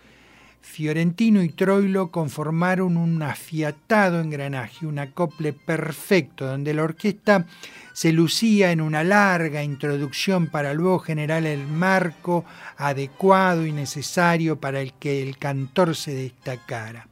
Fiorentino 0.61 1.43
y 1.43 1.51
Troilo 1.51 2.11
conformaron 2.11 2.97
un 2.97 3.23
afiatado 3.23 4.21
engranaje, 4.21 4.87
un 4.87 4.99
acople 4.99 5.53
perfecto, 5.53 6.47
donde 6.47 6.73
la 6.73 6.83
orquesta 6.83 7.47
se 7.93 8.13
lucía 8.13 8.73
en 8.73 8.81
una 8.81 9.05
larga 9.05 9.63
introducción 9.63 10.49
para 10.49 10.73
luego 10.73 11.01
generar 11.01 11.45
el 11.45 11.67
marco 11.67 12.45
adecuado 12.79 13.67
y 13.67 13.73
necesario 13.73 14.59
para 14.59 14.81
el 14.81 14.95
que 14.95 15.23
el 15.23 15.37
cantor 15.37 15.95
se 15.95 16.15
destacara. 16.15 17.09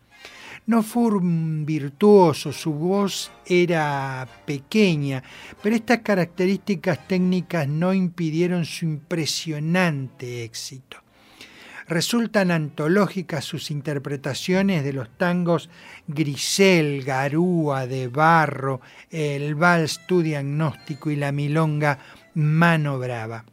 No 0.65 0.85
fue 0.85 1.17
un 1.17 1.67
virtuoso, 1.67 2.53
su 2.53 2.73
voz 2.73 3.33
era 3.47 4.29
pequeña, 4.47 5.21
pero 5.61 5.75
estas 5.75 5.99
características 6.01 7.09
técnicas 7.09 7.67
no 7.67 7.93
impidieron 7.93 8.65
su 8.65 8.85
impresionante 8.85 10.45
éxito. 10.45 10.99
Resultan 11.89 12.53
antológicas 12.53 13.45
sus 13.45 13.73
interpretaciones 13.73 14.85
de 14.85 14.93
los 14.93 15.11
tangos 15.19 15.69
Grisel, 16.07 17.03
Garúa, 17.03 17.89
de 17.89 18.07
Barro, 18.07 18.81
el 19.11 19.57
vals 19.57 20.07
Tu 20.07 20.23
Diagnóstico 20.23 21.11
y 21.11 21.17
la 21.17 21.33
milonga 21.33 21.99
Mano 22.35 23.01
Brava. 23.01 23.45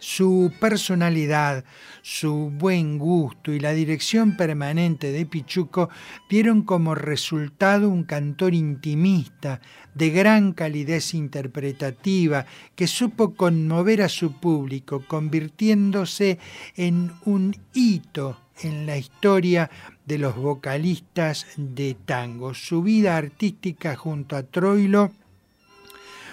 Su 0.00 0.52
personalidad, 0.60 1.64
su 2.02 2.50
buen 2.50 2.98
gusto 2.98 3.52
y 3.52 3.58
la 3.58 3.72
dirección 3.72 4.36
permanente 4.36 5.10
de 5.10 5.26
Pichuco 5.26 5.90
dieron 6.30 6.62
como 6.62 6.94
resultado 6.94 7.88
un 7.88 8.04
cantor 8.04 8.54
intimista, 8.54 9.60
de 9.94 10.10
gran 10.10 10.52
calidez 10.52 11.14
interpretativa, 11.14 12.46
que 12.76 12.86
supo 12.86 13.34
conmover 13.34 14.02
a 14.02 14.08
su 14.08 14.32
público, 14.38 15.04
convirtiéndose 15.06 16.38
en 16.76 17.10
un 17.24 17.56
hito 17.74 18.38
en 18.62 18.86
la 18.86 18.96
historia 18.96 19.70
de 20.06 20.18
los 20.18 20.36
vocalistas 20.36 21.46
de 21.56 21.94
tango. 21.94 22.54
Su 22.54 22.82
vida 22.82 23.16
artística 23.16 23.96
junto 23.96 24.36
a 24.36 24.44
Troilo 24.44 25.12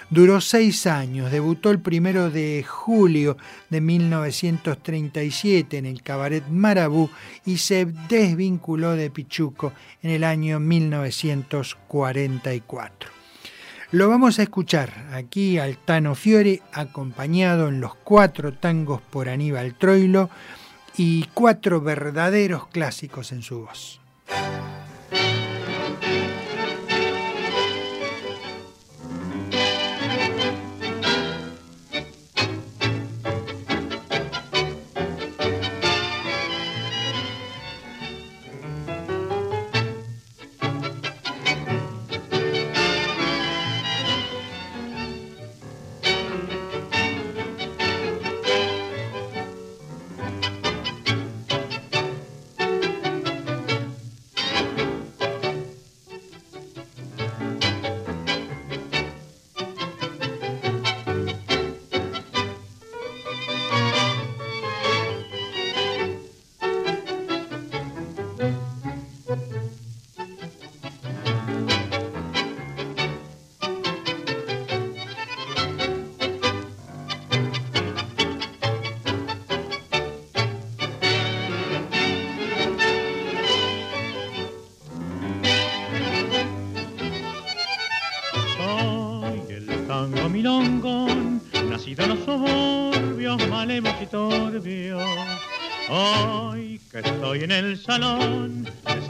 Duró 0.08 0.40
seis 0.40 0.86
años, 0.86 1.32
debutó 1.32 1.70
el 1.70 1.80
primero 1.80 2.30
de 2.30 2.64
julio 2.66 3.36
de 3.70 3.80
1937 3.80 5.78
en 5.78 5.86
el 5.86 6.00
Cabaret 6.02 6.46
Marabú 6.48 7.10
y 7.44 7.58
se 7.58 7.86
desvinculó 8.08 8.92
de 8.92 9.10
Pichuco 9.10 9.72
en 10.02 10.12
el 10.12 10.22
año 10.22 10.60
1944. 10.60 13.10
Lo 13.90 14.08
vamos 14.08 14.38
a 14.38 14.44
escuchar 14.44 15.08
aquí 15.12 15.58
al 15.58 15.76
Tano 15.76 16.14
Fiore 16.14 16.62
acompañado 16.72 17.66
en 17.68 17.80
los 17.80 17.96
cuatro 17.96 18.52
tangos 18.52 19.00
por 19.00 19.28
Aníbal 19.28 19.74
Troilo 19.74 20.30
y 20.96 21.24
cuatro 21.34 21.80
verdaderos 21.80 22.68
clásicos 22.68 23.32
en 23.32 23.42
su 23.42 23.62
voz. 23.62 24.00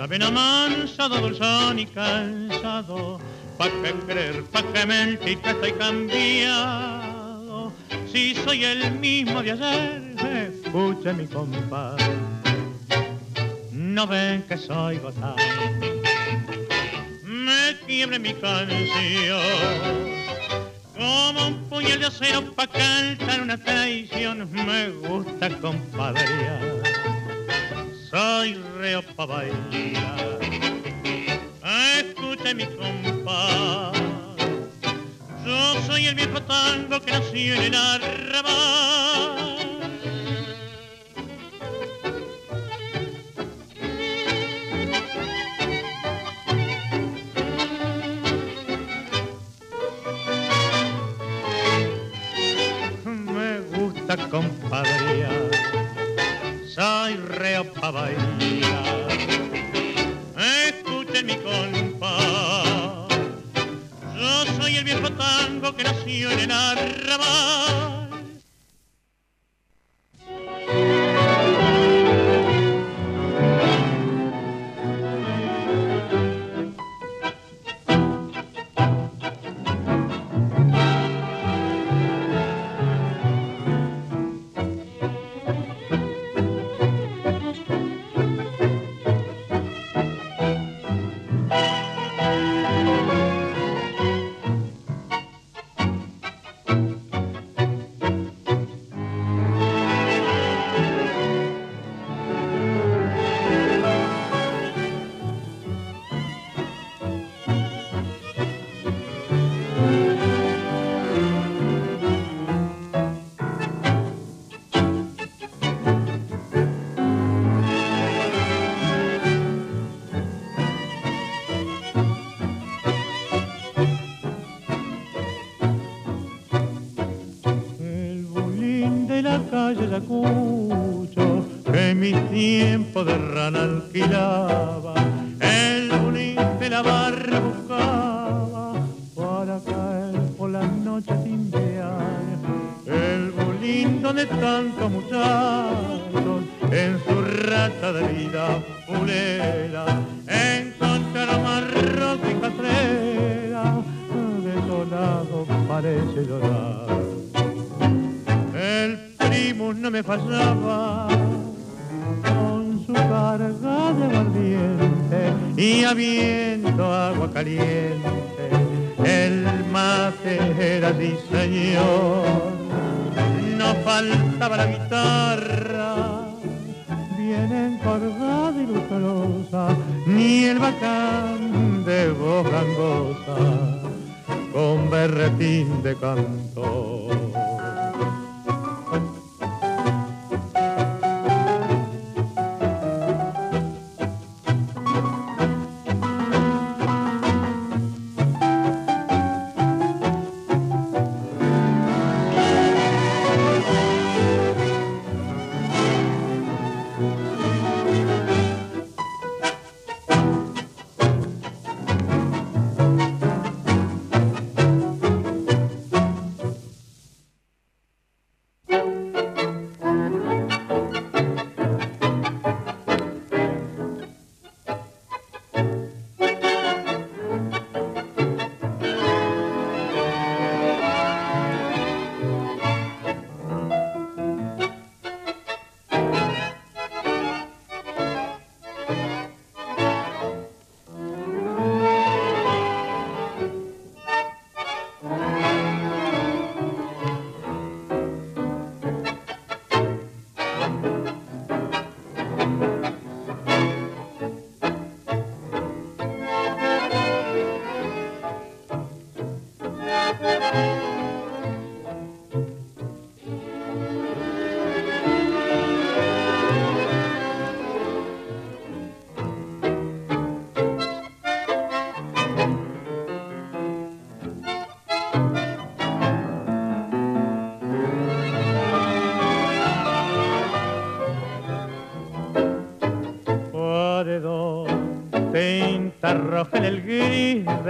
Pena 0.09 0.31
mansado, 0.31 1.21
dulzón 1.21 1.79
y 1.79 1.87
cansado, 1.87 3.19
pa' 3.59 3.71
que 3.83 3.93
creer, 4.07 4.45
pa' 4.45 4.63
que 4.73 4.87
mentir 4.87 5.39
que 5.41 5.51
estoy 5.51 5.73
cambiado. 5.73 7.73
Si 8.13 8.35
soy 8.35 8.65
el 8.65 8.93
mismo 8.93 9.43
de 9.43 9.53
ayer, 9.53 10.53
escuche 10.65 11.13
mi 11.13 11.27
compás. 11.27 11.97
No 13.73 14.07
ven 14.07 14.43
que 14.43 14.57
soy 14.57 14.99
botán, 14.99 15.37
me 17.25 17.77
quiebre 17.87 18.19
mi 18.19 18.35
canción. 18.35 19.41
Como 20.97 21.49
un 21.49 21.69
puñal 21.69 22.01
de 22.01 22.07
acero 22.07 22.55
pa' 22.55 22.67
cantar 22.67 23.43
una 23.43 23.57
traición, 23.57 24.51
me 24.53 24.91
gusta 24.91 25.49
compadrear 25.61 26.76
soy 28.17 28.57
reo 28.79 29.03
pa' 29.15 29.27
bailar. 29.27 30.41
Escuche 31.99 32.55
mi 32.55 32.65
compás, 32.65 33.93
yo 35.45 35.59
soy 35.87 36.07
el 36.07 36.15
viejo 36.15 36.41
tango 36.43 36.99
que 37.01 37.13
nació 37.13 37.55
en 37.57 37.63
el 37.63 37.75
arrabal. 37.75 39.46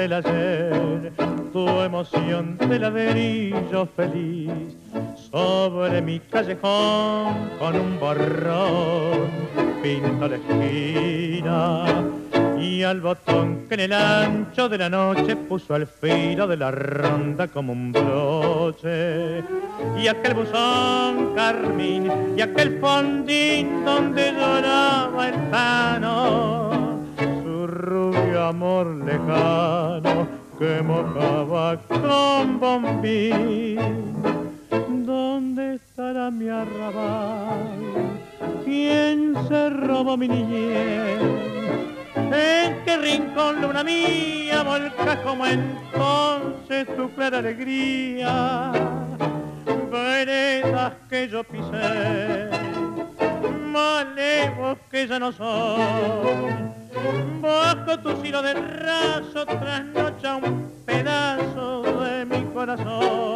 Del 0.08 0.24
ayer, 0.24 1.12
tu 1.52 1.68
emoción 1.80 2.56
de 2.58 2.78
ladrillo 2.78 3.86
feliz 3.96 4.76
sobre 5.32 6.00
mi 6.00 6.20
callejón 6.20 7.50
con 7.58 7.74
un 7.74 7.98
borrón 7.98 9.28
pinto 9.82 10.28
la 10.28 10.36
esquina 10.36 11.84
y 12.60 12.84
al 12.84 13.00
botón 13.00 13.66
que 13.68 13.74
en 13.74 13.80
el 13.80 13.92
ancho 13.92 14.68
de 14.68 14.78
la 14.78 14.88
noche 14.88 15.34
puso 15.34 15.74
al 15.74 15.88
filo 15.88 16.46
de 16.46 16.56
la 16.56 16.70
ronda 16.70 17.48
como 17.48 17.72
un 17.72 17.90
broche. 17.90 19.42
Y 20.00 20.06
aquel 20.06 20.34
buzón 20.34 21.34
carmín 21.34 22.34
y 22.36 22.40
aquel 22.40 22.78
fondín 22.80 23.84
donde 23.84 24.32
lloraba 24.32 25.28
el 25.28 25.34
rubio 25.50 26.75
amor 28.48 28.86
lejano 29.04 30.28
que 30.58 30.80
mojaba 30.82 31.76
con 31.88 32.60
bombín 32.60 34.14
¿Dónde 35.04 35.74
estará 35.74 36.30
mi 36.30 36.48
arrabal? 36.48 38.20
¿Quién 38.64 39.34
se 39.48 39.70
robó 39.70 40.16
mi 40.16 40.28
niñez? 40.28 41.20
¿En 42.16 42.84
qué 42.84 42.96
rincón, 42.96 43.62
luna 43.62 43.82
mía, 43.82 44.62
volcas 44.62 45.16
como 45.24 45.46
entonces 45.46 46.86
tu 46.96 47.10
clara 47.14 47.38
alegría? 47.38 48.72
Veredas 49.90 50.92
que 51.08 51.28
yo 51.28 51.42
pisé, 51.44 52.50
malevos 53.72 54.78
que 54.90 55.06
ya 55.06 55.18
no 55.18 55.32
son. 55.32 56.75
Bajo 57.40 57.98
tu 57.98 58.22
silo 58.22 58.42
de 58.42 58.54
raso 58.54 59.44
trasnocha 59.44 60.36
un 60.36 60.72
pedazo 60.84 61.82
de 61.82 62.24
mi 62.24 62.44
corazón. 62.54 63.35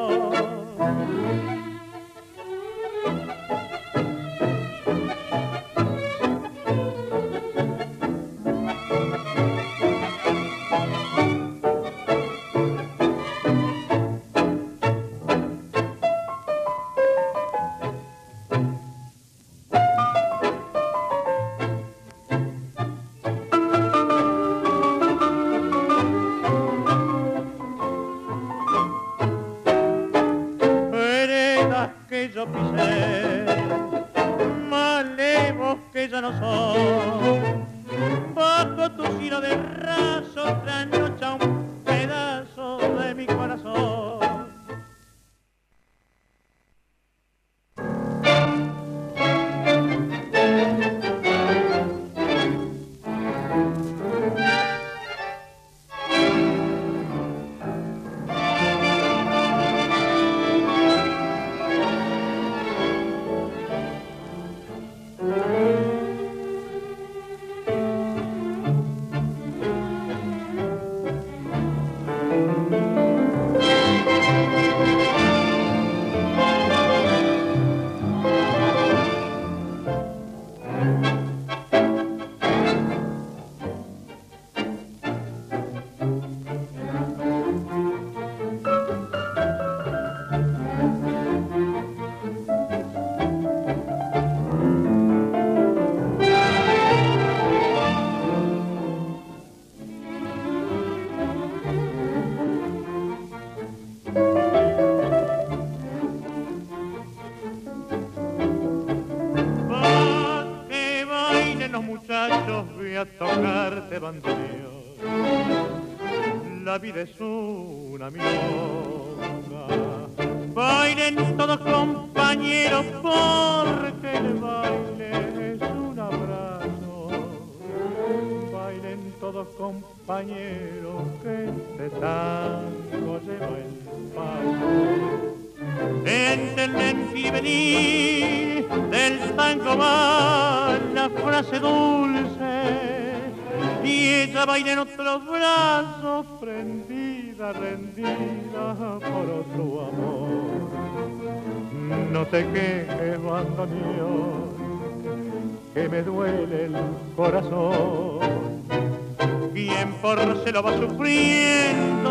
Va 160.59 160.77
sufriendo 160.77 162.11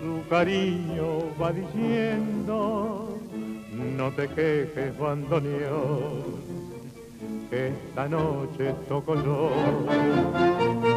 su 0.00 0.26
cariño 0.30 1.36
va 1.40 1.52
diciendo, 1.52 3.18
no 3.96 4.10
te 4.12 4.28
quejes, 4.28 4.98
bandoneón, 4.98 6.22
que 7.50 7.68
esta 7.68 8.08
noche 8.08 8.74
toco 8.88 9.14
yo. 9.16 10.89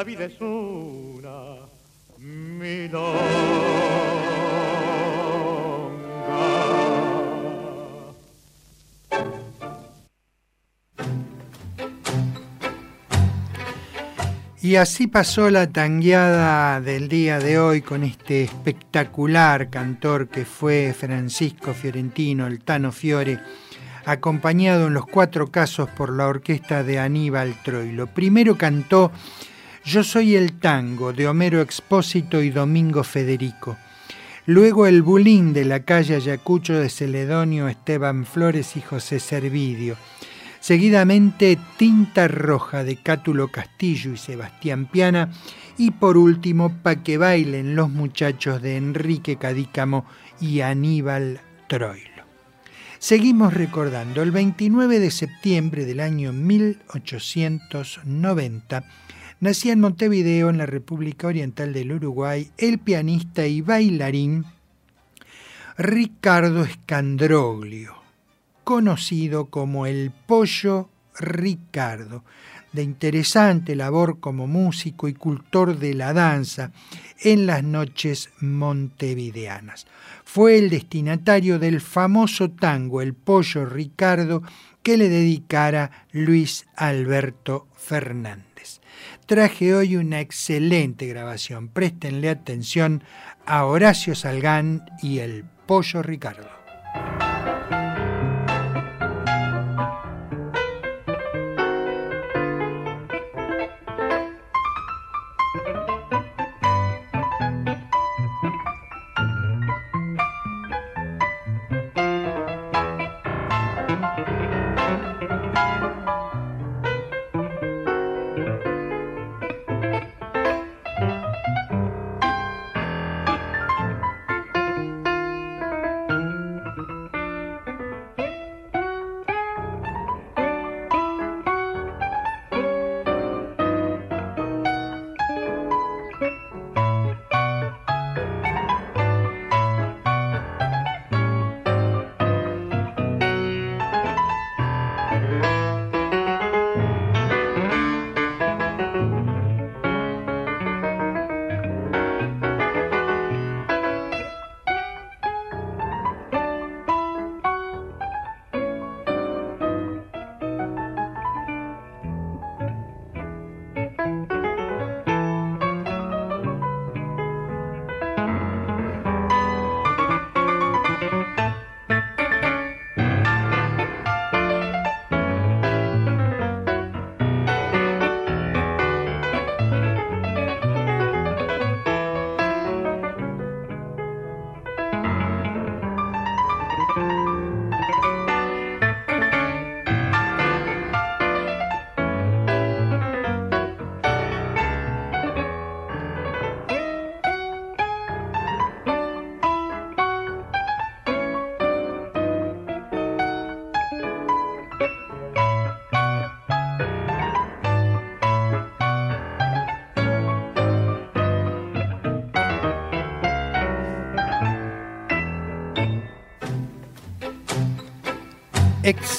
La 0.00 0.04
vida 0.04 0.24
es 0.24 0.40
una 0.40 1.56
milonga. 2.16 3.20
Y 14.62 14.76
así 14.76 15.06
pasó 15.06 15.50
la 15.50 15.70
tangueada 15.70 16.80
del 16.80 17.10
día 17.10 17.38
de 17.38 17.58
hoy 17.58 17.82
con 17.82 18.02
este 18.02 18.44
espectacular 18.44 19.68
cantor 19.68 20.28
que 20.28 20.46
fue 20.46 20.94
Francisco 20.98 21.74
Fiorentino, 21.74 22.46
el 22.46 22.60
Tano 22.64 22.90
Fiore, 22.90 23.38
acompañado 24.06 24.86
en 24.86 24.94
los 24.94 25.04
cuatro 25.04 25.50
casos 25.50 25.90
por 25.90 26.10
la 26.16 26.26
orquesta 26.26 26.82
de 26.84 26.98
Aníbal 26.98 27.54
Troilo. 27.62 28.06
Primero 28.06 28.56
cantó 28.56 29.12
Yo 29.84 30.02
soy 30.04 30.36
el 30.36 30.58
tango 30.58 31.14
de 31.14 31.26
Homero 31.26 31.62
Expósito 31.62 32.42
y 32.42 32.50
Domingo 32.50 33.02
Federico. 33.02 33.78
Luego 34.44 34.86
el 34.86 35.00
bulín 35.02 35.54
de 35.54 35.64
la 35.64 35.84
calle 35.84 36.16
Ayacucho 36.16 36.74
de 36.74 36.90
Celedonio, 36.90 37.66
Esteban 37.66 38.26
Flores 38.26 38.76
y 38.76 38.82
José 38.82 39.20
Servidio. 39.20 39.96
Seguidamente 40.60 41.58
Tinta 41.78 42.28
Roja 42.28 42.84
de 42.84 42.96
Cátulo 42.96 43.48
Castillo 43.48 44.12
y 44.12 44.18
Sebastián 44.18 44.84
Piana. 44.84 45.30
Y 45.78 45.92
por 45.92 46.18
último, 46.18 46.76
Pa' 46.82 46.96
que 46.96 47.16
bailen 47.16 47.74
los 47.74 47.88
muchachos 47.88 48.60
de 48.60 48.76
Enrique 48.76 49.36
Cadícamo 49.36 50.04
y 50.40 50.60
Aníbal 50.60 51.40
Troilo. 51.68 52.26
Seguimos 52.98 53.54
recordando, 53.54 54.20
el 54.20 54.30
29 54.30 55.00
de 55.00 55.10
septiembre 55.10 55.86
del 55.86 56.00
año 56.00 56.34
1890, 56.34 58.84
nacía 59.40 59.72
en 59.72 59.80
Montevideo, 59.80 60.50
en 60.50 60.58
la 60.58 60.66
República 60.66 61.26
Oriental 61.26 61.72
del 61.72 61.92
Uruguay, 61.92 62.50
el 62.58 62.78
pianista 62.78 63.46
y 63.46 63.60
bailarín 63.60 64.44
Ricardo 65.76 66.62
Escandroglio, 66.62 67.94
conocido 68.64 69.46
como 69.46 69.86
el 69.86 70.12
Pollo 70.26 70.90
Ricardo, 71.18 72.22
de 72.72 72.82
interesante 72.82 73.74
labor 73.74 74.20
como 74.20 74.46
músico 74.46 75.08
y 75.08 75.14
cultor 75.14 75.78
de 75.78 75.94
la 75.94 76.12
danza 76.12 76.70
en 77.18 77.46
las 77.46 77.64
noches 77.64 78.30
montevideanas. 78.40 79.86
Fue 80.24 80.58
el 80.58 80.70
destinatario 80.70 81.58
del 81.58 81.80
famoso 81.80 82.50
tango 82.50 83.02
El 83.02 83.14
Pollo 83.14 83.66
Ricardo 83.66 84.42
que 84.82 84.96
le 84.96 85.08
dedicara 85.08 86.06
Luis 86.12 86.66
Alberto 86.76 87.66
Fernández. 87.76 88.49
Traje 89.30 89.76
hoy 89.76 89.94
una 89.94 90.18
excelente 90.18 91.06
grabación. 91.06 91.68
Préstenle 91.68 92.30
atención 92.30 93.04
a 93.46 93.64
Horacio 93.64 94.16
Salgán 94.16 94.84
y 95.04 95.20
El 95.20 95.44
Pollo 95.66 96.02
Ricardo. 96.02 96.59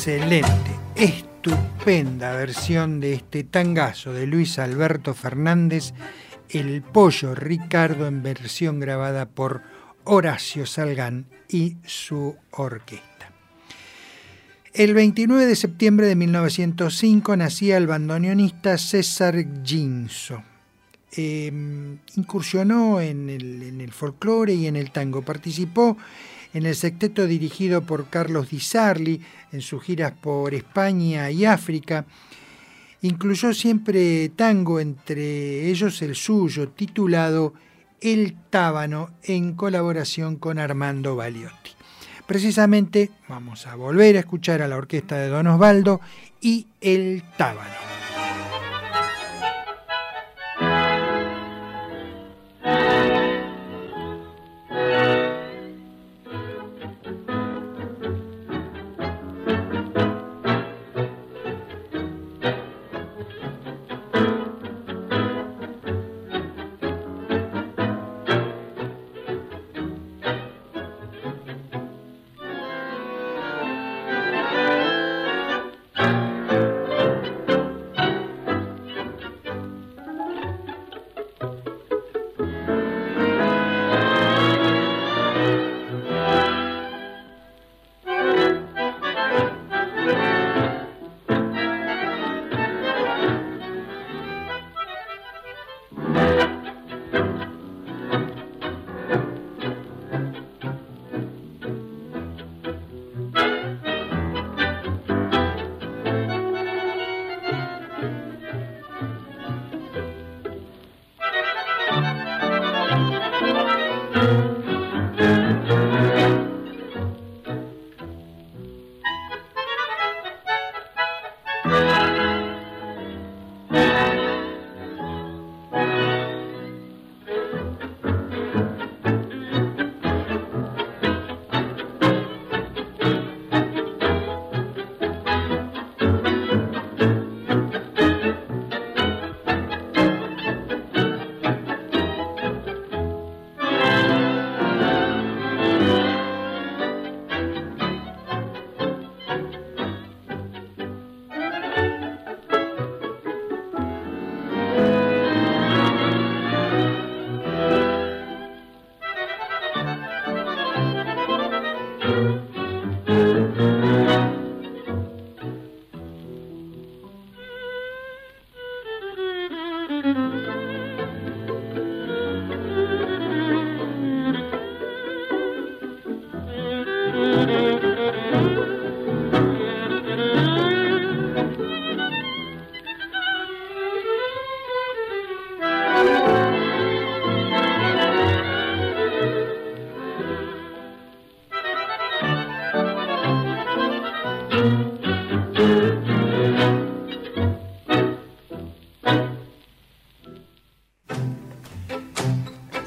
Excelente, 0.02 0.72
estupenda 0.96 2.36
versión 2.36 3.00
de 3.00 3.14
este 3.14 3.44
tangazo 3.44 4.12
de 4.14 4.26
Luis 4.26 4.58
Alberto 4.58 5.14
Fernández, 5.14 5.94
El 6.50 6.82
Pollo 6.82 7.36
Ricardo 7.36 8.08
en 8.08 8.24
versión 8.24 8.80
grabada 8.80 9.28
por 9.28 9.62
Horacio 10.04 10.66
Salgán 10.66 11.28
y 11.48 11.78
su 11.86 12.36
orquesta. 12.50 13.32
El 14.74 14.96
29 14.96 15.46
de 15.46 15.56
septiembre 15.56 16.08
de 16.08 16.16
1905 16.16 17.38
nacía 17.38 17.78
el 17.78 17.86
bandoneonista 17.86 18.80
César 18.80 19.36
Ginso. 19.64 20.42
Em, 21.12 22.00
incursionó 22.16 23.02
en 23.02 23.30
el, 23.30 23.62
en 23.62 23.82
el 23.82 23.92
folclore 23.92 24.56
y 24.56 24.66
en 24.66 24.78
el 24.78 24.90
tango. 24.90 25.22
Participó 25.22 25.96
en 26.54 26.66
el 26.66 26.76
sexteto 26.76 27.28
dirigido 27.28 27.82
por 27.82 28.10
Carlos 28.10 28.50
Di 28.50 28.60
Sarli 28.60 29.22
en 29.52 29.62
sus 29.62 29.84
giras 29.84 30.14
por 30.14 30.54
España 30.54 31.32
y 31.32 31.46
África. 31.46 32.06
Incluyó 33.02 33.54
siempre 33.54 34.30
tango, 34.30 34.80
entre 34.80 35.70
ellos 35.70 36.02
el 36.02 36.16
suyo, 36.16 36.70
titulado 36.70 37.54
El 38.00 38.36
Tábano, 38.50 39.12
en 39.24 39.54
colaboración 39.54 40.36
con 40.36 40.60
Armando 40.60 41.16
Baliotti. 41.16 41.72
Precisamente 42.28 43.10
vamos 43.28 43.68
a 43.68 43.76
volver 43.76 44.16
a 44.16 44.20
escuchar 44.20 44.62
a 44.62 44.68
la 44.68 44.78
orquesta 44.78 45.18
de 45.18 45.28
Don 45.28 45.48
Osvaldo 45.48 46.00
y 46.40 46.68
El 46.80 47.24
Tábano. 47.38 48.01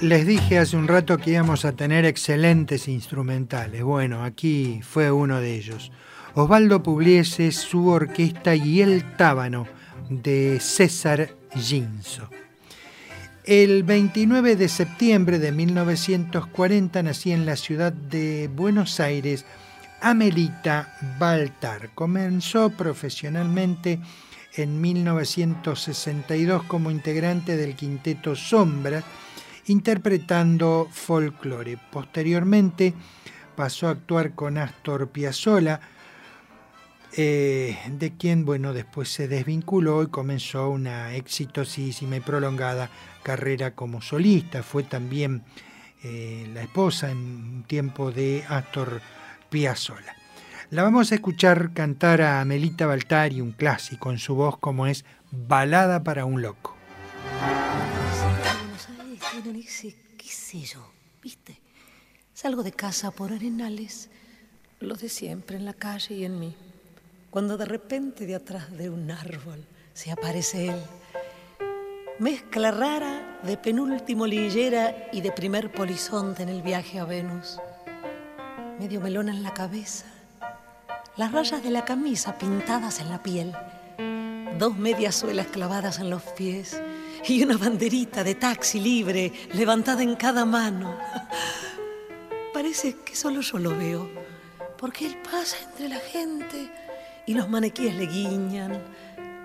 Les 0.04 0.26
dije 0.26 0.58
hace 0.58 0.76
un 0.76 0.86
rato 0.86 1.16
que 1.16 1.30
íbamos 1.30 1.64
a 1.64 1.72
tener 1.72 2.04
excelentes 2.04 2.88
instrumentales. 2.88 3.82
Bueno, 3.82 4.22
aquí 4.22 4.82
fue 4.82 5.10
uno 5.10 5.40
de 5.40 5.54
ellos. 5.54 5.90
Osvaldo 6.34 6.82
Pugliese, 6.82 7.50
su 7.52 7.88
orquesta 7.88 8.54
y 8.54 8.82
el 8.82 9.16
tábano 9.16 9.66
de 10.10 10.60
César 10.60 11.30
Ginso. 11.56 12.28
El 13.44 13.82
29 13.82 14.56
de 14.56 14.68
septiembre 14.68 15.38
de 15.38 15.52
1940 15.52 17.02
nacía 17.02 17.34
en 17.34 17.46
la 17.46 17.56
ciudad 17.56 17.94
de 17.94 18.50
Buenos 18.54 19.00
Aires 19.00 19.46
Amelita 20.02 20.98
Baltar. 21.18 21.94
Comenzó 21.94 22.68
profesionalmente 22.68 24.00
en 24.54 24.82
1962 24.82 26.64
como 26.64 26.90
integrante 26.90 27.56
del 27.56 27.74
quinteto 27.74 28.36
Sombra 28.36 29.02
interpretando 29.66 30.88
folclore. 30.90 31.78
Posteriormente 31.90 32.94
pasó 33.54 33.88
a 33.88 33.92
actuar 33.92 34.34
con 34.34 34.58
Astor 34.58 35.08
Piazzolla, 35.08 35.80
eh, 37.16 37.78
de 37.88 38.16
quien 38.16 38.44
bueno, 38.44 38.72
después 38.72 39.08
se 39.08 39.28
desvinculó 39.28 40.02
y 40.02 40.08
comenzó 40.08 40.68
una 40.70 41.14
exitosísima 41.14 42.16
y 42.16 42.20
prolongada 42.20 42.90
carrera 43.22 43.74
como 43.74 44.02
solista. 44.02 44.62
Fue 44.62 44.82
también 44.82 45.44
eh, 46.02 46.50
la 46.52 46.62
esposa 46.62 47.10
en 47.10 47.18
un 47.18 47.64
tiempo 47.66 48.10
de 48.10 48.44
Astor 48.48 49.00
Piazzolla. 49.48 50.16
La 50.70 50.82
vamos 50.82 51.12
a 51.12 51.14
escuchar 51.14 51.72
cantar 51.72 52.22
a 52.22 52.44
Melita 52.44 52.86
Baltari, 52.86 53.40
un 53.40 53.52
clásico 53.52 54.10
en 54.10 54.18
su 54.18 54.34
voz 54.34 54.58
como 54.58 54.86
es 54.86 55.04
Balada 55.30 56.02
para 56.02 56.24
un 56.24 56.42
loco 56.42 56.74
qué 59.42 60.28
sé 60.28 60.60
yo, 60.60 60.80
¿viste? 61.22 61.58
Salgo 62.34 62.62
de 62.62 62.72
casa 62.72 63.10
por 63.10 63.32
arenales, 63.32 64.08
lo 64.80 64.94
de 64.94 65.08
siempre 65.08 65.56
en 65.56 65.64
la 65.64 65.74
calle 65.74 66.14
y 66.14 66.24
en 66.24 66.38
mí. 66.38 66.54
Cuando 67.30 67.56
de 67.56 67.64
repente 67.64 68.26
de 68.26 68.36
atrás 68.36 68.70
de 68.76 68.90
un 68.90 69.10
árbol 69.10 69.64
se 69.92 70.12
aparece 70.12 70.68
él. 70.68 70.80
Mezcla 72.20 72.70
rara 72.70 73.40
de 73.42 73.56
penúltimo 73.56 74.26
lillera 74.26 75.08
y 75.12 75.20
de 75.20 75.32
primer 75.32 75.72
polizonte 75.72 76.44
en 76.44 76.48
el 76.48 76.62
viaje 76.62 77.00
a 77.00 77.04
Venus. 77.04 77.58
Medio 78.78 79.00
melón 79.00 79.28
en 79.28 79.42
la 79.42 79.52
cabeza, 79.52 80.06
las 81.16 81.32
rayas 81.32 81.62
de 81.62 81.70
la 81.70 81.84
camisa 81.84 82.38
pintadas 82.38 83.00
en 83.00 83.08
la 83.08 83.22
piel, 83.22 83.52
dos 84.58 84.76
medias 84.76 85.16
suelas 85.16 85.48
clavadas 85.48 85.98
en 85.98 86.10
los 86.10 86.22
pies 86.22 86.80
y 87.26 87.42
una 87.42 87.56
banderita 87.56 88.22
de 88.22 88.34
taxi 88.34 88.80
libre 88.80 89.32
levantada 89.54 90.02
en 90.02 90.14
cada 90.16 90.44
mano. 90.44 90.96
Parece 92.52 92.96
que 93.04 93.16
solo 93.16 93.40
yo 93.40 93.58
lo 93.58 93.70
veo, 93.76 94.08
porque 94.78 95.06
él 95.06 95.16
pasa 95.22 95.56
entre 95.64 95.88
la 95.88 95.98
gente 95.98 96.70
y 97.26 97.34
los 97.34 97.48
maniquíes 97.48 97.94
le 97.94 98.06
guiñan, 98.06 98.82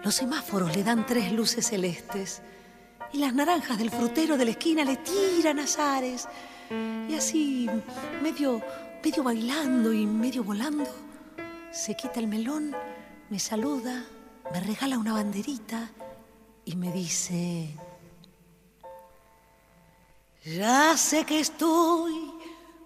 los 0.04 0.16
semáforos 0.16 0.76
le 0.76 0.84
dan 0.84 1.06
tres 1.06 1.32
luces 1.32 1.68
celestes 1.68 2.42
y 3.14 3.20
las 3.20 3.34
naranjas 3.34 3.78
del 3.78 3.90
frutero 3.90 4.38
de 4.38 4.46
la 4.46 4.52
esquina 4.52 4.84
le 4.84 4.98
tiran 4.98 5.60
azares. 5.60 6.28
Y 7.08 7.16
así, 7.16 7.70
medio, 8.22 8.62
medio 9.04 9.24
bailando 9.24 9.92
y 9.94 10.06
medio 10.06 10.44
volando, 10.44 10.86
se 11.72 11.96
quita 11.96 12.20
el 12.20 12.28
melón, 12.28 12.76
me 13.30 13.40
saluda, 13.40 14.06
me 14.52 14.60
regala 14.60 14.98
una 14.98 15.14
banderita 15.14 15.90
y 16.70 16.76
me 16.76 16.92
dice, 16.92 17.68
ya 20.46 20.96
sé 20.96 21.26
que 21.26 21.40
estoy 21.40 22.14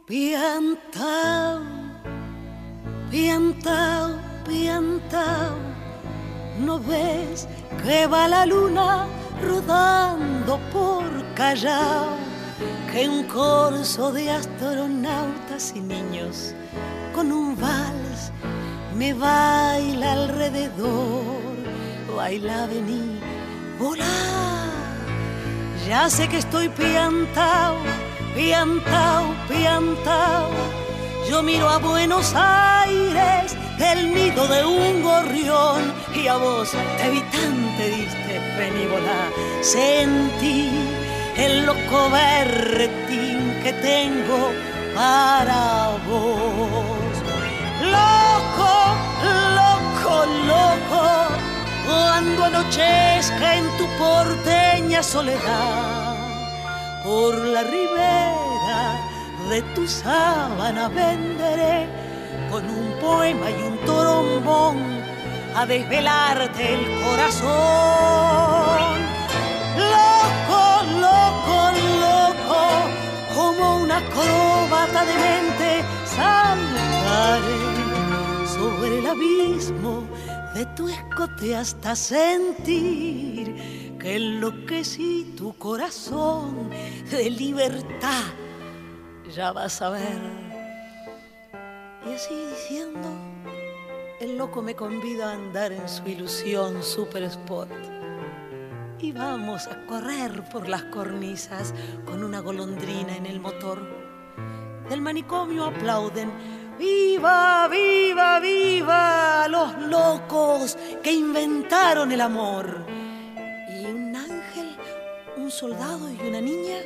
piantao, 0.07 1.59
piantao, 3.11 4.17
piantao, 4.47 5.57
no 6.61 6.79
ves 6.79 7.45
que 7.83 8.07
va 8.07 8.29
la 8.29 8.45
luna 8.45 9.05
rodando 9.41 10.57
por 10.71 11.03
Callao, 11.35 12.15
que 12.89 13.09
un 13.09 13.23
corso 13.25 14.13
de 14.13 14.31
astronautas 14.31 15.73
y 15.75 15.81
niños 15.81 16.55
con 17.13 17.33
un 17.33 17.59
vals 17.59 18.31
me 18.95 19.13
baila 19.13 20.13
alrededor. 20.13 21.43
Baila, 22.15 22.67
vení, 22.67 23.32
volá. 23.79 24.69
Ya 25.87 26.09
sé 26.09 26.27
que 26.27 26.37
estoy 26.37 26.69
piantao, 26.69 27.77
piantao, 28.35 29.35
piantao. 29.47 30.49
Yo 31.29 31.41
miro 31.41 31.69
a 31.69 31.77
Buenos 31.77 32.33
Aires, 32.35 33.55
el 33.79 34.13
nido 34.13 34.47
de 34.47 34.65
un 34.65 35.03
gorrión, 35.03 35.93
y 36.13 36.27
a 36.27 36.35
vos 36.37 36.71
te 36.71 37.09
vi 37.09 37.21
tan 37.21 37.75
triste, 37.77 38.23
volá. 38.89 39.29
Sentí 39.61 40.69
el 41.37 41.65
loco 41.65 42.09
berretín 42.09 43.59
que 43.63 43.73
tengo 43.73 44.51
para 44.95 45.91
vos. 46.07 47.13
Loco, 47.81 48.73
loco, 49.59 50.25
loco, 50.47 51.03
cuando 51.85 52.45
anochezca 52.45 53.55
en 53.55 53.65
tu 53.77 53.85
porteña 53.97 55.03
soledad, 55.03 56.15
por 57.03 57.35
la 57.37 57.63
ribera 57.63 58.99
de 59.49 59.61
tu 59.75 59.87
sábana 59.87 60.87
venderé 60.87 61.87
con 62.49 62.63
un 62.69 62.99
poema 62.99 63.49
y 63.51 63.63
un 63.63 63.77
trombón 63.85 64.77
a 65.55 65.65
desvelarte 65.65 66.73
el 66.75 67.01
corazón. 67.03 67.53
Loco, 69.93 70.63
loco, 71.07 71.57
loco, 72.05 72.61
como 73.35 73.77
una 73.77 73.97
acróbata 73.97 75.05
de 75.05 75.13
mente 75.13 75.83
saltaré 76.05 77.63
sobre 78.55 78.99
el 78.99 79.07
abismo 79.07 80.03
de 80.53 80.65
tu 80.75 80.87
escote 80.87 81.55
hasta 81.55 81.95
sentir 81.95 83.93
que 83.99 84.15
enloquecí 84.15 85.33
tu 85.35 85.57
corazón 85.57 86.69
de 87.09 87.29
libertad. 87.29 88.23
Ya 89.35 89.51
vas 89.51 89.81
a 89.81 89.89
ver. 89.89 90.21
Y 92.05 92.13
así 92.13 92.35
diciendo, 92.51 93.09
el 94.19 94.37
loco 94.37 94.61
me 94.61 94.75
convida 94.75 95.31
a 95.31 95.33
andar 95.33 95.71
en 95.71 95.89
su 95.89 96.05
ilusión 96.07 96.83
super 96.83 97.23
sport. 97.23 97.71
Y 98.99 99.11
vamos 99.11 99.67
a 99.67 99.85
correr 99.85 100.43
por 100.51 100.69
las 100.69 100.83
cornisas 100.83 101.73
con 102.05 102.23
una 102.23 102.41
golondrina 102.41 103.15
en 103.15 103.25
el 103.25 103.39
motor. 103.39 103.81
Del 104.89 105.01
manicomio 105.01 105.65
aplauden 105.65 106.31
¡Viva, 106.83 107.69
viva, 107.69 108.41
viva 108.41 109.47
los 109.47 109.77
locos 109.83 110.77
que 111.01 111.13
inventaron 111.13 112.11
el 112.11 112.19
amor! 112.19 112.85
Y 113.69 113.85
un 113.85 114.13
ángel, 114.13 114.75
un 115.37 115.49
soldado 115.49 116.11
y 116.11 116.19
una 116.27 116.41
niña 116.41 116.79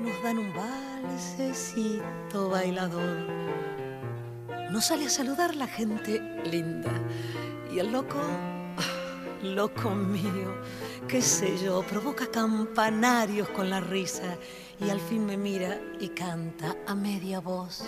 nos 0.00 0.20
dan 0.24 0.36
un 0.38 0.52
balsecito 0.52 2.48
bailador. 2.48 3.18
Nos 4.72 4.86
sale 4.86 5.06
a 5.06 5.10
saludar 5.10 5.54
la 5.54 5.68
gente 5.68 6.20
linda. 6.50 6.90
Y 7.72 7.78
el 7.78 7.92
loco, 7.92 8.18
loco 9.44 9.90
mío, 9.90 10.60
qué 11.06 11.22
sé 11.22 11.56
yo, 11.56 11.84
provoca 11.84 12.26
campanarios 12.32 13.48
con 13.50 13.70
la 13.70 13.78
risa 13.78 14.36
y 14.80 14.90
al 14.90 14.98
fin 14.98 15.24
me 15.24 15.36
mira 15.36 15.80
y 16.00 16.08
canta 16.08 16.74
a 16.88 16.96
media 16.96 17.38
voz. 17.38 17.84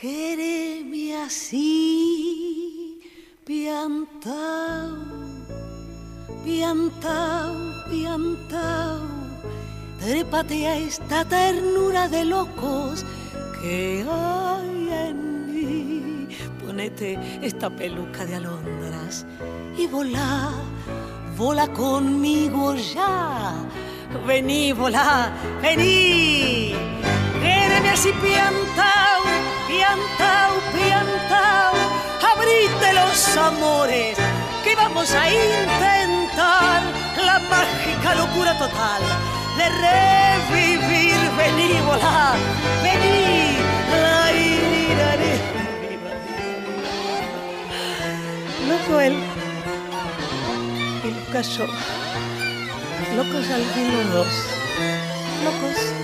Quereme 0.00 1.14
así, 1.14 2.98
piantao, 3.44 4.96
piantao. 6.42 7.60
Trépate 10.00 10.66
a 10.66 10.76
esta 10.78 11.22
ternura 11.26 12.08
de 12.08 12.24
locos 12.24 13.04
que 13.60 14.02
hay 14.08 14.88
en 14.90 15.52
mí. 15.52 16.28
Ponete 16.64 17.18
esta 17.42 17.68
peluca 17.68 18.24
de 18.24 18.36
alondras 18.36 19.26
y 19.76 19.86
volá, 19.86 20.50
volá 21.36 21.68
conmigo 21.74 22.74
ya. 22.74 23.68
Vení, 24.26 24.72
volá, 24.72 25.32
vení. 25.60 26.74
Quéreme 27.42 27.90
así 27.90 28.12
piantao 28.12 29.10
piantao, 29.70 30.52
piantao, 30.74 31.74
abrite 32.32 32.92
los 32.92 33.36
amores, 33.36 34.18
que 34.64 34.74
vamos 34.74 35.12
a 35.14 35.22
intentar 35.30 36.82
la 37.24 37.38
mágica 37.52 38.14
locura 38.16 38.52
total 38.58 39.02
de 39.58 39.66
revivir. 39.86 41.18
Vení, 41.38 41.72
volá, 41.86 42.34
vení, 42.82 43.56
la 44.02 44.30
Loco 48.68 49.00
él 49.00 49.16
loca 53.16 53.32
yo, 53.32 53.40
locos 53.40 53.50
al 53.50 53.62
fin 53.62 53.86
los 53.92 54.10
dos, 54.12 54.28
locos, 55.44 55.94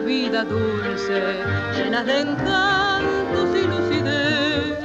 Vida, 0.00 0.44
dulce, 0.44 1.42
llena 1.76 2.02
de 2.04 2.20
encantos 2.20 3.48
y 3.54 3.66
lucidez. 3.66 4.78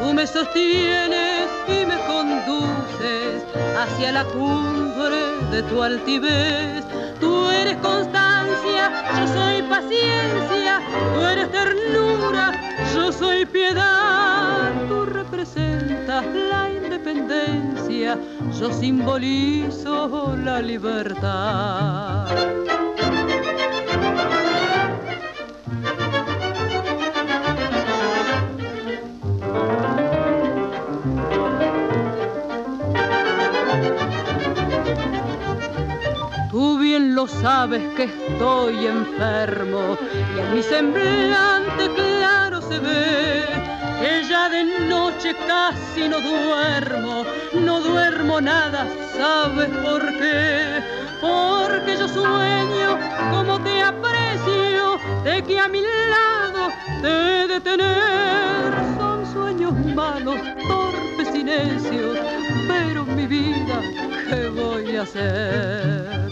Tú 0.00 0.12
me 0.12 0.26
sostienes 0.26 1.48
y 1.68 1.86
me 1.86 1.98
conduces 2.06 3.42
hacia 3.78 4.12
la 4.12 4.24
cumbre 4.24 5.20
de 5.50 5.62
tu 5.64 5.82
altivez. 5.82 6.84
Tú 7.20 7.50
eres 7.50 7.76
constancia, 7.78 9.04
yo 9.18 9.26
soy 9.28 9.62
paciencia, 9.62 10.80
tú 11.14 11.20
eres 11.22 11.50
ternura, 11.50 12.52
yo 12.94 13.12
soy 13.12 13.46
piedad. 13.46 14.72
Tú 14.88 15.06
representas 15.06 16.24
la 16.26 16.70
independencia, 16.70 18.18
yo 18.58 18.72
simbolizo 18.72 20.36
la 20.36 20.60
libertad. 20.60 22.26
Sabes 37.26 37.82
que 37.96 38.04
estoy 38.04 38.86
enfermo 38.86 39.96
y 40.34 40.40
en 40.40 40.54
mi 40.54 40.62
semblante 40.62 41.90
claro 41.94 42.60
se 42.60 42.78
ve 42.78 43.44
que 44.00 44.28
ya 44.28 44.48
de 44.48 44.64
noche 44.88 45.34
casi 45.46 46.08
no 46.08 46.20
duermo, 46.20 47.24
no 47.54 47.80
duermo 47.80 48.40
nada, 48.40 48.86
¿sabes 49.16 49.68
por 49.68 50.02
qué? 50.18 50.82
Porque 51.20 51.96
yo 51.98 52.08
sueño 52.08 52.98
como 53.30 53.58
te 53.60 53.82
aprecio, 53.82 54.98
de 55.24 55.42
que 55.42 55.58
a 55.58 55.68
mi 55.68 55.80
lado 55.80 56.68
te 57.00 57.48
de 57.48 57.60
tener. 57.60 58.74
Son 58.98 59.32
sueños 59.32 59.72
malos, 59.94 60.36
torpes 60.68 61.34
y 61.34 61.44
¿qué 64.34 64.48
voy 64.48 64.96
a 64.96 65.02
hacer? 65.02 66.24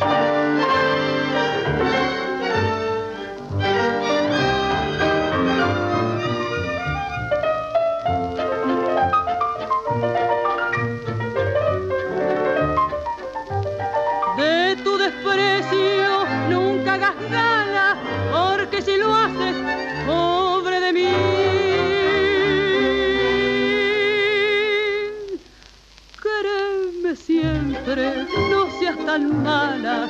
Mala, 29.19 30.09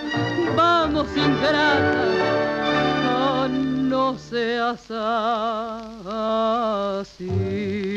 vamos 0.56 1.08
ingrata, 1.16 2.06
no 3.48 4.18
seas 4.18 4.90
así. 7.00 7.96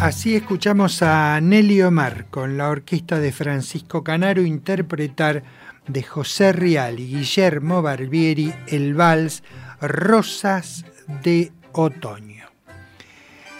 Así 0.00 0.36
escuchamos 0.36 1.02
a 1.02 1.40
Nelly 1.40 1.82
Omar 1.82 2.26
con 2.30 2.56
la 2.56 2.68
orquesta 2.68 3.18
de 3.18 3.32
Francisco 3.32 4.04
Canaro 4.04 4.42
interpretar 4.42 5.42
de 5.88 6.02
José 6.04 6.52
Rial 6.52 7.00
y 7.00 7.16
Guillermo 7.16 7.82
Barbieri 7.82 8.54
el 8.68 8.94
vals 8.94 9.42
Rosas 9.80 10.84
de 11.24 11.50
Otoño. 11.72 12.27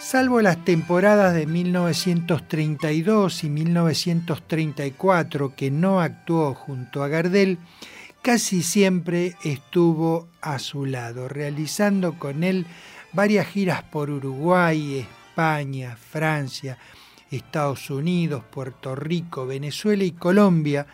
Salvo 0.09 0.41
las 0.41 0.65
temporadas 0.65 1.35
de 1.35 1.45
1932 1.45 3.43
y 3.43 3.49
1934 3.51 5.55
que 5.55 5.69
no 5.69 6.01
actuó 6.01 6.55
junto 6.55 7.03
a 7.03 7.09
Gardel, 7.09 7.59
casi 8.23 8.63
siempre 8.63 9.35
estuvo 9.43 10.27
a 10.41 10.57
su 10.57 10.87
lado, 10.87 11.27
realizando 11.27 12.17
con 12.17 12.43
él 12.43 12.65
varias 13.13 13.45
giras 13.45 13.83
por 13.83 14.09
Uruguay, 14.09 14.97
España, 14.97 15.95
Francia, 15.95 16.79
Estados 17.29 17.91
Unidos, 17.91 18.43
Puerto 18.49 18.95
Rico, 18.95 19.45
Venezuela 19.45 20.03
y 20.03 20.13
Colombia, 20.13 20.87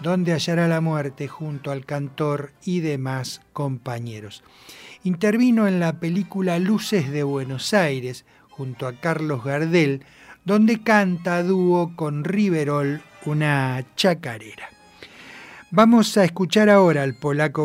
donde 0.00 0.34
hallará 0.34 0.68
la 0.68 0.82
muerte 0.82 1.28
junto 1.28 1.70
al 1.70 1.86
cantor 1.86 2.52
y 2.62 2.80
demás 2.80 3.40
compañeros. 3.54 4.44
Intervino 5.02 5.66
en 5.66 5.80
la 5.80 5.98
película 5.98 6.58
Luces 6.58 7.10
de 7.10 7.22
Buenos 7.22 7.72
Aires, 7.72 8.26
junto 8.60 8.86
a 8.86 8.92
Carlos 8.92 9.42
Gardel, 9.42 10.04
donde 10.44 10.82
canta 10.82 11.42
dúo 11.42 11.96
con 11.96 12.24
Riverol 12.24 13.00
una 13.24 13.82
chacarera. 13.96 14.68
Vamos 15.70 16.18
a 16.18 16.24
escuchar 16.24 16.68
ahora 16.68 17.02
al 17.02 17.14
polaco 17.14 17.64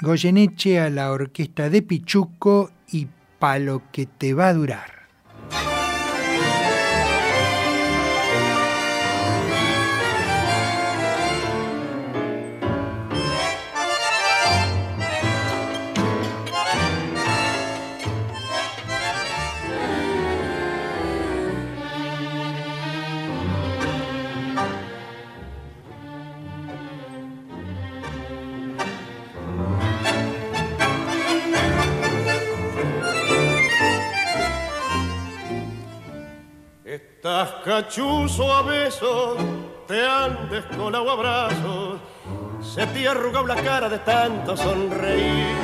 Goyeneche, 0.00 0.80
a 0.80 0.88
la 0.88 1.12
orquesta 1.12 1.68
de 1.68 1.82
Pichuco 1.82 2.70
y 2.90 3.06
Palo 3.38 3.82
que 3.92 4.06
te 4.06 4.32
va 4.32 4.48
a 4.48 4.54
durar. 4.54 4.99
Cachuzo 37.80 38.54
a 38.54 38.60
besos, 38.60 39.38
te 39.88 40.06
andes 40.06 40.62
con 40.76 40.94
agua 40.94 41.14
abrazos, 41.14 41.98
se 42.60 42.86
te 42.88 43.08
arrugado 43.08 43.46
la 43.46 43.54
cara 43.54 43.88
de 43.88 43.98
tanto 44.00 44.54
sonreír. 44.54 45.56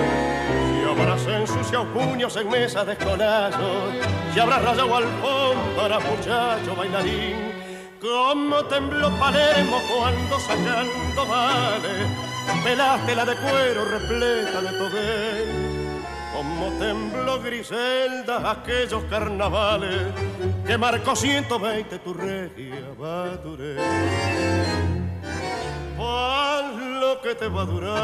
Si 0.48 0.88
abrazan 0.88 1.46
sus 1.46 1.56
cruciado 1.56 1.84
puños 1.92 2.34
en 2.36 2.48
mesa 2.48 2.86
de 2.86 2.94
escolazos, 2.94 3.92
y 4.34 4.38
habrá 4.38 4.60
rayado 4.60 4.88
para 5.76 5.98
muchacho 5.98 6.74
bailarín. 6.74 7.52
Como 8.00 8.64
tembló 8.64 9.10
Palermo 9.18 9.78
cuando 9.94 10.40
sacando 10.40 11.26
vale, 11.28 12.06
pelaste 12.64 13.14
la 13.14 13.24
de 13.26 13.36
cuero 13.36 13.84
repleta 13.84 14.62
de 14.62 14.78
tobel. 14.78 16.02
Como 16.34 16.78
tembló 16.78 17.42
Griselda 17.42 18.52
aquellos 18.52 19.04
carnavales 19.04 20.14
que 20.66 20.76
marcó 20.76 21.14
120 21.14 21.98
tu 22.00 22.12
regia 22.12 22.92
Baturé. 22.98 23.76
Por 25.96 26.74
lo 27.00 27.20
que 27.20 27.34
te 27.34 27.46
va 27.48 27.62
a 27.62 27.64
durar 27.64 27.96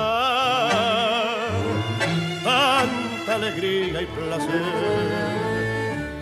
tanta 2.45 3.35
alegría 3.35 4.03
y 4.03 4.07
placer, 4.07 4.63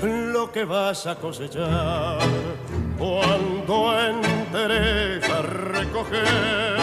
lo 0.02 0.50
que 0.50 0.64
vas 0.64 1.06
a 1.06 1.16
cosechar 1.16 2.18
cuando 2.98 3.98
enteres 3.98 5.28
a 5.28 5.42
recoger, 5.42 6.78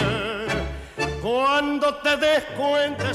cuando 1.20 1.94
te 1.96 2.16
des 2.16 2.44
cuenta 2.56 3.12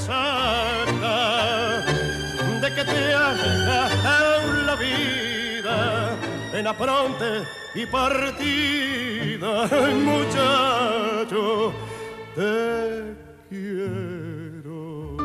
de 2.60 2.74
que 2.74 2.84
te 2.84 3.14
has 3.14 3.66
gastado 3.66 4.52
la 4.66 4.74
vida 4.76 6.13
en 6.54 6.68
apronte 6.68 7.42
y 7.74 7.84
partida, 7.86 9.66
muchacho, 9.94 11.72
te 12.36 13.16
quiero. 13.48 15.16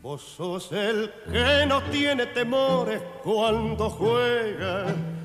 Vos 0.00 0.22
sos 0.22 0.72
el 0.72 1.12
que 1.30 1.66
no 1.66 1.82
tiene 1.90 2.24
temores 2.24 3.02
cuando 3.22 3.90
juega. 3.90 5.15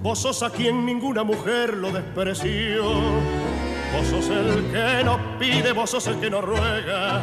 Vos 0.00 0.20
sos 0.20 0.42
a 0.42 0.50
quien 0.50 0.86
ninguna 0.86 1.24
mujer 1.24 1.76
lo 1.76 1.90
despreció. 1.90 2.84
Vos 3.92 4.06
sos 4.08 4.28
el 4.28 4.70
que 4.70 5.04
no 5.04 5.18
pide, 5.38 5.72
vos 5.72 5.90
sos 5.90 6.06
el 6.06 6.20
que 6.20 6.30
no 6.30 6.40
ruega. 6.40 7.22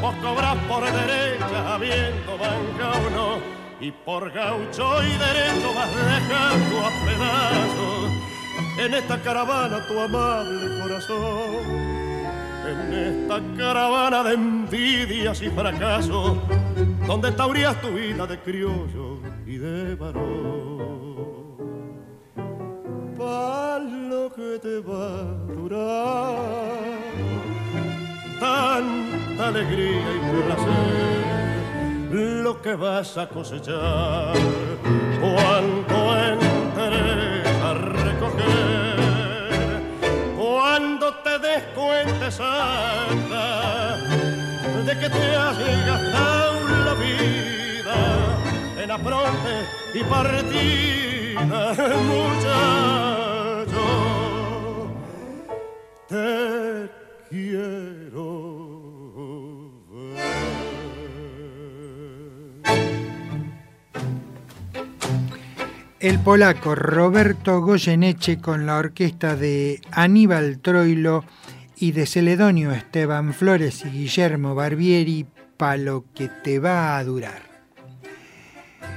Vos 0.00 0.14
cobras 0.22 0.56
por 0.68 0.84
derecha, 0.84 1.74
habiendo 1.74 2.38
banca 2.38 2.98
o 2.98 3.10
no. 3.10 3.38
Y 3.80 3.90
por 3.90 4.32
gaucho 4.32 5.02
y 5.02 5.10
derecho 5.10 5.74
vas 5.74 5.90
dejando 5.94 6.78
a 6.80 6.90
pedazos 7.04 7.94
en 8.78 8.94
esta 8.94 9.20
caravana 9.20 9.86
tu 9.86 10.00
amable 10.00 10.80
corazón 10.80 11.94
en 12.66 12.92
esta 12.92 13.40
caravana 13.56 14.22
de 14.22 14.34
envidias 14.34 15.42
y 15.42 15.50
fracasos, 15.50 16.36
donde 17.06 17.32
taurías 17.32 17.80
tu 17.80 17.88
vida 17.88 18.26
de 18.26 18.38
criollo 18.38 19.20
y 19.46 19.58
de 19.58 19.94
varón. 19.94 21.03
Lo 23.24 24.32
que 24.34 24.58
te 24.60 24.80
va 24.80 25.06
a 25.20 25.52
durar. 25.54 26.34
Tanta 28.38 29.48
alegría 29.48 30.08
y 30.14 30.18
placer, 30.46 32.14
lo 32.44 32.60
que 32.60 32.74
vas 32.74 33.16
a 33.16 33.28
cosechar 33.28 34.34
cuando 35.20 35.96
entres 36.28 37.46
a 37.62 37.74
recoger 37.74 38.94
cuando 40.36 41.14
te 41.24 41.38
des 41.38 41.62
cuenta 41.74 42.30
santa 42.30 43.96
de 44.84 44.98
que 44.98 45.08
te 45.08 45.36
has 45.36 45.58
gastado 45.58 46.68
la 46.84 46.94
vida 46.94 47.96
en 48.82 48.90
apronte 48.90 49.54
y 49.94 50.02
el 66.04 66.18
polaco 66.18 66.74
Roberto 66.74 67.62
Goyeneche 67.62 68.38
con 68.38 68.66
la 68.66 68.76
orquesta 68.76 69.36
de 69.36 69.80
Aníbal 69.90 70.58
Troilo 70.58 71.24
y 71.76 71.92
de 71.92 72.04
Celedonio 72.04 72.72
Esteban 72.72 73.32
Flores 73.32 73.86
y 73.86 73.88
Guillermo 73.88 74.54
Barbieri, 74.54 75.24
pa' 75.56 75.78
lo 75.78 76.04
que 76.14 76.28
te 76.28 76.58
va 76.58 76.98
a 76.98 77.04
durar. 77.04 77.53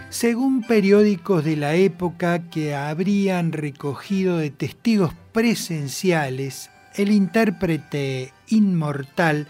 Según 0.10 0.62
periódicos 0.62 1.44
de 1.44 1.58
la 1.58 1.76
época 1.76 2.50
que 2.50 2.74
habrían 2.74 3.52
recogido 3.52 4.38
de 4.38 4.52
testigos 4.52 5.14
presenciales, 5.34 6.70
el 6.96 7.12
intérprete 7.12 8.32
inmortal 8.48 9.48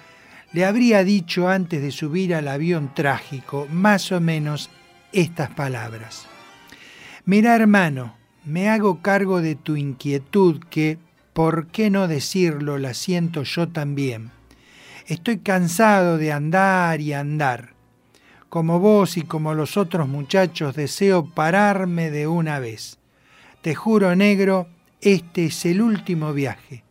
le 0.54 0.66
habría 0.66 1.04
dicho 1.04 1.48
antes 1.48 1.82
de 1.84 1.92
subir 1.92 2.34
al 2.34 2.48
avión 2.48 2.92
trágico 2.96 3.68
más 3.72 4.12
o 4.12 4.20
menos 4.20 4.72
estas 5.14 5.52
palabras. 5.52 6.26
Mira 7.24 7.56
hermano, 7.56 8.16
me 8.44 8.70
hago 8.70 9.04
cargo 9.04 9.42
de 9.42 9.54
tu 9.54 9.76
inquietud 9.76 10.60
que, 10.72 10.98
¿por 11.34 11.68
qué 11.68 11.92
no 11.92 12.08
decirlo? 12.08 12.80
La 12.80 12.96
siento 12.96 13.44
yo 13.44 13.68
también. 13.68 14.32
Estoy 15.06 15.38
cansado 15.38 16.18
de 16.18 16.32
andar 16.32 17.00
y 17.00 17.14
andar. 17.14 17.77
Como 18.50 18.80
vos 18.80 19.18
y 19.18 19.24
como 19.24 19.54
los 19.54 19.78
otros 19.78 20.08
muchachos 20.08 20.76
deseo 20.76 21.26
pararme 21.26 22.12
de 22.12 22.28
una 22.28 22.60
vez. 22.60 22.98
Te 23.62 23.76
juro, 23.76 24.16
negro, 24.16 24.68
este 25.02 25.46
es 25.46 25.66
el 25.66 25.82
último 25.82 26.34
viaje. 26.34 26.84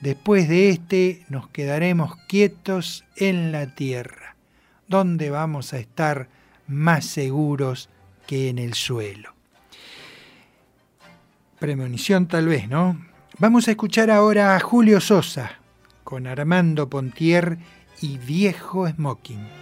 Después 0.00 0.48
de 0.48 0.70
este 0.70 1.24
nos 1.28 1.48
quedaremos 1.48 2.16
quietos 2.28 3.04
en 3.16 3.52
la 3.52 3.74
tierra, 3.74 4.36
donde 4.88 5.30
vamos 5.30 5.72
a 5.72 5.78
estar 5.78 6.28
más 6.66 7.04
seguros 7.04 7.88
que 8.26 8.48
en 8.48 8.58
el 8.58 8.74
suelo 8.74 9.34
premonición 11.60 12.26
tal 12.26 12.48
vez, 12.48 12.68
¿no? 12.68 12.98
Vamos 13.38 13.68
a 13.68 13.72
escuchar 13.72 14.10
ahora 14.10 14.56
a 14.56 14.60
Julio 14.60 15.00
Sosa 15.00 15.60
con 16.02 16.26
Armando 16.26 16.88
Pontier 16.88 17.58
y 18.00 18.18
Viejo 18.18 18.88
Smoking. 18.88 19.59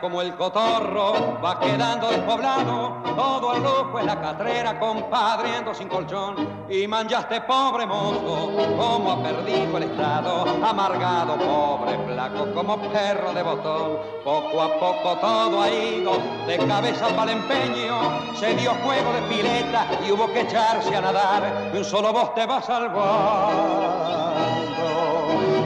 Como 0.00 0.22
el 0.22 0.36
cotorro, 0.36 1.40
va 1.44 1.58
quedando 1.58 2.08
despoblado, 2.08 3.02
todo 3.16 3.54
el 3.54 3.62
lujo 3.64 3.98
en 3.98 4.06
la 4.06 4.20
catrera, 4.20 4.78
compadriendo 4.78 5.74
sin 5.74 5.88
colchón, 5.88 6.66
y 6.68 6.86
manchaste 6.86 7.40
pobre 7.40 7.84
mozo, 7.84 8.52
como 8.76 9.10
ha 9.10 9.22
perdido 9.22 9.76
el 9.78 9.82
estado, 9.82 10.44
amargado, 10.64 11.36
pobre, 11.36 11.98
flaco, 12.06 12.54
como 12.54 12.78
perro 12.82 13.32
de 13.32 13.42
botón, 13.42 13.98
poco 14.22 14.62
a 14.62 14.78
poco 14.78 15.18
todo 15.18 15.60
ha 15.60 15.68
ido, 15.68 16.12
de 16.46 16.56
cabeza 16.68 17.08
para 17.08 17.32
el 17.32 17.38
empeño, 17.38 18.36
se 18.38 18.54
dio 18.54 18.70
juego 18.74 19.12
de 19.12 19.22
pileta 19.22 19.86
y 20.06 20.12
hubo 20.12 20.32
que 20.32 20.42
echarse 20.42 20.94
a 20.94 21.00
nadar, 21.00 21.70
y 21.74 21.78
un 21.78 21.84
solo 21.84 22.12
voz 22.12 22.32
te 22.32 22.46
va 22.46 22.62
salvando, 22.62 24.04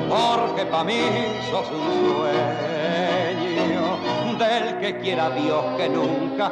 porque 0.08 0.64
pa' 0.64 0.84
mí 0.84 0.98
sos 1.50 1.68
un 1.70 2.16
sueño 2.16 2.67
que 4.80 4.98
quiera 4.98 5.30
Dios 5.30 5.64
que 5.76 5.88
nunca 5.88 6.50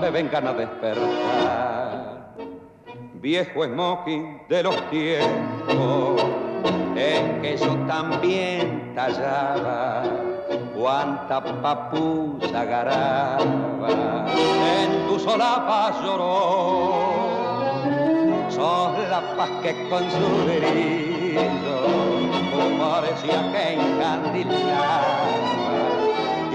me 0.00 0.10
vengan 0.10 0.46
a 0.46 0.52
despertar. 0.52 2.34
Viejo 3.14 3.64
smoking 3.64 4.42
de 4.48 4.62
los 4.62 4.90
tiempos 4.90 6.22
en 6.96 7.42
que 7.42 7.56
yo 7.56 7.74
también 7.86 8.92
tallaba, 8.94 10.04
cuánta 10.74 11.42
papusa 11.42 12.64
garaba, 12.64 14.26
en 14.28 15.06
tu 15.08 15.18
solapa 15.18 15.92
lloró. 16.02 17.26
Sos 18.48 18.98
la 19.10 19.20
paz 19.36 19.50
que 19.62 19.88
con 19.90 20.02
su 20.10 20.28
brillo 20.46 21.78
parecía 22.78 23.52
que 23.52 23.74
encandilaba 23.74 25.65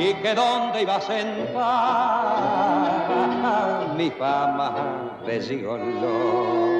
y 0.02 0.14
que 0.16 0.34
dónde 0.34 0.82
iba 0.82 0.96
a 0.96 1.02
sentar 1.02 1.62
mi 3.96 4.10
fama 4.10 5.20
de 5.28 5.40
gigoló. 5.42 6.71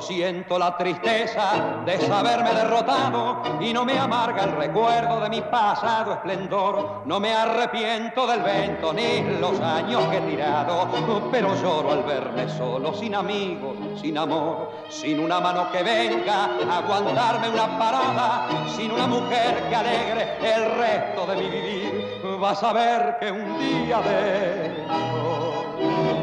Siento 0.00 0.58
la 0.58 0.76
tristeza 0.76 1.82
de 1.84 1.98
saberme 2.00 2.52
derrotado 2.52 3.42
y 3.60 3.72
no 3.72 3.84
me 3.84 3.98
amarga 3.98 4.44
el 4.44 4.52
recuerdo 4.52 5.20
de 5.20 5.30
mi 5.30 5.40
pasado 5.42 6.14
esplendor. 6.14 7.02
No 7.04 7.20
me 7.20 7.32
arrepiento 7.32 8.26
del 8.26 8.42
vento 8.42 8.92
ni 8.92 9.22
los 9.38 9.60
años 9.60 10.02
que 10.08 10.18
he 10.18 10.20
tirado, 10.22 10.88
pero 11.30 11.54
lloro 11.60 11.92
al 11.92 12.02
verme 12.02 12.48
solo, 12.48 12.94
sin 12.94 13.14
amigos, 13.14 13.76
sin 14.00 14.16
amor, 14.18 14.70
sin 14.88 15.20
una 15.20 15.40
mano 15.40 15.70
que 15.70 15.82
venga 15.82 16.50
a 16.68 16.78
aguantarme 16.78 17.48
una 17.48 17.78
parada, 17.78 18.48
sin 18.76 18.90
una 18.92 19.06
mujer 19.06 19.68
que 19.68 19.76
alegre 19.76 20.38
el 20.42 20.70
resto 20.76 21.26
de 21.26 21.36
mi 21.36 21.48
vivir. 21.48 22.20
Vas 22.40 22.62
a 22.62 22.72
ver 22.72 23.16
que 23.20 23.30
un 23.30 23.58
día 23.58 24.00
de 24.00 24.86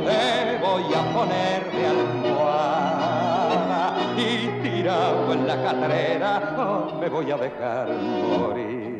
te 0.07 0.57
voy 0.59 0.83
a 0.93 1.13
poner 1.13 1.71
de 1.71 1.87
almohada 1.87 3.36
y 4.17 4.47
tirado 4.61 5.33
en 5.33 5.47
la 5.47 5.61
catrera 5.61 6.55
oh, 6.57 6.99
me 6.99 7.09
voy 7.09 7.31
a 7.31 7.37
dejar 7.37 7.89
morir. 7.89 8.97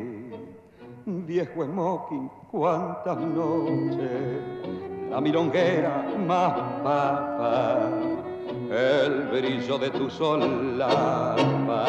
Viejo 1.05 1.63
smoking, 1.63 2.29
cuántas 2.51 3.17
noches, 3.17 4.41
la 5.09 5.21
milonguera 5.21 6.05
más 6.27 6.53
papa, 6.83 7.89
el 8.69 9.27
brillo 9.31 9.77
de 9.77 9.89
tu 9.91 10.09
solapa, 10.09 11.85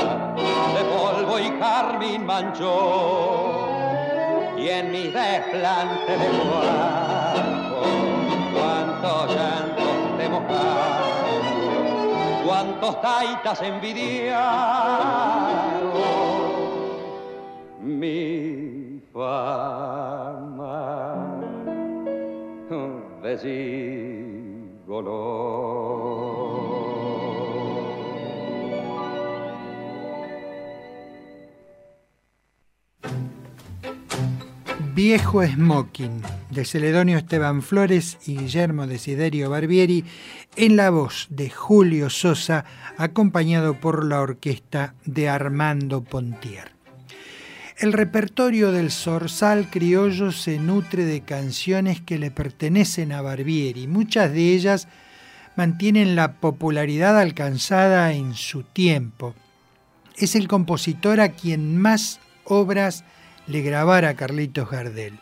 de 0.75 0.85
polvo 0.85 1.39
y 1.39 1.51
carmín 1.59 2.25
manchó, 2.25 3.67
y 4.57 4.69
en 4.69 4.93
mi 4.93 5.09
desplante 5.09 6.13
de 6.13 6.29
cuarto, 6.39 7.83
cuántos 8.55 9.35
llantos 9.35 10.19
te 10.19 10.29
mojaron 10.29 11.28
cuántos 12.49 13.01
taitas 13.03 13.61
envidiaron 13.61 14.39
mi 17.83 19.03
fama. 19.13 20.09
De 23.23 23.37
Viejo 34.99 35.47
Smoking, 35.47 36.23
de 36.51 36.65
Celedonio 36.65 37.19
Esteban 37.19 37.63
Flores 37.63 38.19
y 38.27 38.37
Guillermo 38.37 38.89
Desiderio 38.89 39.49
Barbieri, 39.49 40.05
en 40.57 40.75
la 40.75 40.91
voz 40.91 41.29
de 41.31 41.51
Julio 41.51 42.11
Sosa, 42.11 42.65
acompañado 42.97 43.75
por 43.75 44.05
la 44.05 44.21
orquesta 44.21 44.95
de 45.05 45.29
Armando 45.29 46.03
Pontier. 46.03 46.73
El 47.77 47.93
repertorio 47.93 48.73
del 48.73 48.91
Zorzal 48.91 49.71
criollo 49.71 50.33
se 50.33 50.59
nutre 50.59 51.05
de 51.05 51.21
canciones 51.21 52.01
que 52.01 52.19
le 52.19 52.33
pertenecen 52.33 53.13
a 53.13 53.23
Barbieri. 53.23 53.87
Muchas 53.87 54.33
de 54.33 54.53
ellas 54.53 54.89
mantienen 55.55 56.17
la 56.17 56.41
popularidad 56.41 57.17
alcanzada 57.21 58.15
en 58.15 58.35
su 58.35 58.65
tiempo. 58.65 59.37
Es 60.17 60.35
el 60.35 60.49
compositor 60.49 61.21
a 61.21 61.29
quien 61.29 61.77
más 61.79 62.19
obras 62.43 63.05
le 63.49 63.63
grabara 63.63 64.11
a 64.11 64.15
Carlitos 64.15 64.71
Gardel. 64.71 65.19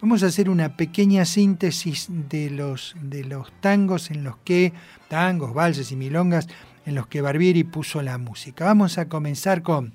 Vamos 0.00 0.22
a 0.22 0.26
hacer 0.26 0.50
una 0.50 0.76
pequeña 0.76 1.24
síntesis 1.24 2.08
de 2.08 2.50
los, 2.50 2.96
de 3.00 3.24
los 3.24 3.52
tangos 3.60 4.10
en 4.10 4.24
los 4.24 4.36
que, 4.38 4.72
tangos, 5.08 5.54
valses 5.54 5.92
y 5.92 5.96
milongas, 5.96 6.48
en 6.86 6.94
los 6.94 7.06
que 7.06 7.20
Barbieri 7.20 7.64
puso 7.64 8.02
la 8.02 8.18
música. 8.18 8.64
Vamos 8.64 8.98
a 8.98 9.08
comenzar 9.08 9.62
con 9.62 9.92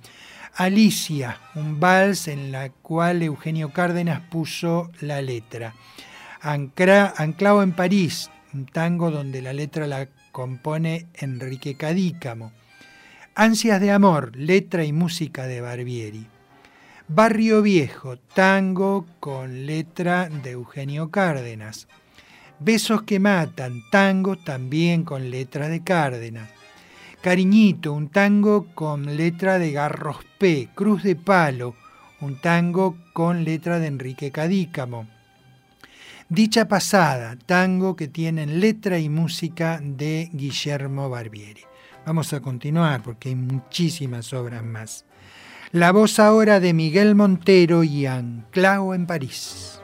Alicia, 0.54 1.40
un 1.56 1.80
vals 1.80 2.28
en 2.28 2.52
la 2.52 2.70
cual 2.70 3.24
Eugenio 3.24 3.74
Cárdenas 3.74 4.22
puso 4.30 4.92
la 5.02 5.22
letra. 5.22 5.74
Anclao 6.42 7.64
en 7.64 7.72
París, 7.74 8.30
un 8.54 8.68
tango 8.68 9.12
donde 9.12 9.42
la 9.42 9.54
letra 9.54 9.88
la 9.88 10.08
compone 10.32 11.08
Enrique 11.16 11.76
Cadícamo. 11.76 12.54
Ansias 13.34 13.82
de 13.82 13.92
amor, 13.92 14.36
letra 14.36 14.86
y 14.86 14.94
música 14.94 15.48
de 15.48 15.62
Barbieri. 15.62 16.35
Barrio 17.08 17.62
Viejo, 17.62 18.18
tango 18.18 19.06
con 19.20 19.68
letra 19.68 20.28
de 20.28 20.52
Eugenio 20.52 21.12
Cárdenas. 21.12 21.88
Besos 22.60 23.04
que 23.04 23.20
matan, 23.20 23.84
tango 23.92 24.38
también 24.38 25.04
con 25.04 25.30
letra 25.30 25.70
de 25.70 25.84
Cárdenas. 25.84 26.50
Cariñito, 27.22 27.94
un 27.94 28.10
tango 28.10 28.74
con 28.74 29.16
letra 29.18 29.60
de 29.60 29.72
Garros 29.72 30.18
P. 30.40 30.70
Cruz 30.74 31.04
de 31.04 31.16
Palo, 31.16 31.76
un 32.22 32.42
tango 32.42 32.98
con 33.14 33.44
letra 33.44 33.78
de 33.78 33.86
Enrique 33.86 34.32
Cadícamo. 34.32 35.08
Dicha 36.28 36.68
Pasada, 36.68 37.38
tango 37.46 37.96
que 37.96 38.08
tienen 38.08 38.60
letra 38.60 38.98
y 38.98 39.10
música 39.10 39.80
de 39.80 40.32
Guillermo 40.34 41.08
Barbieri. 41.08 41.62
Vamos 42.04 42.34
a 42.34 42.40
continuar 42.40 43.04
porque 43.04 43.30
hay 43.30 43.36
muchísimas 43.36 44.34
obras 44.34 44.64
más. 44.64 45.06
La 45.76 45.92
voz 45.92 46.20
ahora 46.20 46.62
de 46.62 46.74
Miguel 46.74 47.16
Montero 47.16 47.84
y 47.84 48.06
Anclao 48.06 48.94
en 48.94 49.06
París. 49.06 49.82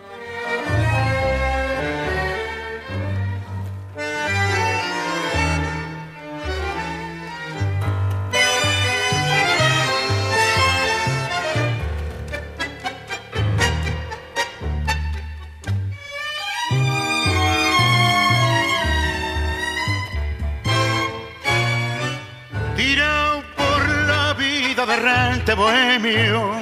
Errante 24.94 25.54
bohemio. 25.54 26.54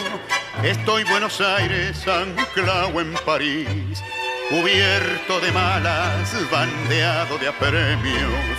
Estoy 0.63 1.03
Buenos 1.05 1.39
Aires, 1.41 2.05
anclado 2.07 2.99
en 2.99 3.13
París, 3.25 4.03
cubierto 4.49 5.39
de 5.39 5.51
malas, 5.51 6.35
bandeado 6.51 7.37
de 7.37 7.47
apremios. 7.47 8.57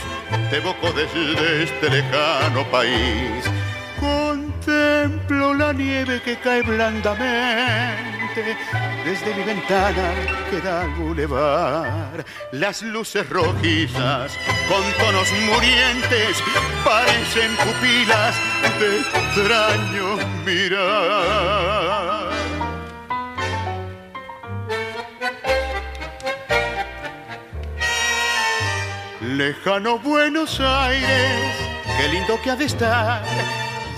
Te 0.51 0.57
evoco 0.57 0.91
desde 0.93 1.65
este 1.65 1.91
lejano 1.91 2.65
país. 2.71 3.45
Contemplo 3.99 5.55
la 5.55 5.73
nieve 5.73 6.21
que 6.23 6.37
cae 6.37 6.63
blandamente 6.63 8.20
desde 9.05 9.35
mi 9.35 9.43
ventana 9.43 10.13
queda 10.51 10.85
el 10.85 10.91
bulevar. 10.91 12.25
Las 12.53 12.83
luces 12.83 13.29
rojizas 13.29 14.33
con 14.69 14.83
tonos 15.05 15.33
murientes 15.47 16.43
parecen 16.85 17.51
pupilas 17.57 18.37
de 18.79 19.01
extraño 19.01 20.17
mirar. 20.45 22.31
Lejano 29.21 29.99
Buenos 29.99 30.61
Aires, 30.61 31.57
qué 31.99 32.09
lindo 32.09 32.41
que 32.43 32.51
ha 32.51 32.57
de 32.57 32.65
estar 32.65 33.23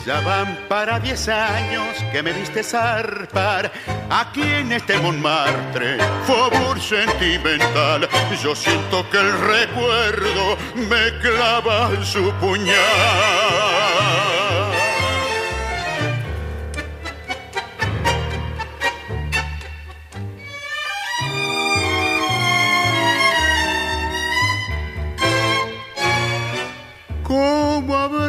ya 0.07 0.21
van 0.21 0.59
para 0.69 0.99
diez 0.99 1.29
años 1.29 1.97
que 2.11 2.23
me 2.23 2.33
viste 2.33 2.63
zarpar 2.63 3.71
aquí 4.11 4.43
en 4.43 4.73
este 4.73 4.99
Montmartre, 4.99 5.99
favor 6.27 6.81
sentimental. 6.81 8.09
Yo 8.43 8.55
siento 8.55 9.09
que 9.11 9.19
el 9.19 9.33
recuerdo 9.41 10.57
me 10.75 11.19
clava 11.21 11.91
su 12.05 12.33
puñal. 12.41 12.77
¿Cómo 27.23 28.22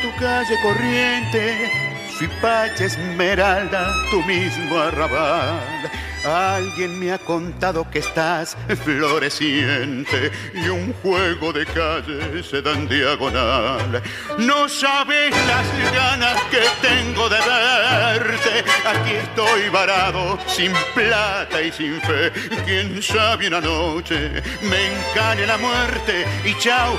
tu 0.00 0.10
calle 0.18 0.56
corriente? 0.62 1.70
Suipache, 2.16 2.86
Esmeralda, 2.86 3.92
tu 4.10 4.22
mismo 4.22 4.78
arrabal. 4.78 5.90
Alguien 6.24 7.00
me 7.00 7.12
ha 7.12 7.18
contado 7.18 7.84
que 7.90 7.98
estás 7.98 8.56
floreciente 8.84 10.30
y 10.54 10.68
un 10.68 10.92
juego 11.02 11.52
de 11.52 11.66
calle 11.66 12.42
se 12.44 12.62
dan 12.62 12.88
diagonal. 12.88 14.00
No 14.38 14.68
sabes 14.68 15.34
las 15.48 15.92
ganas 15.92 16.40
que 16.44 16.62
tengo 16.80 17.28
de 17.28 17.38
verte. 17.38 18.64
Aquí 18.86 19.10
estoy 19.10 19.68
varado, 19.70 20.38
sin 20.46 20.72
plata 20.94 21.60
y 21.60 21.72
sin 21.72 22.00
fe. 22.02 22.30
Quién 22.64 23.02
sabe 23.02 23.48
una 23.48 23.60
noche 23.60 24.42
me 24.62 24.92
encane 24.92 25.44
la 25.46 25.58
muerte 25.58 26.24
y 26.44 26.56
chao, 26.58 26.98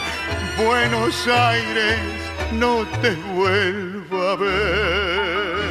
Buenos 0.57 1.27
Aires, 1.27 1.99
no 2.53 2.85
te 3.01 3.15
vuelvo 3.34 4.27
a 4.30 4.35
ver. 4.35 5.64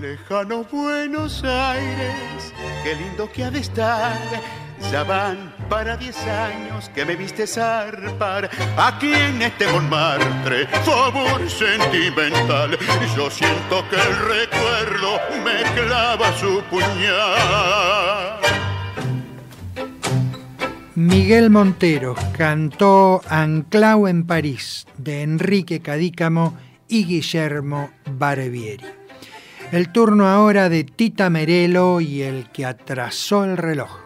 Lejano 0.00 0.64
Buenos 0.64 1.42
Aires, 1.44 2.52
qué 2.82 2.94
lindo 2.94 3.30
que 3.32 3.44
ha 3.44 3.50
de 3.50 3.60
estar. 3.60 4.18
Ya 4.90 5.02
van 5.02 5.54
para 5.68 5.96
diez 5.96 6.16
años 6.26 6.90
que 6.94 7.04
me 7.04 7.16
viste 7.16 7.46
zarpar 7.46 8.50
aquí 8.76 9.12
en 9.12 9.40
este 9.42 9.66
Montmartre, 9.66 10.66
favor 10.84 11.48
sentimental. 11.48 12.78
Yo 13.16 13.30
siento 13.30 13.88
que 13.88 13.96
el 13.96 14.16
recuerdo 14.16 15.20
me 15.42 15.62
clava 15.74 16.36
su 16.38 16.62
puñal. 16.70 18.40
Miguel 20.96 21.50
Montero 21.50 22.14
cantó 22.36 23.20
Anclao 23.28 24.06
en 24.06 24.24
París 24.24 24.86
de 24.96 25.22
Enrique 25.22 25.80
Cadícamo 25.80 26.56
y 26.86 27.04
Guillermo 27.04 27.90
Barevieri. 28.12 28.86
El 29.72 29.90
turno 29.90 30.28
ahora 30.28 30.68
de 30.68 30.84
Tita 30.84 31.30
Merelo 31.30 32.00
y 32.00 32.22
el 32.22 32.50
que 32.52 32.64
atrasó 32.64 33.44
el 33.44 33.56
reloj. 33.56 34.04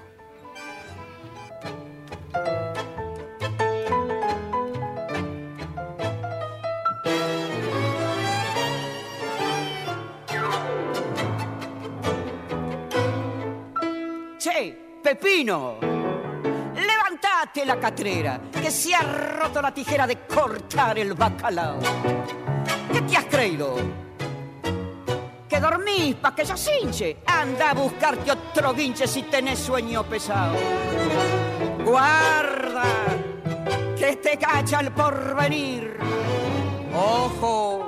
Pepino, 15.09 15.79
la 17.65 17.79
catrera, 17.79 18.41
que 18.53 18.71
se 18.71 18.95
ha 18.95 19.03
roto 19.03 19.61
la 19.63 19.73
tijera 19.73 20.07
de 20.07 20.19
cortar 20.27 20.99
el 20.99 21.15
bacalao. 21.15 21.79
¿Qué 22.93 23.03
te 23.03 23.17
has 23.17 23.25
creído? 23.27 23.77
Que 25.49 25.61
dormís 25.61 26.15
pa' 26.17 26.35
que 26.35 26.45
ya 26.45 26.55
hinche. 26.81 27.19
Anda 27.27 27.71
a 27.71 27.75
buscarte 27.75 28.31
otro 28.31 28.75
guinche 28.75 29.07
si 29.07 29.23
tenés 29.25 29.59
sueño 29.59 30.05
pesado. 30.05 30.57
Guarda, 31.85 32.85
que 33.99 34.17
te 34.17 34.37
cacha 34.37 34.81
el 34.81 34.93
porvenir. 34.93 35.99
Ojo, 36.95 37.87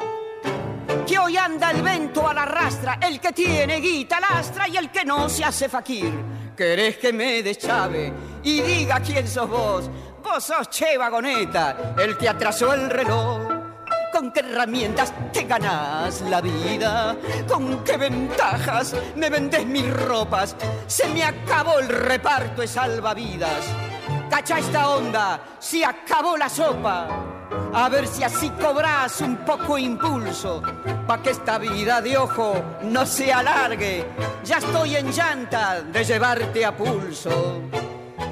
que 1.06 1.18
hoy 1.18 1.36
anda 1.36 1.70
el 1.70 1.82
vento 1.82 2.26
a 2.28 2.34
la 2.34 2.44
rastra, 2.44 2.98
el 3.00 3.20
que 3.20 3.32
tiene 3.32 3.80
guita 3.80 4.20
lastra 4.20 4.68
y 4.68 4.76
el 4.76 4.90
que 4.90 5.04
no 5.04 5.28
se 5.28 5.44
hace 5.44 5.68
faquir. 5.68 6.39
¿Querés 6.60 6.98
que 6.98 7.10
me 7.10 7.42
deschave 7.42 8.12
y 8.42 8.60
diga 8.60 9.00
quién 9.00 9.26
sos 9.26 9.48
vos? 9.48 9.90
Vos 10.22 10.44
sos 10.44 10.68
Che 10.68 10.98
Vagoneta, 10.98 11.94
el 11.98 12.18
que 12.18 12.28
atrasó 12.28 12.74
el 12.74 12.90
reloj. 12.90 13.48
¿Con 14.12 14.30
qué 14.30 14.40
herramientas 14.40 15.14
te 15.32 15.44
ganás 15.44 16.20
la 16.20 16.42
vida? 16.42 17.16
¿Con 17.48 17.82
qué 17.82 17.96
ventajas 17.96 18.94
me 19.16 19.30
vendes 19.30 19.64
mis 19.64 19.90
ropas? 19.90 20.54
Se 20.86 21.08
me 21.08 21.24
acabó 21.24 21.78
el 21.78 21.88
reparto 21.88 22.60
de 22.60 22.68
salvavidas. 22.68 23.64
Cacha 24.30 24.60
esta 24.60 24.90
onda, 24.90 25.40
se 25.58 25.84
acabó 25.84 26.36
la 26.36 26.48
sopa. 26.48 27.08
A 27.74 27.88
ver 27.88 28.06
si 28.06 28.22
así 28.22 28.48
cobras 28.50 29.20
un 29.22 29.38
poco 29.38 29.76
impulso, 29.76 30.62
pa' 31.04 31.20
que 31.20 31.30
esta 31.30 31.58
vida 31.58 32.00
de 32.00 32.16
ojo 32.16 32.54
no 32.84 33.04
se 33.04 33.32
alargue. 33.32 34.06
Ya 34.44 34.58
estoy 34.58 34.96
en 34.96 35.10
llanta 35.10 35.82
de 35.82 36.04
llevarte 36.04 36.64
a 36.64 36.76
pulso. 36.76 37.60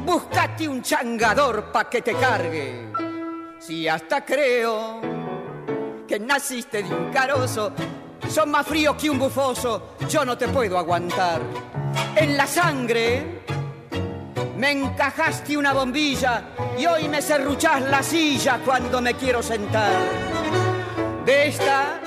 Búscate 0.04 0.68
un 0.68 0.82
changador 0.82 1.72
pa' 1.72 1.90
que 1.90 2.00
te 2.00 2.14
cargue. 2.14 2.92
Si 3.58 3.88
hasta 3.88 4.24
creo 4.24 5.00
que 6.06 6.20
naciste 6.20 6.84
de 6.84 6.94
un 6.94 7.10
carozo, 7.10 7.72
son 8.28 8.52
más 8.52 8.64
frío 8.64 8.96
que 8.96 9.10
un 9.10 9.18
bufoso, 9.18 9.94
yo 10.08 10.24
no 10.24 10.38
te 10.38 10.46
puedo 10.46 10.78
aguantar. 10.78 11.40
En 12.14 12.36
la 12.36 12.46
sangre 12.46 13.42
me 14.58 14.72
encajaste 14.72 15.56
una 15.56 15.72
bombilla 15.72 16.42
y 16.76 16.84
hoy 16.84 17.08
me 17.08 17.22
serruchás 17.22 17.80
la 17.82 18.02
silla 18.02 18.60
cuando 18.64 19.00
me 19.00 19.14
quiero 19.14 19.40
sentar. 19.40 19.92
De 21.24 21.48
esta 21.48 22.00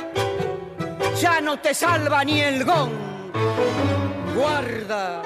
ya 1.18 1.40
no 1.40 1.60
te 1.60 1.74
salva 1.74 2.24
ni 2.26 2.42
el 2.42 2.66
gong. 2.66 2.92
Guarda, 4.36 5.22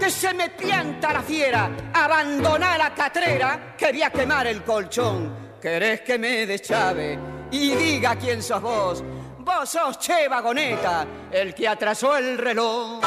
que 0.00 0.10
se 0.10 0.32
me 0.32 0.50
pianta 0.50 1.12
la 1.12 1.22
fiera, 1.22 1.70
abandona 1.92 2.78
la 2.78 2.94
catrera 2.94 3.74
que 3.76 3.92
voy 3.92 4.02
a 4.02 4.10
quemar 4.10 4.46
el 4.46 4.62
colchón. 4.62 5.58
¿Querés 5.60 6.00
que 6.00 6.18
me 6.18 6.46
deschave 6.46 7.18
y 7.50 7.74
diga 7.74 8.16
quién 8.16 8.42
sos 8.42 8.62
vos? 8.62 9.04
Vos 9.40 9.68
sos 9.68 9.98
Che 9.98 10.28
Vagoneta, 10.28 11.06
el 11.30 11.54
que 11.54 11.68
atrasó 11.68 12.16
el 12.16 12.38
reloj. 12.38 13.00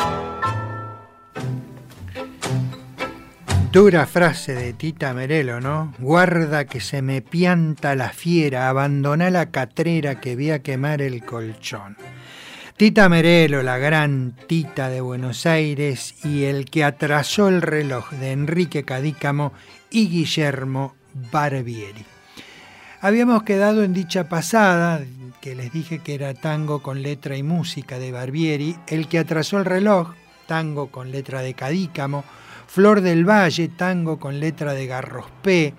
Dura 3.71 4.07
frase 4.07 4.55
de 4.55 4.73
Tita 4.73 5.13
Merelo, 5.13 5.61
¿no? 5.61 5.93
Guarda 5.99 6.65
que 6.65 6.79
se 6.81 7.03
me 7.03 7.21
pianta 7.21 7.93
la 7.93 8.09
fiera, 8.09 8.67
abandona 8.67 9.29
la 9.29 9.51
catrera 9.51 10.19
que 10.19 10.35
vi 10.35 10.49
a 10.49 10.63
quemar 10.63 11.03
el 11.03 11.23
colchón. 11.23 11.95
Tita 12.77 13.07
Merelo, 13.09 13.61
la 13.61 13.77
gran 13.77 14.35
Tita 14.47 14.89
de 14.89 15.01
Buenos 15.01 15.45
Aires 15.45 16.15
y 16.25 16.45
el 16.45 16.65
que 16.65 16.83
atrasó 16.83 17.47
el 17.47 17.61
reloj 17.61 18.09
de 18.13 18.31
Enrique 18.31 18.85
Cadícamo 18.85 19.53
y 19.91 20.09
Guillermo 20.09 20.95
Barbieri. 21.31 22.05
Habíamos 23.01 23.43
quedado 23.43 23.83
en 23.83 23.93
dicha 23.93 24.27
pasada, 24.27 24.99
que 25.41 25.53
les 25.53 25.71
dije 25.71 25.99
que 25.99 26.15
era 26.15 26.33
tango 26.33 26.81
con 26.81 27.03
letra 27.03 27.37
y 27.37 27.43
música 27.43 27.99
de 27.99 28.11
Barbieri, 28.11 28.77
el 28.87 29.07
que 29.07 29.19
atrasó 29.19 29.59
el 29.59 29.65
reloj, 29.65 30.15
tango 30.47 30.87
con 30.87 31.11
letra 31.11 31.43
de 31.43 31.53
Cadícamo, 31.53 32.23
Flor 32.71 33.01
del 33.01 33.27
Valle, 33.27 33.67
tango 33.67 34.19
con 34.19 34.39
letra 34.39 34.73
de 34.75 34.85
Garrospé, 34.85 35.73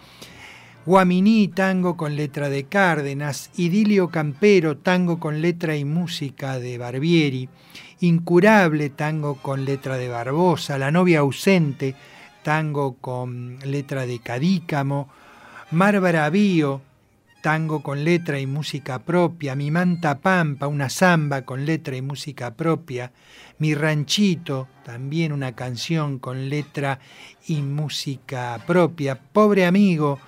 Guaminí, 0.85 1.47
tango 1.47 1.97
con 1.97 2.17
letra 2.17 2.49
de 2.49 2.65
Cárdenas, 2.65 3.53
Idilio 3.55 4.09
Campero, 4.09 4.77
tango 4.77 5.21
con 5.21 5.41
letra 5.41 5.77
y 5.77 5.85
música 5.85 6.59
de 6.59 6.79
Barbieri, 6.79 7.49
Incurable, 8.01 8.91
tango 8.91 9.37
con 9.37 9.65
letra 9.65 9.99
de 9.99 10.09
Barbosa, 10.09 10.79
La 10.79 10.91
novia 10.91 11.21
ausente, 11.21 11.95
tango 12.43 12.95
con 12.95 13.61
letra 13.65 14.05
de 14.05 14.19
Cadícamo, 14.19 15.09
Mar 15.71 16.01
Bravío, 16.01 16.83
tango 17.41 17.83
con 17.83 18.05
letra 18.05 18.39
y 18.39 18.47
música 18.47 18.99
propia, 19.01 19.55
Mi 19.55 19.71
Manta 19.71 20.19
Pampa, 20.19 20.67
una 20.67 20.89
samba 20.89 21.43
con 21.43 21.65
letra 21.65 21.97
y 21.97 22.03
música 22.03 22.55
propia, 22.55 23.13
Mi 23.59 23.75
Ranchito, 23.75 24.69
también 24.85 25.33
una 25.33 25.53
canción 25.53 26.19
con 26.19 26.49
letra 26.49 26.99
y 27.47 27.63
música 27.63 28.63
propia, 28.67 29.19
Pobre 29.19 29.67
Amigo, 29.67 30.19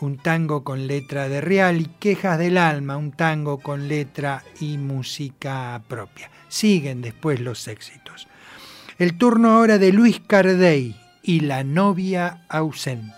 un 0.00 0.18
tango 0.18 0.62
con 0.62 0.86
letra 0.86 1.28
de 1.28 1.40
Real 1.40 1.80
y 1.80 1.86
Quejas 1.98 2.38
del 2.38 2.56
Alma, 2.56 2.96
un 2.96 3.12
tango 3.12 3.58
con 3.58 3.88
letra 3.88 4.44
y 4.60 4.78
música 4.78 5.82
propia. 5.88 6.30
Siguen 6.48 7.02
después 7.02 7.40
los 7.40 7.66
éxitos. 7.66 8.28
El 8.98 9.18
turno 9.18 9.52
ahora 9.52 9.78
de 9.78 9.92
Luis 9.92 10.20
Cardey 10.26 10.96
y 11.22 11.40
La 11.40 11.64
novia 11.64 12.44
ausente. 12.48 13.17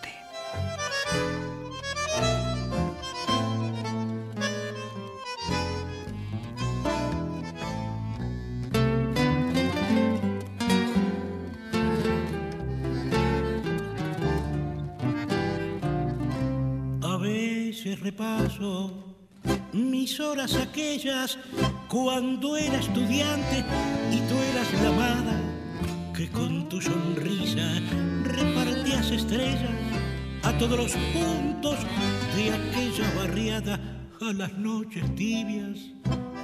Repaso 18.11 18.91
mis 19.73 20.19
horas 20.19 20.57
aquellas 20.57 21.39
cuando 21.89 22.57
era 22.57 22.79
estudiante 22.81 23.65
y 24.11 24.19
tú 24.29 24.35
eras 24.53 24.83
la 24.83 24.89
amada 24.89 25.41
que 26.17 26.29
con 26.29 26.69
tu 26.69 26.81
sonrisa 26.81 27.69
repartías 28.25 29.13
estrellas 29.13 29.71
a 30.43 30.59
todos 30.59 30.77
los 30.77 30.93
puntos 31.15 31.79
de 32.35 32.53
aquella 32.53 33.15
barriada 33.15 33.79
a 34.21 34.33
las 34.33 34.53
noches 34.59 35.05
tibias, 35.15 35.79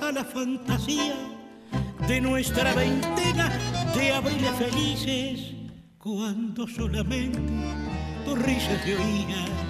a 0.01 0.13
la 0.13 0.25
fantasía 0.25 1.17
de 2.07 2.21
nuestra 2.21 2.75
veintena 2.75 3.51
de 3.93 4.13
abriles 4.13 4.55
felices, 4.57 5.55
cuando 5.99 6.69
solamente 6.69 7.41
tu 8.25 8.37
risa 8.37 8.81
se 8.85 8.95
oía 8.95 9.66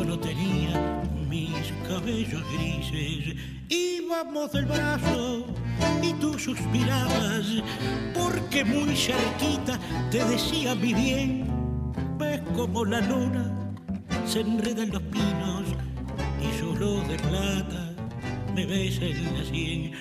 yo 0.00 0.06
no 0.06 0.18
tenía 0.18 1.02
mis 1.28 1.50
cabellos 1.86 2.42
grises. 2.54 3.36
Íbamos 3.68 4.50
del 4.52 4.64
brazo 4.64 5.44
y 6.02 6.12
tú 6.14 6.38
suspirabas, 6.38 7.46
porque 8.14 8.64
muy 8.64 8.96
cerquita 8.96 9.78
te 10.10 10.24
decía 10.24 10.74
mi 10.74 10.94
bien, 10.94 11.46
ves 12.18 12.40
como 12.56 12.84
la 12.84 13.00
luna 13.00 13.74
se 14.26 14.40
enreda 14.40 14.84
en 14.84 14.92
los 14.92 15.02
pinos 15.02 15.64
y 16.40 16.58
solo 16.58 17.00
de 17.02 17.16
plata 17.16 17.92
me 18.54 18.64
ves 18.64 18.98
en 19.02 19.38
la 19.38 19.44
sien. 19.44 19.92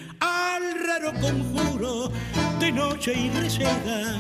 Conjuro 0.99 2.11
de 2.59 2.71
noche 2.71 3.13
y 3.13 3.29
reseda 3.29 4.19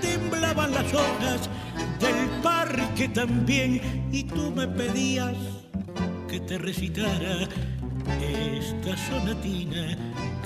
temblaban 0.00 0.72
las 0.72 0.94
hojas 0.94 1.50
del 1.98 2.28
parque 2.40 3.08
también 3.08 4.08
y 4.12 4.22
tú 4.24 4.52
me 4.52 4.66
pedías 4.68 5.36
que 6.28 6.38
te 6.40 6.56
recitara 6.56 7.48
esta 8.20 8.96
sonatina 8.96 9.96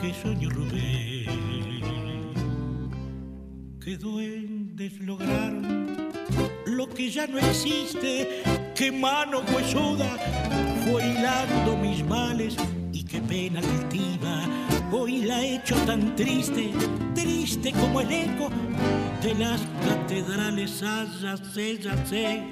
que 0.00 0.14
soñó 0.14 0.48
Rubén. 0.50 1.84
Que 3.78 3.96
duendes 3.98 4.98
lograron 5.00 6.10
lo 6.66 6.88
que 6.88 7.10
ya 7.10 7.26
no 7.26 7.38
existe, 7.38 8.42
que 8.74 8.90
mano 8.90 9.42
huesuda 9.54 10.16
fue 10.84 11.06
hilando 11.06 11.76
mis 11.76 12.02
males 12.04 12.56
y 12.92 13.04
qué 13.04 13.20
pena 13.20 13.60
altiva 13.60 14.63
hoy 14.92 15.22
la 15.22 15.42
he 15.42 15.56
hecho 15.56 15.74
tan 15.86 16.14
triste, 16.16 16.72
triste 17.14 17.72
como 17.72 18.00
el 18.00 18.12
eco 18.12 18.50
de 19.22 19.34
las 19.34 19.60
catedrales, 19.86 20.80
ya 20.80 21.36
sé. 22.06 22.42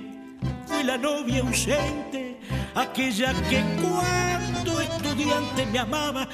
Fui 0.67 0.83
la 0.85 0.99
novia 0.99 1.41
ausente, 1.41 2.39
aquella 2.75 3.33
que 3.49 3.63
cuando 3.81 4.81
estudiante 4.81 5.67
me 5.67 5.79
amaba, 5.79 6.29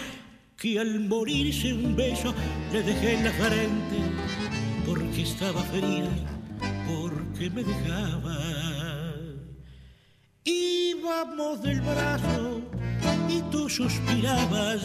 que 0.57 0.79
al 0.79 1.01
morirse 1.01 1.73
un 1.73 1.95
beso 1.95 2.35
le 2.73 2.83
dejé 2.83 3.15
en 3.15 3.25
la 3.25 3.33
frente, 3.33 3.99
porque 4.87 5.23
estaba 5.23 5.63
fría, 5.63 6.11
porque 6.87 7.51
me 7.51 7.63
dejaba. 7.63 8.68
Íbamos 10.51 11.61
del 11.61 11.83
brazo 11.83 12.63
y 13.29 13.43
tú 13.51 13.69
suspirabas, 13.69 14.81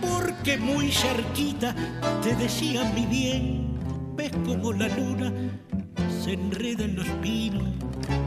porque 0.00 0.56
muy 0.56 0.90
cerquita 0.90 1.72
te 2.24 2.34
decía 2.34 2.82
mi 2.92 3.06
bien, 3.06 3.78
ves 4.16 4.32
como 4.44 4.72
la 4.72 4.88
luna 4.88 5.32
se 6.24 6.32
enreda 6.32 6.82
en 6.82 6.96
los 6.96 7.06
pinos 7.22 7.68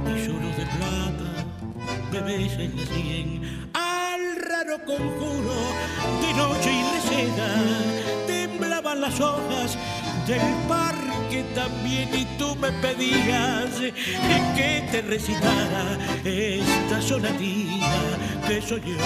y 0.05 0.25
solo 0.25 0.47
de 0.55 0.65
plata 0.77 1.29
bebés 2.13 2.53
en 2.53 2.77
la 2.77 2.85
sien. 2.85 3.69
Al 3.73 4.37
raro 4.37 4.77
conjuro 4.85 5.59
de 6.21 6.33
noche 6.33 6.71
y 6.71 6.81
de 6.93 7.01
seda 7.01 7.49
temblaban 8.25 9.01
las 9.01 9.19
hojas 9.19 9.77
del 10.25 10.39
parque 10.69 11.18
también 11.53 12.09
y 12.13 12.25
tú 12.37 12.55
me 12.55 12.71
pedías 12.81 13.69
que 14.55 14.83
te 14.91 15.01
recitara 15.01 15.97
esta 16.23 17.01
sonatina 17.01 18.17
que 18.47 18.61
soy 18.61 18.81
yo, 18.81 18.97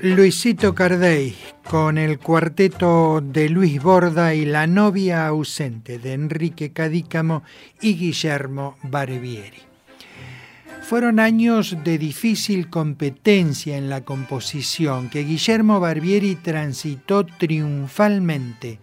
Luisito 0.00 0.74
Cardey 0.74 1.34
con 1.68 1.96
el 1.96 2.18
cuarteto 2.18 3.22
de 3.22 3.48
Luis 3.48 3.82
Borda 3.82 4.34
y 4.34 4.44
La 4.44 4.66
novia 4.66 5.26
ausente 5.26 5.98
de 5.98 6.12
Enrique 6.12 6.72
Cadícamo 6.72 7.42
y 7.80 7.96
Guillermo 7.96 8.76
Barbieri. 8.82 9.73
Fueron 10.84 11.18
años 11.18 11.78
de 11.82 11.96
difícil 11.96 12.68
competencia 12.68 13.78
en 13.78 13.88
la 13.88 14.02
composición 14.02 15.08
que 15.08 15.24
Guillermo 15.24 15.80
Barbieri 15.80 16.34
transitó 16.34 17.24
triunfalmente 17.24 18.78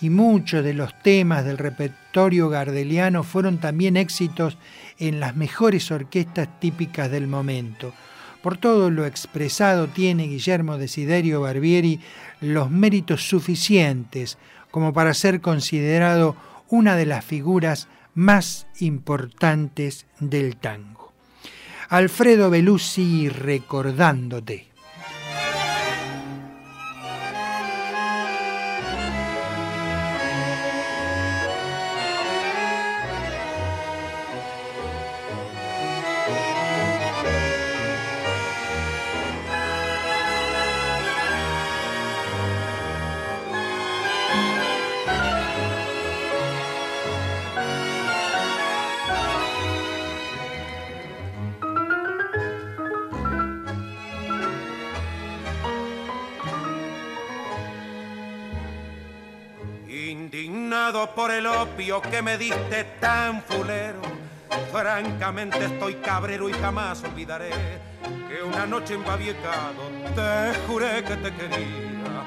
y 0.00 0.10
muchos 0.10 0.64
de 0.64 0.74
los 0.74 1.00
temas 1.00 1.44
del 1.44 1.56
repertorio 1.56 2.48
gardeliano 2.48 3.22
fueron 3.22 3.58
también 3.58 3.96
éxitos 3.96 4.58
en 4.98 5.20
las 5.20 5.36
mejores 5.36 5.92
orquestas 5.92 6.48
típicas 6.58 7.08
del 7.08 7.28
momento. 7.28 7.94
Por 8.42 8.58
todo 8.58 8.90
lo 8.90 9.06
expresado 9.06 9.86
tiene 9.86 10.24
Guillermo 10.24 10.76
Desiderio 10.76 11.42
Barbieri 11.42 12.00
los 12.40 12.68
méritos 12.68 13.28
suficientes 13.28 14.38
como 14.72 14.92
para 14.92 15.14
ser 15.14 15.40
considerado 15.40 16.34
una 16.68 16.96
de 16.96 17.06
las 17.06 17.24
figuras 17.24 17.86
más 18.12 18.66
importantes 18.80 20.04
del 20.18 20.56
tango. 20.56 21.07
Alfredo 21.90 22.50
Belusi 22.50 23.30
recordándote. 23.30 24.67
Que 62.02 62.22
me 62.22 62.38
diste 62.38 62.84
tan 63.00 63.42
fulero. 63.42 64.02
Francamente 64.72 65.64
estoy 65.64 65.94
cabrero 65.96 66.48
y 66.48 66.52
jamás 66.52 67.02
olvidaré 67.02 67.50
que 68.28 68.42
una 68.42 68.66
noche 68.66 68.94
en 68.94 69.04
Babiecado 69.04 69.90
te 70.14 70.58
juré 70.66 71.02
que 71.04 71.16
te 71.16 71.34
quería, 71.34 72.24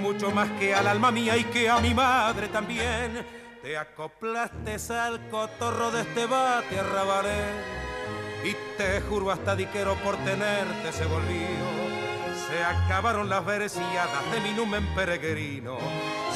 mucho 0.00 0.30
más 0.30 0.50
que 0.52 0.74
al 0.74 0.86
alma 0.86 1.10
mía 1.10 1.36
y 1.36 1.44
que 1.44 1.68
a 1.68 1.78
mi 1.78 1.94
madre 1.94 2.48
también. 2.48 3.26
Te 3.62 3.76
acoplaste 3.76 4.76
al 4.94 5.28
cotorro 5.28 5.90
de 5.92 6.02
este 6.02 6.26
bate 6.26 6.80
arrabalé 6.80 7.72
y 8.44 8.56
te 8.76 9.00
juro 9.02 9.30
hasta 9.30 9.54
diquero 9.54 9.94
por 9.96 10.16
tenerte 10.18 10.92
se 10.92 11.06
volvió. 11.06 11.82
Se 12.48 12.62
acabaron 12.64 13.28
las 13.28 13.44
veresiadas 13.44 14.32
de 14.32 14.40
mi 14.40 14.52
numen 14.52 14.84
peregrino 14.94 15.78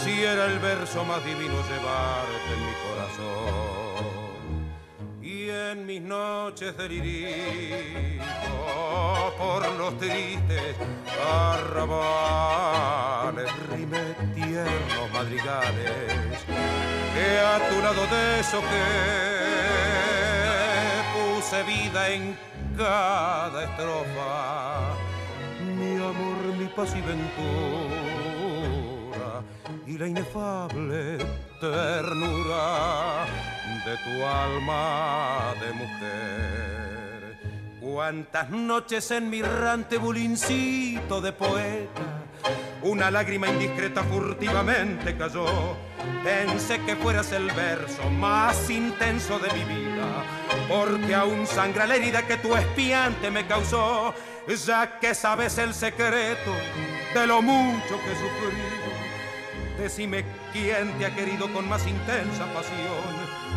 si 0.04 0.22
era 0.22 0.46
el 0.46 0.58
verso 0.58 1.04
más 1.04 1.24
divino 1.24 1.54
llevarte 1.68 2.52
en 2.54 2.66
mi 2.66 2.72
corazón. 2.86 4.26
Y 5.22 5.50
en 5.50 5.86
mis 5.86 6.00
noches 6.02 6.76
de 6.76 8.20
por 9.38 9.68
los 9.74 9.96
tristes 9.98 10.76
arrabales, 11.28 11.90
rime 13.70 14.14
tiernos 14.34 15.10
madrigales, 15.12 16.44
que 17.14 17.38
a 17.38 17.68
tu 17.68 17.80
lado 17.82 18.06
de 18.06 18.40
eso 18.40 18.60
que 18.60 18.84
puse 21.14 21.62
vida 21.64 22.08
en 22.08 22.38
cada 22.76 23.64
estrofa, 23.64 24.94
mi 25.76 25.96
amor, 25.96 26.56
mi 26.58 26.66
paz 26.66 26.94
y 26.96 27.00
ventura 27.00 28.15
y 29.86 29.98
la 29.98 30.08
inefable 30.08 31.18
ternura 31.60 33.24
de 33.84 33.96
tu 33.98 34.26
alma 34.26 35.54
de 35.60 35.72
mujer. 35.72 37.38
Cuántas 37.80 38.50
noches 38.50 39.10
en 39.12 39.30
mi 39.30 39.42
rante 39.42 39.96
bulincito 39.98 41.20
de 41.20 41.32
poeta, 41.32 42.24
una 42.82 43.12
lágrima 43.12 43.48
indiscreta 43.48 44.02
furtivamente 44.02 45.16
cayó. 45.16 45.76
Pensé 46.24 46.80
que 46.80 46.96
fueras 46.96 47.30
el 47.30 47.46
verso 47.52 48.10
más 48.10 48.68
intenso 48.68 49.38
de 49.38 49.52
mi 49.52 49.64
vida, 49.64 50.24
porque 50.68 51.14
aún 51.14 51.46
sangra 51.46 51.86
la 51.86 51.94
herida 51.94 52.26
que 52.26 52.36
tu 52.38 52.56
espiante 52.56 53.30
me 53.30 53.46
causó, 53.46 54.12
ya 54.66 54.98
que 54.98 55.14
sabes 55.14 55.58
el 55.58 55.72
secreto 55.72 56.52
de 57.14 57.26
lo 57.26 57.40
mucho 57.40 58.00
que 58.04 58.14
sufrí 58.14 58.75
Decime 59.78 60.24
quién 60.52 60.92
te 60.98 61.06
ha 61.06 61.14
querido 61.14 61.52
con 61.52 61.68
más 61.68 61.86
intensa 61.86 62.46
pasión. 62.52 63.14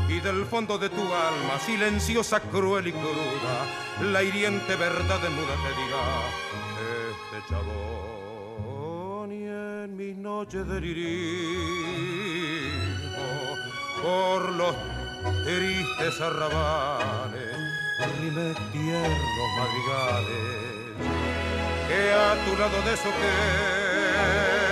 Y 0.10 0.20
del 0.20 0.46
fondo 0.46 0.78
de 0.78 0.90
tu 0.90 1.02
alma, 1.02 1.60
silenciosa, 1.66 2.40
cruel 2.40 2.88
y 2.88 2.92
cruda, 2.92 3.66
la 4.12 4.24
hiriente 4.24 4.76
verdad 4.76 5.20
de 5.22 5.30
muda 5.30 5.56
te 5.64 5.70
dirá 5.82 6.04
este 7.12 7.38
chabón 7.50 9.32
y 9.32 9.46
en 9.46 9.96
mis 9.96 10.18
noches 10.18 10.68
de 10.68 10.80
por 14.02 14.52
los 14.54 14.76
tristes 15.46 16.22
arrabales, 16.22 17.56
rime 18.20 18.56
tiernos 18.72 19.50
madrigales 19.58 20.70
que 21.88 22.14
a 22.14 22.36
tu 22.46 22.52
lado 22.58 22.82
de 22.84 22.94
eso 22.94 23.10
que 23.10 24.69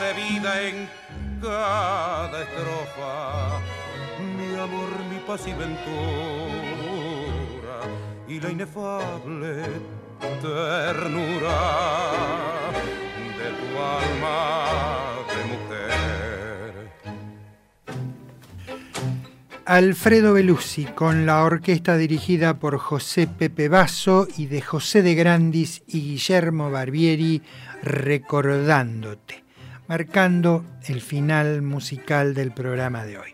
puse 0.00 0.14
vida 0.14 0.62
en 0.62 0.88
cada 1.42 2.42
estrofa, 2.42 3.60
mi 4.36 4.54
amor, 4.58 4.88
mi 5.10 5.18
paz 5.26 5.46
y 5.46 5.52
ventura 5.52 5.80
y 8.28 8.40
la 8.40 8.50
inefable 8.50 9.62
ternura 10.40 11.60
de 13.38 13.50
tu 13.60 13.78
alma 13.78 14.46
de 15.28 15.44
mujer. 15.52 16.72
Alfredo 19.66 20.32
Belusi 20.34 20.84
con 20.84 21.26
la 21.26 21.44
orquesta 21.44 21.96
dirigida 21.96 22.58
por 22.58 22.78
José 22.78 23.26
Pepe 23.26 23.68
Basso 23.68 24.26
y 24.36 24.46
de 24.46 24.62
José 24.62 25.02
de 25.02 25.14
Grandis 25.14 25.82
y 25.86 26.00
Guillermo 26.00 26.70
Barbieri 26.70 27.42
recordándote, 27.82 29.49
marcando 29.90 30.64
el 30.86 31.00
final 31.00 31.62
musical 31.62 32.32
del 32.32 32.52
programa 32.52 33.04
de 33.04 33.18
hoy. 33.18 33.30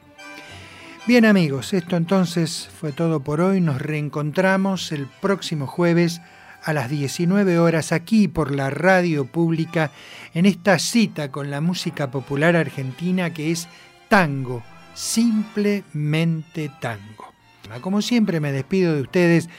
Bien 1.07 1.27
amigos, 1.27 1.75
esto 1.75 1.99
entonces 1.99 2.71
fue 2.81 2.93
todo 2.93 3.21
por 3.21 3.43
hoy. 3.43 3.61
Nos 3.61 3.83
reencontramos 3.83 4.91
el 4.91 5.07
próximo 5.21 5.67
jueves 5.67 6.23
a 6.65 6.73
las 6.73 6.89
19 6.89 7.59
horas 7.59 7.93
aquí 7.93 8.27
por 8.27 8.55
la 8.55 8.71
radio 8.71 9.27
pública 9.27 9.91
en 10.33 10.47
esta 10.47 10.79
cita 10.79 11.31
con 11.31 11.51
la 11.51 11.61
música 11.61 12.11
popular 12.11 12.57
argentina 12.57 13.35
que 13.35 13.53
es 13.53 13.69
tango, 14.09 14.63
simplemente 14.95 16.71
tango. 16.81 17.35
Como 17.83 18.01
siempre 18.01 18.41
me 18.41 18.51
despido 18.51 18.95
de 18.95 19.03
ustedes 19.03 19.51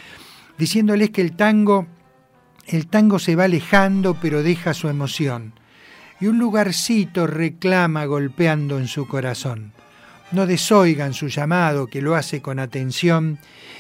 diciéndoles 0.58 1.12
que 1.12 1.22
el 1.22 1.36
tango 1.36 1.86
el 2.66 2.88
tango 2.88 3.20
se 3.20 3.36
va 3.36 3.44
alejando 3.44 4.18
pero 4.20 4.42
deja 4.42 4.74
su 4.74 4.90
emoción 4.90 5.54
y 6.20 6.28
un 6.28 6.40
lugarcito 6.40 7.28
reclama 7.28 8.06
golpeando 8.06 8.80
en 8.80 8.88
su 8.88 9.08
corazón. 9.08 9.72
No 10.32 10.46
desoigan 10.46 11.14
su 11.14 11.28
llamado 11.28 11.88
que 11.88 12.02
lo 12.02 12.16
hace 12.16 12.42
con 12.42 12.60
atención 12.60 13.40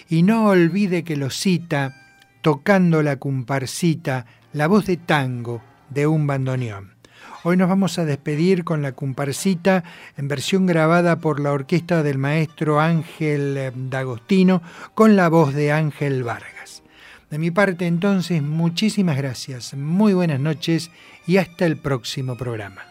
y 0.09 0.23
no 0.23 0.47
olvide 0.47 1.03
que 1.03 1.17
lo 1.17 1.29
cita 1.29 1.93
tocando 2.41 3.03
la 3.03 3.17
comparsita, 3.17 4.25
la 4.53 4.67
voz 4.67 4.85
de 4.85 4.97
tango 4.97 5.61
de 5.89 6.07
un 6.07 6.27
bandoneón. 6.27 6.97
Hoy 7.43 7.57
nos 7.57 7.69
vamos 7.69 7.99
a 7.99 8.05
despedir 8.05 8.63
con 8.63 8.81
la 8.81 8.93
comparsita 8.93 9.83
en 10.17 10.27
versión 10.27 10.65
grabada 10.65 11.19
por 11.19 11.39
la 11.39 11.51
orquesta 11.51 12.03
del 12.03 12.17
maestro 12.17 12.79
Ángel 12.79 13.71
D'Agostino 13.89 14.61
con 14.95 15.15
la 15.15 15.29
voz 15.29 15.53
de 15.53 15.71
Ángel 15.71 16.23
Vargas. 16.23 16.83
De 17.29 17.37
mi 17.37 17.51
parte 17.51 17.87
entonces, 17.87 18.41
muchísimas 18.41 19.17
gracias, 19.17 19.73
muy 19.73 20.13
buenas 20.13 20.39
noches 20.39 20.91
y 21.25 21.37
hasta 21.37 21.65
el 21.65 21.75
próximo 21.75 22.37
programa. 22.37 22.83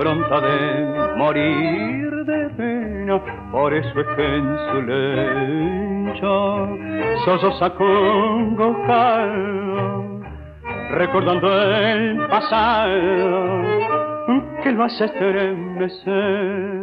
Que 0.00 0.04
pronto 0.04 0.40
de 0.40 1.16
morir 1.16 2.10
de 2.24 2.48
pena, 2.56 3.20
por 3.52 3.74
eso 3.74 4.00
es 4.00 4.06
que 4.16 4.36
en 4.36 4.58
su 4.70 4.82
lecho 4.82 6.68
sosos 7.24 7.60
acongojado, 7.62 8.80
recordando 10.92 11.52
el 11.52 12.16
pasado 12.28 13.62
que 14.62 14.72
lo 14.72 14.84
hace 14.84 15.04
estremecer 15.04 16.79